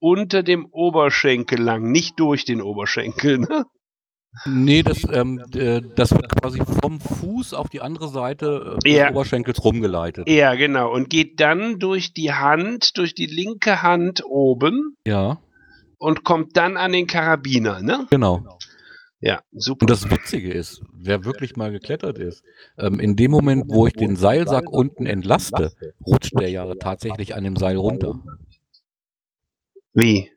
unter 0.00 0.42
dem 0.42 0.66
Oberschenkel 0.70 1.60
lang, 1.60 1.90
nicht 1.90 2.18
durch 2.20 2.44
den 2.44 2.60
Oberschenkel. 2.60 3.38
Ne? 3.38 3.64
Nee, 4.46 4.82
das, 4.82 5.06
ähm, 5.12 5.40
äh, 5.54 5.80
das 5.94 6.10
wird 6.10 6.28
quasi 6.40 6.60
vom 6.82 7.00
Fuß 7.00 7.54
auf 7.54 7.68
die 7.68 7.80
andere 7.80 8.08
Seite 8.08 8.78
äh, 8.84 8.90
Ja. 8.90 9.04
des 9.04 9.12
Oberschenkels 9.14 9.64
rumgeleitet. 9.64 10.28
Ja, 10.28 10.54
genau. 10.56 10.92
Und 10.92 11.08
geht 11.08 11.38
dann 11.40 11.78
durch 11.78 12.12
die 12.14 12.32
Hand, 12.32 12.98
durch 12.98 13.14
die 13.14 13.26
linke 13.26 13.82
Hand 13.82 14.24
oben 14.26 14.96
Ja, 15.06 15.38
und 15.98 16.24
kommt 16.24 16.56
dann 16.56 16.76
an 16.76 16.90
den 16.92 17.06
Karabiner, 17.06 17.80
ne? 17.80 18.06
genau. 18.10 18.58
Ja, 19.26 19.40
super. 19.52 19.84
Und 19.84 19.88
das 19.90 20.10
Witzige 20.10 20.52
ist, 20.52 20.82
wer 20.92 21.24
wirklich 21.24 21.56
mal 21.56 21.72
geklettert 21.72 22.18
ist, 22.18 22.44
ähm, 22.76 23.00
in 23.00 23.16
dem 23.16 23.30
Moment, 23.30 23.64
wo 23.68 23.86
ich 23.86 23.94
den 23.94 24.16
Seilsack 24.16 24.68
unten 24.70 25.06
entlaste, 25.06 25.72
rutscht 26.06 26.38
der 26.38 26.50
ja 26.50 26.74
tatsächlich 26.74 27.34
an 27.34 27.42
dem 27.42 27.56
Seil 27.56 27.76
runter. 27.78 28.20
Wie? 29.94 30.30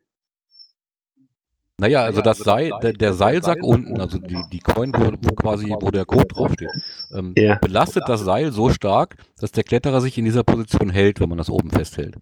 Naja, 1.77 2.03
also 2.03 2.21
das 2.21 2.37
Seil, 2.37 2.71
der, 2.81 2.93
der 2.93 3.13
Seilsack 3.13 3.61
unten, 3.61 3.99
also 3.99 4.19
die, 4.19 4.41
die 4.53 4.59
Coin, 4.59 4.93
wo, 4.93 5.11
wo 5.21 5.35
quasi, 5.35 5.75
wo 5.81 5.91
der 5.91 6.05
Code 6.05 6.27
draufsteht, 6.27 6.71
ähm, 7.11 7.33
Ja. 7.35 7.55
belastet 7.55 8.03
das 8.07 8.21
Seil 8.21 8.53
so 8.53 8.69
stark, 8.69 9.17
dass 9.41 9.51
der 9.51 9.65
Kletterer 9.65 9.99
sich 9.99 10.17
in 10.17 10.23
dieser 10.23 10.45
Position 10.45 10.89
hält, 10.89 11.19
wenn 11.19 11.27
man 11.27 11.37
das 11.37 11.49
oben 11.49 11.71
festhält. 11.71 12.15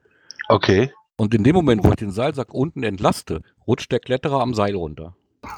Okay. 0.49 0.91
Und 1.15 1.35
in 1.35 1.43
dem 1.43 1.53
Moment, 1.55 1.83
wo 1.85 1.89
ich 1.89 1.95
den 1.95 2.11
Seilsack 2.11 2.55
unten 2.55 2.81
entlaste, 2.81 3.41
rutscht 3.67 3.91
der 3.91 3.99
Kletterer 3.99 4.41
am 4.41 4.55
Seil 4.55 4.73
runter. 4.75 5.15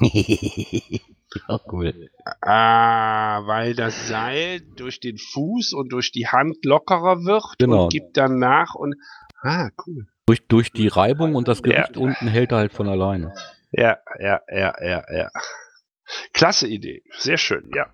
ja, 1.48 1.60
cool. 1.70 2.10
Ah, 2.40 3.46
weil 3.46 3.74
das 3.74 4.08
Seil 4.08 4.60
durch 4.76 5.00
den 5.00 5.18
Fuß 5.18 5.72
und 5.72 5.90
durch 5.92 6.12
die 6.12 6.26
Hand 6.28 6.64
lockerer 6.64 7.24
wird 7.24 7.44
Genau. 7.58 7.84
und 7.84 7.92
gibt 7.92 8.16
dann 8.16 8.38
nach 8.38 8.74
und 8.74 8.94
ah, 9.42 9.70
cool. 9.86 10.06
Durch, 10.26 10.46
durch 10.46 10.72
die 10.72 10.88
Reibung 10.88 11.34
und 11.34 11.48
das 11.48 11.62
Gewicht 11.62 11.96
Ja. 11.96 12.02
unten 12.02 12.28
hält 12.28 12.52
er 12.52 12.58
halt 12.58 12.72
von 12.72 12.88
alleine. 12.88 13.32
Ja, 13.72 13.98
ja, 14.18 14.40
ja, 14.50 14.74
ja, 14.82 15.04
ja. 15.14 15.30
Klasse 16.32 16.66
Idee. 16.68 17.02
Sehr 17.12 17.36
schön, 17.36 17.70
ja. 17.74 17.86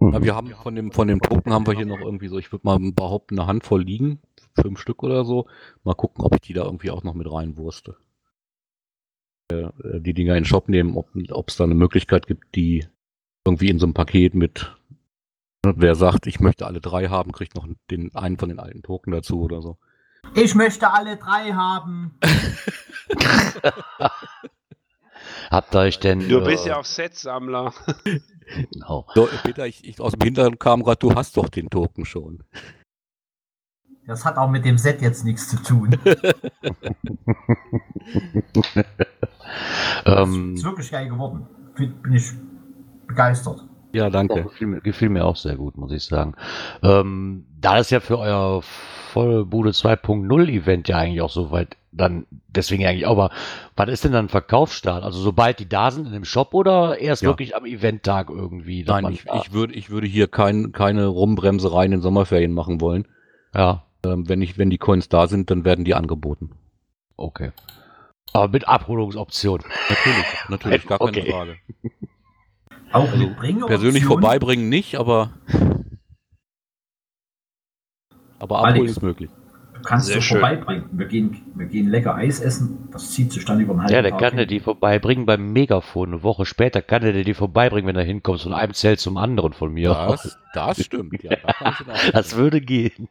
Na, 0.00 0.22
wir 0.22 0.34
haben 0.34 0.48
von 0.62 0.74
dem, 0.74 0.90
von 0.92 1.06
dem 1.08 1.20
Token 1.20 1.52
haben 1.52 1.66
wir 1.66 1.74
hier 1.74 1.86
noch 1.86 2.00
irgendwie 2.00 2.28
so, 2.28 2.38
ich 2.38 2.50
würde 2.50 2.66
mal 2.66 2.78
behaupten, 2.80 3.38
eine 3.38 3.46
Handvoll 3.46 3.82
liegen. 3.82 4.20
Fünf 4.60 4.80
Stück 4.80 5.02
oder 5.02 5.24
so. 5.24 5.46
Mal 5.84 5.94
gucken, 5.94 6.24
ob 6.24 6.34
ich 6.34 6.40
die 6.40 6.52
da 6.52 6.64
irgendwie 6.64 6.90
auch 6.90 7.04
noch 7.04 7.14
mit 7.14 7.30
reinwurste. 7.30 7.96
Äh, 9.52 9.64
äh, 9.88 10.00
die 10.00 10.14
Dinger 10.14 10.34
in 10.34 10.42
den 10.42 10.48
Shop 10.48 10.68
nehmen, 10.68 10.96
ob 10.96 11.48
es 11.48 11.56
da 11.56 11.64
eine 11.64 11.74
Möglichkeit 11.74 12.26
gibt, 12.26 12.54
die 12.54 12.86
irgendwie 13.44 13.68
in 13.68 13.78
so 13.78 13.86
einem 13.86 13.94
Paket 13.94 14.34
mit, 14.34 14.74
ne, 15.64 15.74
wer 15.76 15.94
sagt, 15.94 16.26
ich 16.26 16.40
möchte 16.40 16.66
alle 16.66 16.80
drei 16.80 17.08
haben, 17.08 17.32
kriegt 17.32 17.54
noch 17.54 17.66
den 17.90 18.14
einen 18.14 18.38
von 18.38 18.48
den 18.48 18.58
alten 18.58 18.82
Token 18.82 19.12
dazu 19.12 19.42
oder 19.42 19.60
so. 19.62 19.78
Ich 20.34 20.54
möchte 20.54 20.92
alle 20.92 21.16
drei 21.16 21.52
haben. 21.52 22.18
Habt 25.50 25.74
ihr 25.74 25.80
euch 25.80 25.98
denn. 25.98 26.28
Du 26.28 26.42
bist 26.42 26.66
äh, 26.66 26.70
ja 26.70 26.78
auch 26.78 26.84
Set-Sammler. 26.84 27.74
Genau. 28.72 29.06
So, 29.14 29.28
Peter, 29.42 29.66
ich, 29.66 29.84
ich 29.84 30.00
aus 30.00 30.12
dem 30.12 30.22
Hintergrund 30.22 30.60
kam 30.60 30.82
gerade, 30.82 30.98
du 30.98 31.14
hast 31.14 31.36
doch 31.36 31.48
den 31.48 31.68
Token 31.70 32.04
schon. 32.04 32.44
Das 34.06 34.24
hat 34.24 34.36
auch 34.36 34.50
mit 34.50 34.64
dem 34.64 34.78
Set 34.78 35.00
jetzt 35.00 35.24
nichts 35.24 35.48
zu 35.48 35.62
tun. 35.62 35.96
Ähm, 40.06 40.54
ist 40.54 40.64
wirklich 40.64 40.90
geil 40.90 41.08
geworden. 41.08 41.46
Bin 41.76 42.12
ich 42.12 42.30
begeistert. 43.06 43.64
Ja, 43.92 44.08
danke. 44.08 44.42
gefiel, 44.44 44.66
mir, 44.66 44.80
gefiel 44.80 45.08
mir 45.10 45.24
auch 45.24 45.36
sehr 45.36 45.56
gut, 45.56 45.76
muss 45.76 45.92
ich 45.92 46.04
sagen. 46.04 46.34
Ähm, 46.82 47.44
da 47.60 47.76
das 47.76 47.90
ja 47.90 48.00
für 48.00 48.18
euer 48.18 48.62
Vollbude 48.62 49.70
2.0 49.70 50.48
Event 50.48 50.88
ja 50.88 50.96
eigentlich 50.96 51.20
auch 51.20 51.30
soweit 51.30 51.76
dann, 51.94 52.26
deswegen 52.48 52.86
eigentlich 52.86 53.04
auch, 53.04 53.12
aber 53.12 53.30
was 53.76 53.90
ist 53.90 54.04
denn 54.04 54.12
dann 54.12 54.30
Verkaufsstart? 54.30 55.04
Also 55.04 55.20
sobald 55.20 55.58
die 55.58 55.68
da 55.68 55.90
sind 55.90 56.06
in 56.06 56.12
dem 56.12 56.24
Shop 56.24 56.54
oder 56.54 56.98
erst 56.98 57.22
Ja. 57.22 57.28
wirklich 57.28 57.54
am 57.54 57.66
Eventtag 57.66 58.30
irgendwie? 58.30 58.82
Nein, 58.84 59.06
ich, 59.10 59.26
ich, 59.26 59.52
würde, 59.52 59.74
ich 59.74 59.90
würde 59.90 60.06
hier 60.06 60.26
kein, 60.26 60.72
keine 60.72 61.06
Rumbremserei 61.06 61.84
in 61.84 61.90
den 61.90 62.00
Sommerferien 62.00 62.52
machen 62.52 62.80
wollen. 62.80 63.06
Ja, 63.54 63.84
Ähm, 64.04 64.28
wenn, 64.28 64.42
ich, 64.42 64.58
wenn 64.58 64.70
die 64.70 64.78
Coins 64.78 65.08
da 65.08 65.26
sind, 65.28 65.50
dann 65.50 65.64
werden 65.64 65.84
die 65.84 65.94
angeboten. 65.94 66.50
okay. 67.16 67.52
Aber 68.34 68.48
mit 68.48 68.66
Abholungsoption. 68.66 69.60
Natürlich, 69.90 70.26
natürlich, 70.48 70.86
gar 70.86 70.98
keine 70.98 71.10
Okay. 71.10 71.30
Frage. 71.30 71.56
Auch 72.92 73.10
Also 73.10 73.26
mit 73.26 73.66
Persönlich 73.66 74.04
vorbeibringen 74.04 74.70
nicht, 74.70 74.94
aber. 74.96 75.32
Aber 78.38 78.58
abholen 78.58 78.76
Alex. 78.76 78.92
ist 78.92 79.02
möglich. 79.02 79.30
Du 79.74 79.82
kannst 79.82 80.06
Sehr 80.06 80.16
du 80.16 80.22
schön. 80.22 80.38
vorbeibringen. 80.40 80.84
Wir 80.92 81.06
gehen, 81.06 81.42
wir 81.54 81.66
gehen 81.66 81.88
lecker 81.88 82.14
Eis 82.14 82.40
essen. 82.40 82.88
Das 82.92 83.10
zieht 83.10 83.32
sich 83.32 83.44
dann 83.44 83.60
über 83.60 83.72
einen 83.72 83.82
halben 83.82 83.94
Ja, 83.94 84.02
der 84.02 84.12
kann 84.12 84.36
dir 84.36 84.46
die 84.46 84.60
vorbeibringen 84.60 85.26
beim 85.26 85.52
Megafon. 85.52 86.08
Eine 86.10 86.22
Woche 86.22 86.46
später 86.46 86.80
kann 86.82 87.02
er 87.02 87.12
dir 87.12 87.24
die 87.24 87.34
vorbeibringen, 87.34 87.86
wenn 87.88 87.96
er 87.96 88.04
hinkommt, 88.04 88.40
von 88.40 88.54
einem 88.54 88.72
Zelt 88.74 89.00
zum 89.00 89.16
anderen 89.18 89.52
von 89.52 89.72
mir. 89.74 89.90
Das, 89.90 90.38
das 90.54 90.82
stimmt. 90.84 91.22
Ja, 91.22 91.36
da 91.36 91.52
kann 91.52 91.72
ich 91.74 91.80
ihn 91.80 91.90
auch 91.90 91.98
Das 92.12 92.36
würde 92.36 92.60
gehen. 92.62 93.08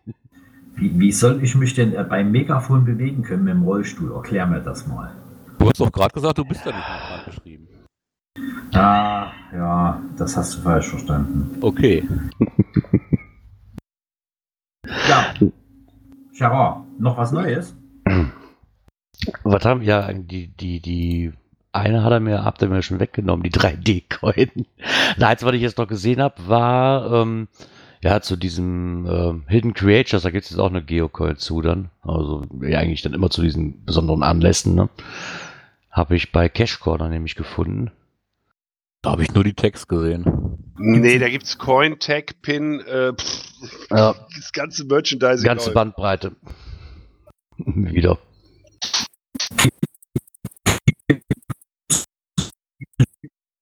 Wie, 0.76 1.00
wie 1.00 1.12
soll 1.12 1.44
ich 1.44 1.56
mich 1.56 1.74
denn 1.74 1.94
äh, 1.94 2.04
beim 2.04 2.32
Megafon 2.32 2.86
bewegen 2.86 3.24
können 3.24 3.44
mit 3.44 3.54
dem 3.54 3.64
Rollstuhl? 3.64 4.14
Erklär 4.14 4.48
mir 4.48 4.62
das 4.62 4.88
mal. 4.88 5.12
Du 5.60 5.68
hast 5.68 5.80
doch 5.80 5.92
gerade 5.92 6.14
gesagt, 6.14 6.38
du 6.38 6.46
bist 6.46 6.66
da 6.66 6.72
nicht 6.72 6.88
mehr 6.88 7.00
dran 7.08 7.26
geschrieben. 7.26 7.68
Ah, 8.74 9.32
ja, 9.54 10.02
das 10.18 10.38
hast 10.38 10.56
du 10.56 10.62
falsch 10.62 10.88
verstanden. 10.88 11.58
Okay. 11.62 12.08
Ja. 15.08 15.34
Gerard, 16.38 17.00
noch 17.00 17.18
was 17.18 17.32
Neues? 17.32 17.76
Was 19.44 19.66
haben 19.66 19.82
ja 19.82 20.12
die, 20.12 20.48
die, 20.48 20.80
die 20.80 21.34
eine 21.72 22.04
hat 22.04 22.12
er 22.12 22.20
mir, 22.20 22.44
habt 22.44 22.62
ihr 22.62 22.68
mir 22.68 22.82
schon 22.82 23.00
weggenommen, 23.00 23.44
die 23.44 23.52
3D-Coin. 23.52 24.66
Das 25.18 25.30
Einzige, 25.30 25.50
was 25.50 25.56
ich 25.56 25.62
jetzt 25.62 25.78
noch 25.78 25.88
gesehen 25.88 26.22
habe, 26.22 26.48
war 26.48 27.22
ähm, 27.22 27.48
ja 28.02 28.22
zu 28.22 28.36
diesem 28.36 29.06
ähm, 29.10 29.44
Hidden 29.48 29.74
Creatures, 29.74 30.24
da 30.24 30.32
gibt 30.32 30.46
es 30.46 30.52
jetzt 30.52 30.60
auch 30.60 30.70
eine 30.70 30.84
Geocoin 30.84 31.38
zu 31.38 31.62
dann. 31.62 31.90
Also 32.02 32.46
ja, 32.62 32.80
eigentlich 32.80 33.02
dann 33.02 33.14
immer 33.14 33.30
zu 33.30 33.42
diesen 33.42 33.86
besonderen 33.86 34.24
Anlässen, 34.24 34.76
ne? 34.76 34.90
Habe 35.90 36.16
ich 36.16 36.32
bei 36.32 36.50
Cash 36.50 36.80
Corner 36.80 37.10
nämlich 37.10 37.36
gefunden. 37.36 37.92
Da 39.02 39.12
habe 39.12 39.24
ich 39.24 39.34
nur 39.34 39.44
die 39.44 39.54
Text 39.56 39.90
gesehen. 39.90 40.60
Nee, 40.78 41.20
da 41.20 41.28
gibt's 41.28 41.58
Coin, 41.58 42.00
Tag, 42.00 42.42
Pin, 42.42 42.80
äh, 42.82 43.14
pff, 43.14 43.90
Ja. 43.90 44.16
das 44.36 44.52
ganze 44.54 44.86
Merchandising. 44.86 45.46
Ganze 45.46 45.66
läuft. 45.68 45.76
Bandbreite. 45.76 46.36
Wieder. 47.58 48.18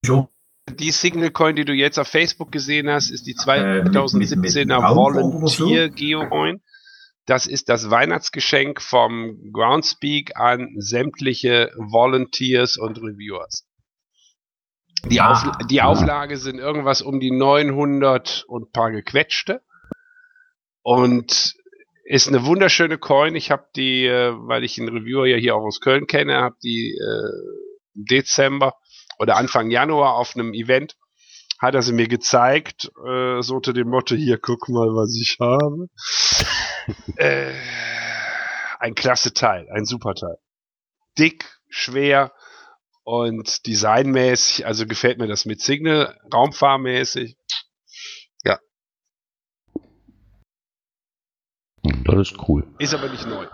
Jo. 0.06 0.30
Die 0.80 0.92
Signal 0.92 1.32
Coin, 1.32 1.56
die 1.56 1.66
du 1.66 1.74
jetzt 1.74 2.00
auf 2.00 2.08
Facebook 2.08 2.52
gesehen 2.52 2.90
hast, 2.90 3.10
ist 3.10 3.26
die 3.28 3.36
Äh, 3.48 3.76
mit- 3.76 3.84
mit- 3.86 3.94
2017er 3.96 4.66
mit 4.66 4.84
Raumform 4.86 5.36
oder 5.36 5.48
so? 5.48 5.66
Volunteer 5.66 5.90
Geocoin. 5.90 6.62
Das 7.26 7.46
ist 7.46 7.70
das 7.70 7.90
Weihnachtsgeschenk 7.92 8.82
vom 8.82 9.52
Groundspeak 9.54 10.36
an 10.38 10.70
sämtliche 10.80 11.70
Volunteers 11.78 12.78
und 12.78 12.98
Reviewers. 12.98 13.68
Die, 15.06 15.20
Ah, 15.22 15.32
Auf, 15.34 15.68
die. 15.68 15.82
Auflage 15.82 16.38
sind 16.38 16.58
irgendwas 16.60 17.02
um 17.02 17.20
die 17.20 17.32
900 17.32 18.44
und 18.48 18.72
paar 18.72 18.92
gequetschte. 18.92 19.62
Und 20.82 21.54
ist 22.06 22.28
eine 22.28 22.46
wunderschöne 22.46 22.98
Coin. 22.98 23.36
Ich 23.36 23.52
habe 23.52 23.66
die, 23.76 24.06
äh, 24.06 24.32
weil 24.34 24.64
ich 24.64 24.80
einen 24.80 24.90
Reviewer 24.90 25.28
ja 25.28 25.38
hier 25.38 25.56
auch 25.56 25.64
aus 25.64 25.80
Köln 25.82 26.08
kenne, 26.08 26.36
habe 26.38 26.56
die 26.64 26.98
äh, 26.98 27.96
im 27.96 28.06
Dezember 28.06 28.74
oder 29.20 29.38
Anfang 29.38 29.70
Januar 29.70 30.16
auf 30.16 30.36
einem 30.36 30.54
Event 30.54 30.96
hat 31.60 31.76
er 31.76 31.82
sie 31.82 31.94
mir 31.94 32.08
gezeigt, 32.08 32.90
äh, 33.06 33.42
so 33.42 33.56
unter 33.56 33.74
dem 33.74 33.90
Motto, 33.90 34.16
hier, 34.16 34.38
guck 34.38 34.70
mal, 34.70 34.88
was 34.96 35.16
ich 35.22 35.38
habe. 35.40 35.88
äh, 37.18 37.54
ein 38.80 38.96
klasse 38.96 39.34
Teil, 39.34 39.68
ein 39.70 39.86
super 39.86 40.16
Teil. 40.16 40.38
Dick, 41.18 41.60
schwer 41.68 42.32
und 43.04 43.68
designmäßig, 43.68 44.66
also 44.66 44.86
gefällt 44.86 45.20
mir 45.20 45.28
das 45.28 45.46
mit 45.46 45.62
Signal, 45.62 46.18
raumfahrmäßig. 46.34 47.36
Das 52.06 52.32
ist 52.32 52.38
cool. 52.48 52.68
Ist 52.80 52.94
aber 52.94 53.10
nicht 53.10 53.26
neu. 53.28 53.46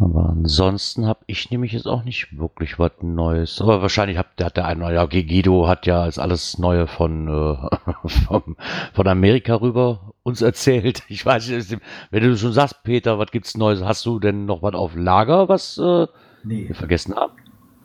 Aber 0.00 0.28
ansonsten 0.28 1.06
habe 1.06 1.20
ich 1.28 1.50
nämlich 1.52 1.72
jetzt 1.72 1.86
auch 1.86 2.02
nicht 2.02 2.36
wirklich 2.36 2.80
was 2.80 2.92
Neues. 3.00 3.60
Aber 3.60 3.80
wahrscheinlich 3.80 4.18
hat, 4.18 4.26
hat 4.42 4.56
der 4.56 4.64
eine, 4.66 4.92
ja, 4.92 5.04
Guido 5.04 5.68
hat 5.68 5.86
ja 5.86 6.02
als 6.02 6.18
alles 6.18 6.58
Neue 6.58 6.88
von, 6.88 7.28
äh, 7.28 8.08
vom, 8.26 8.56
von 8.92 9.06
Amerika 9.06 9.54
rüber 9.54 10.14
uns 10.24 10.42
erzählt. 10.42 11.04
Ich 11.08 11.24
weiß 11.24 11.48
nicht, 11.48 11.78
wenn 12.10 12.22
du 12.24 12.36
schon 12.36 12.52
sagst, 12.52 12.82
Peter, 12.82 13.18
was 13.20 13.30
gibt's 13.30 13.56
Neues? 13.56 13.84
Hast 13.84 14.04
du 14.04 14.18
denn 14.18 14.46
noch 14.46 14.62
was 14.62 14.74
auf 14.74 14.96
Lager, 14.96 15.48
was 15.48 15.78
äh, 15.78 16.06
Nee, 16.42 16.68
wir 16.68 16.74
vergessen 16.74 17.14
haben? 17.14 17.32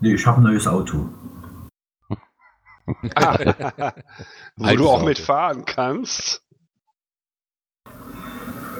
nee 0.01 0.13
ich 0.15 0.25
habe 0.25 0.41
ein 0.41 0.43
neues 0.43 0.67
Auto. 0.67 1.09
Ah, 3.15 3.37
wo 4.57 4.75
du 4.75 4.89
auch 4.89 4.95
Auto. 4.95 5.05
mitfahren 5.05 5.63
kannst. 5.65 6.43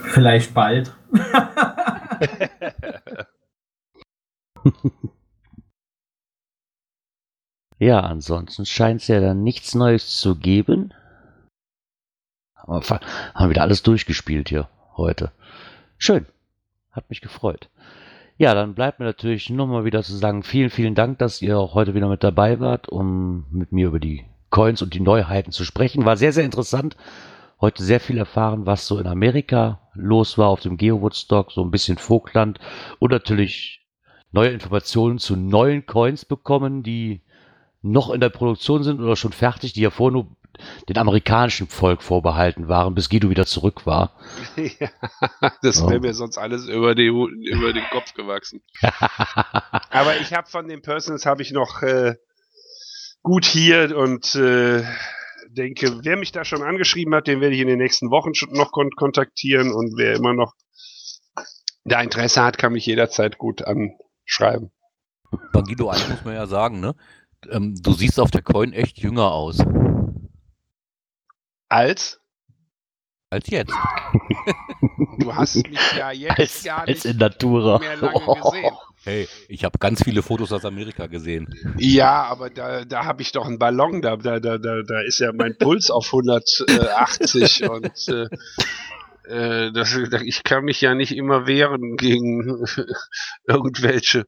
Vielleicht 0.06 0.54
bald. 0.56 0.96
Ja, 7.80 8.02
ansonsten 8.02 8.66
scheint 8.66 9.02
es 9.02 9.08
ja 9.08 9.22
dann 9.22 9.42
nichts 9.42 9.74
Neues 9.74 10.18
zu 10.18 10.36
geben. 10.36 10.94
Haben 12.54 12.84
wir, 12.84 13.50
wieder 13.50 13.62
alles 13.62 13.84
durchgespielt 13.84 14.50
hier 14.50 14.68
heute. 14.98 15.32
Schön. 15.98 16.26
Hat 16.92 17.10
mich 17.10 17.22
gefreut. 17.22 17.70
Ja, 18.38 18.54
dann 18.54 18.76
bleibt 18.76 19.00
mir 19.00 19.06
natürlich 19.06 19.50
nur 19.50 19.66
mal 19.66 19.86
wieder 19.86 20.04
zu 20.04 20.14
sagen, 20.16 20.44
vielen, 20.44 20.70
vielen 20.70 20.94
Dank, 20.94 21.20
dass 21.20 21.42
ihr 21.42 21.58
auch 21.58 21.74
heute 21.74 21.94
wieder 21.94 22.10
mit 22.10 22.24
dabei 22.24 22.60
wart, 22.60 22.90
um 22.90 23.46
mit 23.50 23.72
mir 23.72 23.88
über 23.88 24.00
die 24.00 24.26
Coins 24.50 24.82
und 24.82 24.94
die 24.94 25.00
Neuheiten 25.00 25.54
zu 25.54 25.64
sprechen. 25.64 26.04
War 26.04 26.18
sehr, 26.18 26.34
sehr 26.34 26.44
interessant. 26.46 26.98
Heute 27.62 27.84
sehr 27.84 28.00
viel 28.00 28.18
erfahren, 28.18 28.66
was 28.66 28.88
so 28.88 29.00
in 29.00 29.08
Amerika 29.08 29.90
los 29.94 30.38
war 30.38 30.48
auf 30.48 30.62
dem 30.62 30.78
Geo-Woodstock, 30.78 31.52
so 31.52 31.62
ein 31.62 31.72
bisschen 31.72 31.98
Vogtland 31.98 32.60
und 33.00 33.12
natürlich 33.12 33.86
neue 34.32 34.50
Informationen 34.50 35.20
zu 35.20 35.36
neuen 35.36 35.86
Coins 35.86 36.24
bekommen, 36.26 36.84
die 36.84 37.22
noch 37.82 38.12
in 38.12 38.22
der 38.22 38.30
Produktion 38.30 38.84
sind 38.84 39.00
oder 39.02 39.16
schon 39.16 39.34
fertig, 39.34 39.74
die 39.74 39.82
ja 39.82 39.90
vorher 39.90 40.14
nur 40.14 40.28
den 40.88 40.98
amerikanischen 40.98 41.68
Volk 41.68 42.02
vorbehalten 42.02 42.68
waren, 42.68 42.96
bis 42.96 43.10
Guido 43.10 43.30
wieder 43.30 43.46
zurück 43.46 43.86
war. 43.86 44.16
ja, 44.56 44.90
das 45.62 45.88
wäre 45.88 46.00
mir 46.00 46.14
sonst 46.14 46.38
alles 46.38 46.68
über, 46.68 46.96
die, 46.96 47.08
über 47.08 47.74
den 47.74 47.86
Kopf 47.92 48.14
gewachsen. 48.14 48.62
Aber 48.82 50.18
ich 50.20 50.34
habe 50.34 50.48
von 50.50 50.68
den 50.68 50.82
Personals 50.82 51.26
habe 51.26 51.42
ich 51.42 51.52
noch 51.52 51.82
äh, 51.82 52.16
gut 53.22 53.46
hier 53.46 53.98
und 53.98 54.36
äh, 54.36 54.84
denke, 55.54 56.00
wer 56.04 56.18
mich 56.18 56.32
da 56.32 56.46
schon 56.46 56.64
angeschrieben 56.64 57.14
hat, 57.16 57.28
den 57.28 57.42
werde 57.42 57.56
ich 57.56 57.62
in 57.62 57.68
den 57.68 57.80
nächsten 57.80 58.10
Wochen 58.12 58.34
schon 58.34 58.52
noch 58.54 58.72
kon 58.72 58.92
kontaktieren 58.92 59.72
und 59.72 59.98
wer 59.98 60.16
immer 60.16 60.34
noch 60.34 60.54
da 61.84 62.02
Interesse 62.02 62.44
hat, 62.44 62.58
kann 62.58 62.74
mich 62.74 62.86
jederzeit 62.86 63.38
gut 63.38 63.64
anschreiben. 63.64 64.72
Bei 65.54 65.62
Guido, 65.62 65.90
eins 65.90 66.08
muss 66.08 66.24
man 66.26 66.34
ja 66.36 66.48
sagen, 66.48 66.80
ne? 66.80 66.96
Ähm, 67.50 67.76
du 67.82 67.94
siehst 67.94 68.20
auf 68.20 68.32
der 68.32 68.42
Coin 68.42 68.74
echt 68.74 68.98
jünger 69.00 69.32
aus 69.32 69.60
Als 71.70 72.20
als 73.32 73.48
jetzt. 73.50 73.74
du 75.20 75.36
hast 75.36 75.56
mich 75.68 75.92
ja 75.96 76.12
jetzt 76.12 76.40
als, 76.40 76.64
gar 76.64 76.80
als 76.80 77.04
nicht 77.04 77.06
in 77.06 77.18
Natura. 77.18 77.78
mehr 77.80 77.96
lange 77.98 78.20
gesehen. 78.26 78.74
Hey, 79.04 79.30
ich 79.48 79.64
habe 79.64 79.80
ganz 79.80 80.04
viele 80.04 80.22
Fotos 80.22 80.52
aus 80.52 80.66
Amerika 80.66 81.08
gesehen. 81.08 81.48
Ja, 81.78 82.24
aber 82.24 82.50
da, 82.50 82.84
da 82.84 83.06
habe 83.06 83.22
ich 83.22 83.32
doch 83.32 83.46
einen 83.46 83.58
Ballon, 83.58 84.02
da, 84.02 84.18
da, 84.18 84.40
da, 84.40 84.58
da, 84.58 85.02
ist 85.02 85.20
ja 85.20 85.32
mein 85.34 85.58
Puls 85.58 85.90
auf 85.90 86.08
180 86.08 87.64
und 87.70 88.08
äh, 88.10 88.28
äh, 89.30 89.72
das, 89.72 89.96
ich 90.24 90.44
kann 90.44 90.66
mich 90.66 90.82
ja 90.82 90.96
nicht 90.96 91.16
immer 91.16 91.48
wehren 91.48 91.96
gegen 91.96 92.66
irgendwelche 93.48 94.26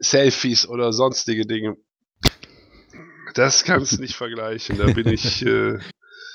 Selfies 0.00 0.68
oder 0.68 0.92
sonstige 0.92 1.46
Dinge. 1.46 1.76
Das 3.34 3.62
kannst 3.62 3.92
du 3.92 4.00
nicht 4.00 4.16
vergleichen, 4.16 4.76
da 4.78 4.86
bin 4.86 5.06
ich, 5.06 5.44
äh, 5.46 5.78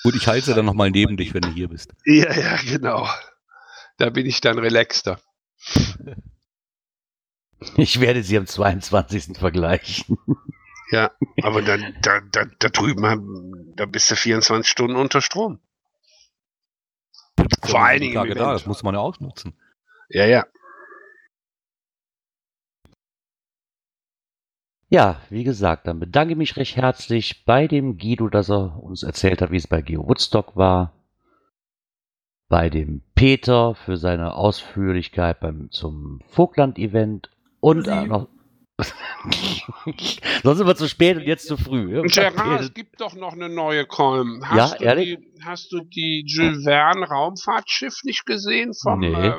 Gut, 0.04 0.16
ich 0.16 0.28
halte 0.28 0.54
dann 0.54 0.66
nochmal 0.66 0.92
neben 0.92 1.18
dich, 1.18 1.34
wenn 1.34 1.42
du 1.42 1.50
hier 1.50 1.68
bist. 1.68 1.94
ja, 2.06 2.34
ja, 2.34 2.58
genau. 2.58 3.08
Da 3.98 4.10
bin 4.10 4.26
ich 4.26 4.40
dann 4.42 4.60
relaxter. 4.60 5.20
Ich 7.78 8.00
werde 8.00 8.24
sie 8.24 8.38
am 8.38 8.48
22. 8.48 9.38
vergleichen. 9.38 10.18
Ja, 10.92 11.12
aber 11.42 11.62
dann, 11.62 11.96
da, 12.02 12.22
da, 12.32 12.46
da 12.60 12.70
drüben, 12.70 13.74
da 13.76 13.86
bist 13.86 14.12
du 14.12 14.16
24 14.16 14.70
Stunden 14.70 14.96
unter 14.96 15.22
Strom. 15.22 15.60
Vor 17.64 17.84
allen 17.84 18.02
Dingen 18.02 18.14
Tage 18.14 18.36
da, 18.36 18.54
das 18.54 18.66
muss 18.66 18.84
man 18.84 18.94
ja 18.94 19.02
ausnutzen. 19.02 19.54
Ja, 20.10 20.26
ja. 20.26 20.46
Ja, 24.90 25.20
wie 25.32 25.44
gesagt, 25.44 25.88
dann 25.88 26.00
bedanke 26.00 26.34
ich 26.34 26.38
mich 26.38 26.56
recht 26.56 26.76
herzlich 26.76 27.46
bei 27.46 27.68
dem 27.68 27.98
Guido, 27.98 28.30
dass 28.30 28.52
er 28.52 28.84
uns 28.84 29.02
erzählt 29.02 29.42
hat, 29.42 29.50
wie 29.50 29.58
es 29.58 29.66
bei 29.66 29.82
Geo 29.82 30.08
Woodstock 30.08 30.56
war. 30.56 30.94
Bei 32.48 32.70
dem 32.70 33.02
Peter 33.16 33.74
für 33.74 33.98
seine 33.98 34.36
Ausführlichkeit 34.36 35.40
beim, 35.40 35.72
zum 35.72 36.22
Vogtland-Event 36.28 37.32
und 37.64 37.90
auch 37.90 38.06
noch. 38.06 38.28
Sonst 40.44 40.58
sind 40.58 40.68
wir 40.68 40.76
zu 40.76 40.88
spät 40.90 41.18
und 41.18 41.24
jetzt 41.24 41.48
zu 41.48 41.58
früh. 41.58 42.00
Und 42.00 42.12
Gerard, 42.12 42.62
es 42.62 42.74
gibt 42.74 43.00
doch 43.00 43.16
noch 43.16 43.34
eine 43.34 43.48
neue 43.50 43.86
Colm. 43.86 44.42
Hast 44.46 44.74
Ja, 44.74 44.78
du 44.78 44.84
ehrlich? 44.84 45.18
Die, 45.18 45.44
hast 45.46 45.72
du 45.72 45.82
die 45.82 46.24
Jules 46.28 46.64
Verne 46.64 47.08
Raumfahrtschiff 47.08 48.00
nicht 48.04 48.26
gesehen 48.26 48.74
vom, 48.74 49.00
Nee. 49.00 49.14
äh, 49.14 49.34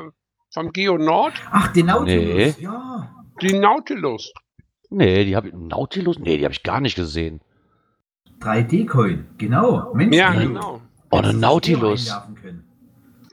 vom 0.53 0.71
Geo 0.71 0.97
Nord? 0.97 1.33
Ach, 1.51 1.67
den 1.73 1.87
Nautilus. 1.87 2.35
Nee. 2.57 2.63
Ja. 2.63 3.13
Die 3.41 3.59
Nautilus. 3.59 4.31
Nee, 4.89 5.25
die 5.25 5.35
habe 5.35 5.49
ich. 5.49 5.53
Nautilus? 5.53 6.17
Nee, 6.19 6.37
die 6.37 6.43
habe 6.45 6.53
ich 6.53 6.63
gar 6.63 6.79
nicht 6.79 6.95
gesehen. 6.95 7.41
3D-Coin. 8.39 9.25
Genau. 9.37 9.93
Mensch, 9.93 10.15
Ja, 10.15 10.31
die- 10.33 10.47
genau. 10.47 10.81
Oh, 11.11 11.17
eine 11.17 11.33
Nautilus. 11.33 12.11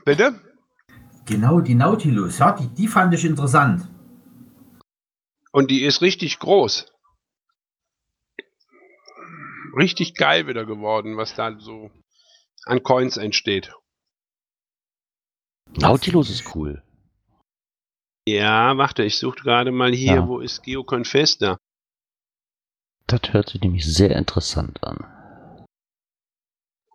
Bitte? 0.05 0.35
Genau, 1.27 1.61
die 1.61 1.75
Nautilus. 1.75 2.39
Ja, 2.39 2.53
die, 2.53 2.67
die 2.69 2.89
fand 2.89 3.15
ich 3.15 3.25
interessant. 3.25 3.89
Und 5.53 5.71
die 5.71 5.85
ist 5.85 6.01
richtig 6.03 6.39
groß. 6.39 6.91
Richtig 9.77 10.15
geil 10.15 10.47
wieder 10.47 10.65
geworden, 10.67 11.17
was 11.17 11.35
da 11.35 11.59
so 11.59 11.91
an 12.67 12.83
Coins 12.83 13.17
entsteht. 13.17 13.73
Nautilus 15.79 16.29
ist 16.31 16.55
cool. 16.55 16.83
Ja, 18.27 18.77
warte, 18.77 19.03
ich 19.03 19.19
suche 19.19 19.37
gerade 19.41 19.73
mal 19.73 19.93
hier, 19.93 20.15
Ja. 20.17 20.29
wo 20.29 20.39
ist 20.41 20.63
GeoConfess 20.63 21.39
da? 21.39 21.59
Das 23.07 23.21
hört 23.33 23.49
sich 23.51 23.61
nämlich 23.61 23.85
sehr 23.85 24.15
interessant 24.17 24.83
an. 24.85 25.67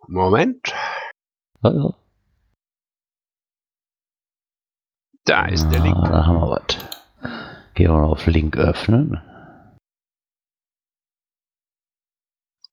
Moment, 0.06 0.68
Ja, 1.62 1.70
ja. 1.72 1.94
da 5.24 5.46
ist 5.48 5.68
der 5.68 5.80
Link. 5.80 5.96
Ah, 5.98 6.08
Da 6.10 6.26
haben 6.26 6.40
wir 6.40 6.48
was. 6.50 6.87
Gehen 7.78 7.92
wir 7.92 7.98
mal 7.98 8.06
auf 8.06 8.26
Link 8.26 8.56
öffnen. 8.56 9.22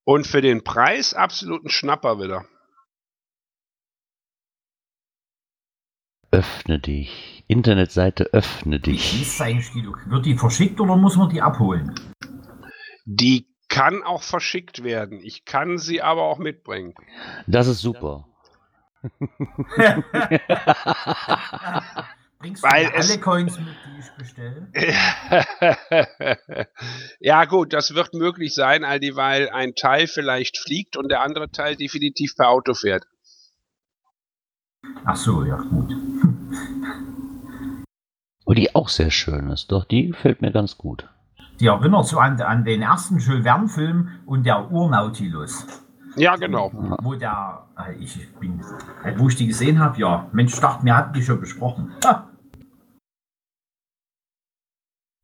Und 0.02 0.26
für 0.26 0.40
den 0.40 0.64
Preis 0.64 1.14
absoluten 1.14 1.68
Schnapper 1.68 2.18
wieder. 2.18 2.44
Öffne 6.32 6.80
dich. 6.80 7.44
Internetseite 7.46 8.30
öffne 8.32 8.78
Wie 8.78 8.90
dich. 8.90 9.22
ist 9.22 9.40
eigentlich 9.40 9.70
die? 9.70 9.86
Wird 10.10 10.26
die 10.26 10.36
verschickt 10.36 10.80
oder 10.80 10.96
muss 10.96 11.14
man 11.14 11.30
die 11.30 11.40
abholen? 11.40 11.94
Die 13.04 13.46
kann 13.68 14.02
auch 14.02 14.24
verschickt 14.24 14.82
werden. 14.82 15.20
Ich 15.22 15.44
kann 15.44 15.78
sie 15.78 16.02
aber 16.02 16.22
auch 16.22 16.38
mitbringen. 16.38 16.94
Das 17.46 17.68
ist 17.68 17.80
super. 17.80 18.26
Bringst 22.38 22.62
Weil 22.62 22.86
du 22.86 22.92
es- 22.94 23.10
alle 23.10 23.20
Coins 23.20 23.58
mit, 23.58 23.68
die 23.68 24.00
ich 24.00 24.10
bestelle? 24.18 24.68
ja 27.20 27.44
gut, 27.46 27.72
das 27.72 27.94
wird 27.94 28.12
möglich 28.14 28.54
sein, 28.54 28.84
all 28.84 29.00
dieweil 29.00 29.48
ein 29.50 29.74
Teil 29.74 30.06
vielleicht 30.06 30.58
fliegt 30.58 30.96
und 30.96 31.08
der 31.10 31.22
andere 31.22 31.50
Teil 31.50 31.76
definitiv 31.76 32.36
per 32.36 32.48
Auto 32.50 32.74
fährt. 32.74 33.04
Ach 35.04 35.16
so, 35.16 35.44
ja 35.44 35.56
gut. 35.56 35.92
Und 38.44 38.58
die 38.58 38.74
auch 38.74 38.88
sehr 38.88 39.10
schön 39.10 39.50
ist. 39.50 39.72
Doch, 39.72 39.84
die 39.84 40.08
gefällt 40.08 40.40
mir 40.42 40.52
ganz 40.52 40.78
gut. 40.78 41.08
Die 41.58 41.66
erinnert 41.66 42.06
so 42.06 42.18
an, 42.18 42.40
an 42.40 42.64
den 42.64 42.82
ersten 42.82 43.18
Jules 43.18 43.42
Verne-Film 43.44 44.20
und 44.26 44.44
der 44.44 44.70
Urnautilus. 44.70 45.66
Ja, 46.16 46.36
genau. 46.36 46.72
Wo 47.02 47.14
der, 47.14 47.66
äh, 47.78 47.94
ich 48.02 48.18
bin, 48.40 48.60
äh, 49.04 49.14
wo 49.18 49.28
ich 49.28 49.36
die 49.36 49.46
gesehen 49.46 49.78
habe, 49.78 49.98
ja, 49.98 50.28
Mensch, 50.32 50.54
ich 50.54 50.60
dachte, 50.60 50.84
wir 50.84 50.96
hatten 50.96 51.12
die 51.12 51.22
schon 51.22 51.40
besprochen. 51.40 51.92
Ah, 52.04 52.24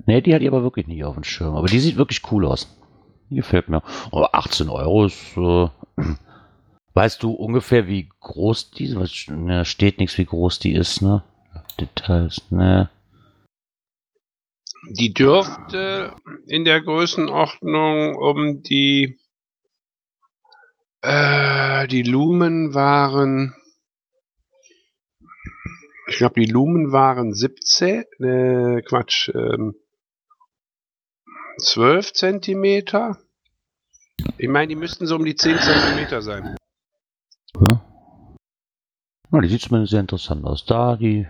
Nee, 0.07 0.21
die 0.21 0.35
hatte 0.35 0.45
ich 0.45 0.51
aber 0.51 0.63
wirklich 0.63 0.87
nicht 0.87 1.05
auf 1.05 1.15
dem 1.15 1.25
Schirm. 1.25 1.55
Aber 1.55 1.69
die 1.69 1.79
sieht 1.79 1.97
wirklich 1.97 2.23
cool 2.31 2.47
aus. 2.47 2.77
Die 3.31 3.37
gefällt 3.37 3.69
mir. 3.69 3.83
Aber 4.11 4.35
18 4.35 4.69
Euro 4.69 5.07
ist. 5.07 5.37
Äh, 5.37 5.69
weißt 6.95 7.23
du 7.23 7.33
ungefähr, 7.33 7.87
wie 7.87 8.09
groß 8.21 8.73
die 8.73 8.85
ist? 8.85 9.31
Ne, 9.31 9.65
steht 9.65 9.99
nichts, 9.99 10.19
wie 10.19 10.25
groß 10.25 10.59
die 10.59 10.73
ist, 10.73 11.03
ne? 11.03 11.23
Details, 11.81 12.51
ne? 12.51 12.91
Die 14.91 15.15
dürfte 15.15 16.17
in 16.47 16.65
der 16.65 16.81
Größenordnung 16.81 18.17
um 18.17 18.63
die 18.63 19.19
äh, 21.03 21.87
die 21.89 22.03
Lumen 22.03 22.75
waren 22.75 23.55
ich 26.09 26.17
glaube 26.17 26.41
die 26.41 26.51
Lumen 26.51 26.93
waren 26.93 27.35
17 27.35 28.05
äh, 28.21 28.83
Quatsch 28.83 29.29
ähm, 29.35 29.75
12 31.59 32.13
Zentimeter 32.13 33.19
ich 34.39 34.49
meine 34.49 34.69
die 34.69 34.77
müssten 34.77 35.07
so 35.07 35.17
um 35.17 35.25
die 35.25 35.37
10 35.37 35.59
Zentimeter 35.59 36.23
sein 36.23 36.57
Ja. 37.61 39.41
Die 39.41 39.49
sieht 39.49 39.63
zumindest 39.63 39.93
sehr 39.93 40.01
interessant 40.01 40.45
aus. 40.45 40.67
Da, 40.67 40.97
die 40.97 41.27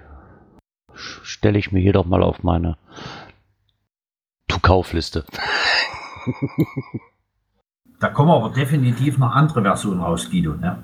stelle 0.94 1.58
ich 1.58 1.70
mir 1.70 1.80
hier 1.80 1.92
doch 1.92 2.04
mal 2.04 2.22
auf 2.22 2.42
meine 2.42 2.76
To-Kaufliste. 4.48 5.24
da 8.02 8.08
kommen 8.08 8.30
aber 8.30 8.50
definitiv 8.50 9.16
noch 9.18 9.30
andere 9.30 9.62
Versionen 9.62 10.00
raus, 10.00 10.28
Guido. 10.30 10.54
Ne? 10.54 10.82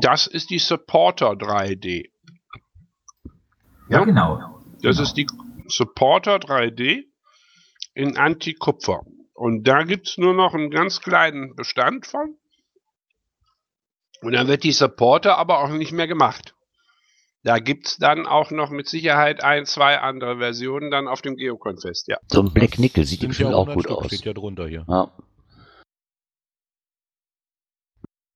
das 0.00 0.26
ist 0.26 0.50
die 0.50 0.58
Supporter 0.58 1.30
3D 1.36 2.10
Ja, 3.88 4.00
Ja. 4.00 4.04
genau. 4.04 4.60
Das 4.82 4.96
Genau. 4.96 5.02
ist 5.02 5.14
die 5.14 5.26
Supporter 5.68 6.36
3D 6.38 7.04
in 7.94 8.16
Anti-Kupfer. 8.16 9.02
Und 9.34 9.64
da 9.68 9.82
gibt 9.84 10.08
es 10.08 10.18
nur 10.18 10.34
noch 10.34 10.54
einen 10.54 10.70
ganz 10.70 11.00
kleinen 11.00 11.54
Bestand 11.54 12.06
von. 12.06 12.36
Und 14.22 14.32
dann 14.32 14.48
wird 14.48 14.64
die 14.64 14.72
Supporter 14.72 15.38
aber 15.38 15.58
auch 15.60 15.68
nicht 15.70 15.92
mehr 15.92 16.08
gemacht. 16.08 16.53
Da 17.44 17.58
gibt 17.58 17.86
es 17.86 17.96
dann 17.98 18.26
auch 18.26 18.50
noch 18.50 18.70
mit 18.70 18.88
Sicherheit 18.88 19.44
ein, 19.44 19.66
zwei 19.66 19.98
andere 20.00 20.38
Versionen 20.38 20.90
dann 20.90 21.06
auf 21.08 21.20
dem 21.20 21.36
Geocon-Fest, 21.36 22.08
ja. 22.08 22.16
So 22.26 22.40
ein 22.40 22.52
Black 22.54 22.78
Nickel 22.78 23.04
sieht 23.04 23.20
bestimmt 23.26 23.52
auch 23.52 23.68
100 23.68 23.74
gut 23.76 23.84
Stück, 23.84 23.98
aus. 23.98 24.06
Steht 24.06 24.24
ja 24.24 24.32
drunter 24.32 24.66
hier. 24.66 24.86
Ja. 24.88 25.10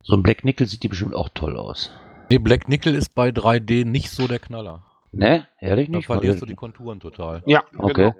So 0.02 0.14
ein 0.14 0.22
Black 0.22 0.44
Nickel 0.44 0.66
sieht 0.66 0.82
die 0.82 0.88
bestimmt 0.88 1.14
auch 1.14 1.30
toll 1.30 1.56
aus. 1.56 1.90
Nee, 2.30 2.38
Black 2.38 2.68
Nickel 2.68 2.94
ist 2.94 3.14
bei 3.14 3.30
3D 3.30 3.84
nicht 3.86 4.10
so 4.10 4.28
der 4.28 4.38
Knaller. 4.38 4.84
Ne? 5.12 5.48
Ehrlich 5.58 5.90
Da 5.90 5.96
nicht? 5.96 6.06
verlierst 6.06 6.42
du 6.42 6.46
die 6.46 6.54
Konturen 6.54 7.00
total. 7.00 7.42
Ja, 7.46 7.64
Okay. 7.78 8.12
genau. 8.12 8.14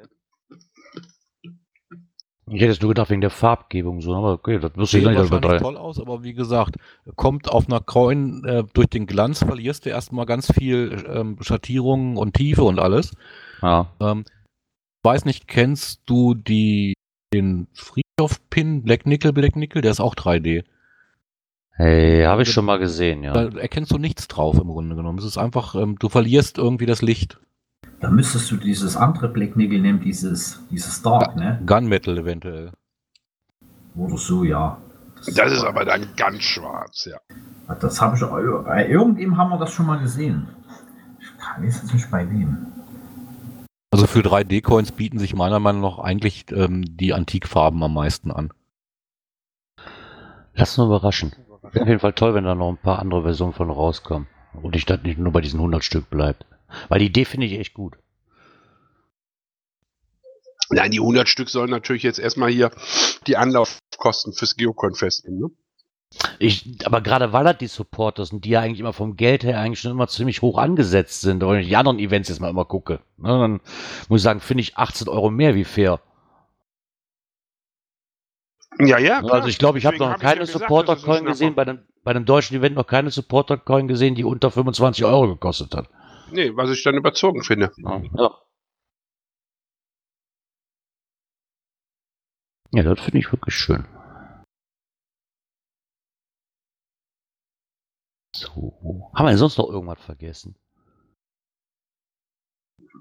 Ich 2.50 2.60
hätte 2.60 2.72
es 2.72 2.80
nur 2.80 2.90
gedacht 2.90 3.10
wegen 3.10 3.20
der 3.20 3.30
Farbgebung 3.30 4.00
so, 4.00 4.14
aber 4.14 4.32
okay, 4.32 4.58
das 4.58 4.76
wusste 4.76 4.98
ich 4.98 5.06
nicht, 5.06 5.16
wahrscheinlich 5.16 5.60
toll 5.60 5.76
aus, 5.76 6.00
aber 6.00 6.22
wie 6.22 6.34
gesagt, 6.34 6.76
kommt 7.16 7.50
auf 7.50 7.66
einer 7.66 7.80
Coin 7.80 8.44
äh, 8.44 8.64
durch 8.72 8.88
den 8.88 9.06
Glanz, 9.06 9.40
verlierst 9.40 9.86
du 9.86 9.90
erstmal 9.90 10.26
ganz 10.26 10.52
viel 10.52 11.04
ähm, 11.08 11.36
Schattierungen 11.40 12.16
und 12.16 12.34
Tiefe 12.34 12.64
und 12.64 12.78
alles. 12.78 13.12
Ja. 13.62 13.92
Ähm, 14.00 14.24
weiß 15.02 15.24
nicht, 15.24 15.48
kennst 15.48 16.02
du 16.06 16.34
die, 16.34 16.94
den 17.32 17.68
Friedhof-Pin 17.74 18.82
Black 18.82 19.06
Nickel, 19.06 19.32
Black 19.32 19.56
Nickel? 19.56 19.82
Der 19.82 19.90
ist 19.90 20.00
auch 20.00 20.14
3D. 20.14 20.64
Hey, 21.78 22.24
habe 22.24 22.42
ich 22.42 22.50
schon 22.50 22.64
mal 22.64 22.78
gesehen, 22.78 23.22
ja. 23.22 23.32
Da 23.32 23.56
erkennst 23.56 23.92
du 23.92 23.98
nichts 23.98 24.26
drauf 24.26 24.58
im 24.58 24.66
Grunde 24.66 24.96
genommen. 24.96 25.18
Es 25.18 25.24
ist 25.24 25.38
einfach, 25.38 25.76
ähm, 25.76 25.96
du 25.98 26.08
verlierst 26.08 26.58
irgendwie 26.58 26.86
das 26.86 27.02
Licht. 27.02 27.38
Da 28.00 28.10
müsstest 28.10 28.50
du 28.50 28.56
dieses 28.56 28.96
andere 28.96 29.28
Black 29.28 29.56
Nickel 29.56 29.80
nehmen, 29.80 30.00
dieses, 30.00 30.60
dieses 30.70 31.02
Dark, 31.02 31.34
ne? 31.34 31.60
Gunmetal 31.66 32.18
eventuell. 32.18 32.70
Oder 33.96 34.16
so, 34.16 34.44
ja. 34.44 34.78
Das 35.26 35.52
ist 35.52 35.64
aber 35.64 35.84
dann 35.84 36.06
ganz 36.16 36.42
schwarz, 36.42 37.06
ja. 37.06 37.18
Das 37.80 38.00
habe 38.00 38.16
ich, 38.16 38.64
bei 38.64 38.88
irgendwem 38.88 39.36
haben 39.36 39.50
wir 39.50 39.58
das 39.58 39.72
schon 39.72 39.86
mal 39.86 39.98
gesehen. 39.98 40.48
Ich 41.20 41.38
kann 41.38 41.64
weiß 41.64 41.82
jetzt 41.82 41.92
nicht 41.92 42.10
bei 42.10 42.28
wem. 42.30 42.66
Also 43.90 44.06
für 44.06 44.20
3D-Coins 44.20 44.92
bieten 44.92 45.18
sich 45.18 45.34
meiner 45.34 45.58
Meinung 45.58 45.82
nach 45.82 45.98
eigentlich 45.98 46.46
ähm, 46.52 46.84
die 46.96 47.12
Antikfarben 47.12 47.82
am 47.82 47.94
meisten 47.94 48.30
an. 48.30 48.52
Lass 50.54 50.78
uns 50.78 50.86
überraschen. 50.86 51.32
Wäre 51.72 51.82
auf 51.82 51.88
jeden 51.88 52.00
Fall 52.00 52.12
toll, 52.12 52.34
wenn 52.34 52.44
da 52.44 52.54
noch 52.54 52.68
ein 52.68 52.76
paar 52.76 53.00
andere 53.00 53.22
Versionen 53.22 53.52
von 53.52 53.70
rauskommen. 53.70 54.28
Und 54.62 54.74
die 54.74 54.80
Stadt 54.80 55.04
nicht 55.04 55.18
nur 55.18 55.32
bei 55.32 55.40
diesen 55.40 55.58
100 55.58 55.82
Stück 55.84 56.10
bleibt. 56.10 56.46
Weil 56.88 57.00
die 57.00 57.06
Idee 57.06 57.24
finde 57.24 57.46
ich 57.46 57.58
echt 57.58 57.74
gut. 57.74 57.96
Nein, 60.70 60.90
die 60.90 61.00
100 61.00 61.28
Stück 61.28 61.48
sollen 61.48 61.70
natürlich 61.70 62.02
jetzt 62.02 62.18
erstmal 62.18 62.50
hier 62.50 62.70
die 63.26 63.36
Anlaufkosten 63.36 64.32
fürs 64.34 64.56
Geocon-Fest 64.56 65.24
nehmen, 65.24 65.40
ne? 65.40 65.50
Ich, 66.38 66.86
aber 66.86 67.02
gerade 67.02 67.32
weil 67.34 67.44
das 67.44 67.58
die 67.58 67.66
Supporters 67.66 68.30
sind, 68.30 68.44
die 68.44 68.50
ja 68.50 68.60
eigentlich 68.60 68.80
immer 68.80 68.94
vom 68.94 69.16
Geld 69.16 69.44
her 69.44 69.60
eigentlich 69.60 69.80
schon 69.80 69.90
immer 69.90 70.08
ziemlich 70.08 70.40
hoch 70.40 70.56
angesetzt 70.56 71.20
sind, 71.20 71.42
wenn 71.42 71.60
ich 71.60 71.68
die 71.68 71.76
anderen 71.76 71.98
Events 71.98 72.30
jetzt 72.30 72.40
mal 72.40 72.48
immer 72.48 72.64
gucke, 72.64 73.00
ne, 73.18 73.28
dann 73.28 73.60
muss 74.08 74.20
ich 74.20 74.22
sagen, 74.22 74.40
finde 74.40 74.62
ich 74.62 74.76
18 74.78 75.08
Euro 75.08 75.30
mehr 75.30 75.54
wie 75.54 75.64
fair. 75.64 76.00
Ja, 78.80 78.98
ja. 78.98 79.20
klar. 79.20 79.34
also 79.34 79.48
ich 79.48 79.58
glaube, 79.58 79.78
ich 79.78 79.86
habe 79.86 79.98
noch 79.98 80.08
hab 80.08 80.22
ja 80.22 80.28
keine 80.30 80.40
ein 80.42 80.46
Supporter-Coin 80.46 81.24
gesehen, 81.24 81.54
bei 81.54 81.64
dem, 81.64 81.80
bei 82.04 82.12
dem 82.12 82.24
deutschen 82.24 82.56
Event 82.56 82.76
noch 82.76 82.86
keine 82.86 83.10
Supporter-Coin 83.10 83.86
gesehen, 83.88 84.14
die 84.14 84.24
unter 84.24 84.50
25 84.50 85.04
Euro 85.04 85.28
gekostet 85.28 85.74
hat. 85.74 85.88
Nee, 86.30 86.54
was 86.56 86.70
ich 86.70 86.82
dann 86.82 86.96
überzogen 86.96 87.42
finde. 87.42 87.72
Ja. 87.76 88.38
Ja, 92.70 92.82
das 92.82 93.00
finde 93.00 93.18
ich 93.18 93.32
wirklich 93.32 93.54
schön. 93.54 93.86
So. 98.34 99.10
Haben 99.14 99.24
wir 99.24 99.30
denn 99.30 99.38
sonst 99.38 99.58
noch 99.58 99.70
irgendwas 99.70 100.00
vergessen? 100.00 100.54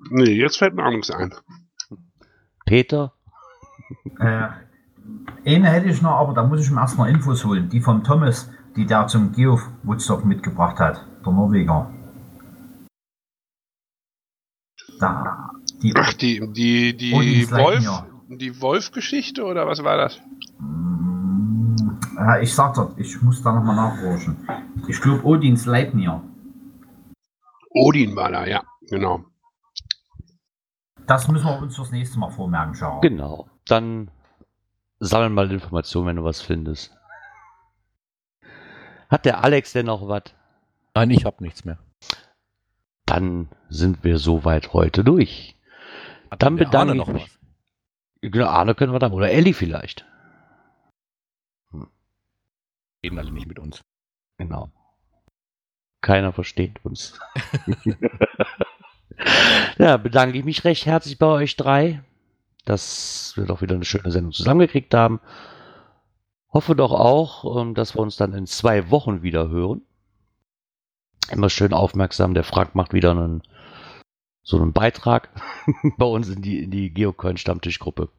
Nee, 0.10 0.32
jetzt 0.32 0.58
fällt 0.58 0.74
mir 0.74 0.86
auch 0.86 0.92
nichts 0.92 1.12
ein. 1.12 1.34
Peter? 2.66 3.14
Äh, 4.20 4.50
eine 5.46 5.70
hätte 5.70 5.88
ich 5.90 6.02
noch, 6.02 6.12
aber 6.12 6.34
da 6.34 6.44
muss 6.44 6.62
ich 6.62 6.72
mir 6.72 6.82
erst 6.82 6.98
noch 6.98 7.06
Infos 7.06 7.44
holen. 7.46 7.70
Die 7.70 7.82
von 7.82 8.04
Thomas, 8.04 8.50
die 8.76 8.86
der 8.86 9.08
zum 9.08 9.32
Geo 9.34 9.60
Woodstock 9.84 10.26
mitgebracht 10.26 10.80
hat. 10.80 11.06
Der 11.26 11.34
Norweger. 11.34 11.94
Da, 15.00 15.52
die, 15.82 15.94
Ach, 15.96 16.14
die, 16.14 16.52
die, 16.54 16.98
die 16.98 17.52
Wolf, 17.52 18.04
die 18.30 18.62
Wolf-Geschichte 18.62 19.44
oder 19.44 19.68
was 19.68 19.84
war 19.84 19.98
das? 19.98 20.20
Ja, 22.16 22.40
ich 22.40 22.54
sag 22.54 22.74
doch, 22.74 22.98
ich 22.98 23.22
muss 23.22 23.44
da 23.44 23.54
nochmal 23.54 23.76
nachforschen. 23.76 24.38
Ich 24.88 25.00
glaube 25.02 25.24
Odins 25.24 25.66
Leibnier. 25.66 26.24
Odin 27.70 28.16
war 28.16 28.32
da, 28.32 28.46
ja, 28.48 28.64
genau. 28.90 29.26
Das 31.06 31.28
müssen 31.28 31.46
wir 31.46 31.62
uns 31.62 31.76
fürs 31.76 31.92
nächste 31.92 32.20
Mal 32.20 32.32
vormerken, 32.32 32.74
Schau. 32.74 33.00
Genau. 33.02 33.48
Dann 33.66 34.10
sammeln 35.00 35.34
mal 35.34 35.52
Informationen, 35.52 36.08
wenn 36.08 36.16
du 36.18 36.24
was 36.24 36.42
findest. 36.42 36.92
Hat 39.10 39.26
der 39.26 39.44
Alex 39.44 39.74
denn 39.74 39.86
noch 39.86 40.08
was? 40.08 40.24
Nein, 40.96 41.12
ich 41.12 41.24
habe 41.24 41.44
nichts 41.44 41.64
mehr. 41.64 41.78
Dann 43.18 43.50
sind 43.68 44.04
wir 44.04 44.20
soweit 44.20 44.74
heute 44.74 45.04
durch. 45.04 45.56
Hat 46.30 46.44
Dann 46.44 46.56
bedanke 46.56 46.98
ich 46.98 47.08
mich. 47.08 47.24
was. 47.24 47.40
Genau, 48.22 48.46
Arne 48.46 48.76
können 48.76 48.94
wir 48.94 49.00
dann. 49.00 49.12
Oder 49.12 49.32
Elli 49.32 49.54
vielleicht. 49.54 50.06
Reden 53.04 53.18
alle 53.18 53.32
nicht 53.32 53.48
mit 53.48 53.58
uns. 53.58 53.82
Genau. 54.38 54.70
Keiner 56.02 56.32
versteht 56.32 56.86
uns. 56.86 57.20
ja, 59.80 59.98
bedanke 59.98 60.38
ich 60.38 60.46
mich 60.46 60.64
recht 60.64 60.86
herzlich 60.86 61.18
bei 61.18 61.26
euch 61.26 61.56
drei, 61.56 62.04
dass 62.66 63.34
wir 63.36 63.46
doch 63.46 63.64
wieder 63.64 63.74
eine 63.74 63.86
schöne 63.86 64.12
Sendung 64.12 64.32
zusammengekriegt 64.32 64.94
haben. 64.94 65.22
Hoffe 66.54 66.76
doch 66.76 66.92
auch, 66.92 67.60
ähm, 67.60 67.74
dass 67.74 67.96
wir 67.96 68.00
uns 68.00 68.16
dann 68.16 68.36
in 68.36 68.46
zwei 68.46 68.92
Wochen 68.92 69.24
wieder 69.24 69.50
hören. 69.50 69.82
Immer 71.32 71.50
schön 71.50 71.74
aufmerksam. 71.74 72.34
Der 72.34 72.44
Frank 72.44 72.76
macht 72.76 72.94
wieder 72.94 73.12
einen, 73.12 73.44
so 74.44 74.58
einen 74.58 74.74
Beitrag 74.74 75.30
bei 75.98 76.06
uns 76.06 76.30
in 76.30 76.42
die, 76.42 76.64
in 76.64 76.72
die 76.72 76.94
Geocoin-Stammtischgruppe. 76.94 78.10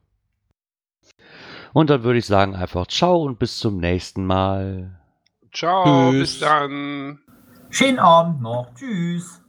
Und 1.73 1.91
dann 1.91 2.03
würde 2.03 2.19
ich 2.19 2.27
sagen 2.27 2.55
einfach 2.55 2.87
ciao 2.87 3.23
und 3.23 3.39
bis 3.39 3.59
zum 3.59 3.79
nächsten 3.79 4.25
Mal. 4.25 5.01
Ciao, 5.53 6.11
Tschüss. 6.11 6.21
bis 6.21 6.41
dann. 6.41 7.21
Schönen 7.71 7.99
Abend 7.99 8.41
noch. 8.41 8.75
Tschüss. 8.75 9.43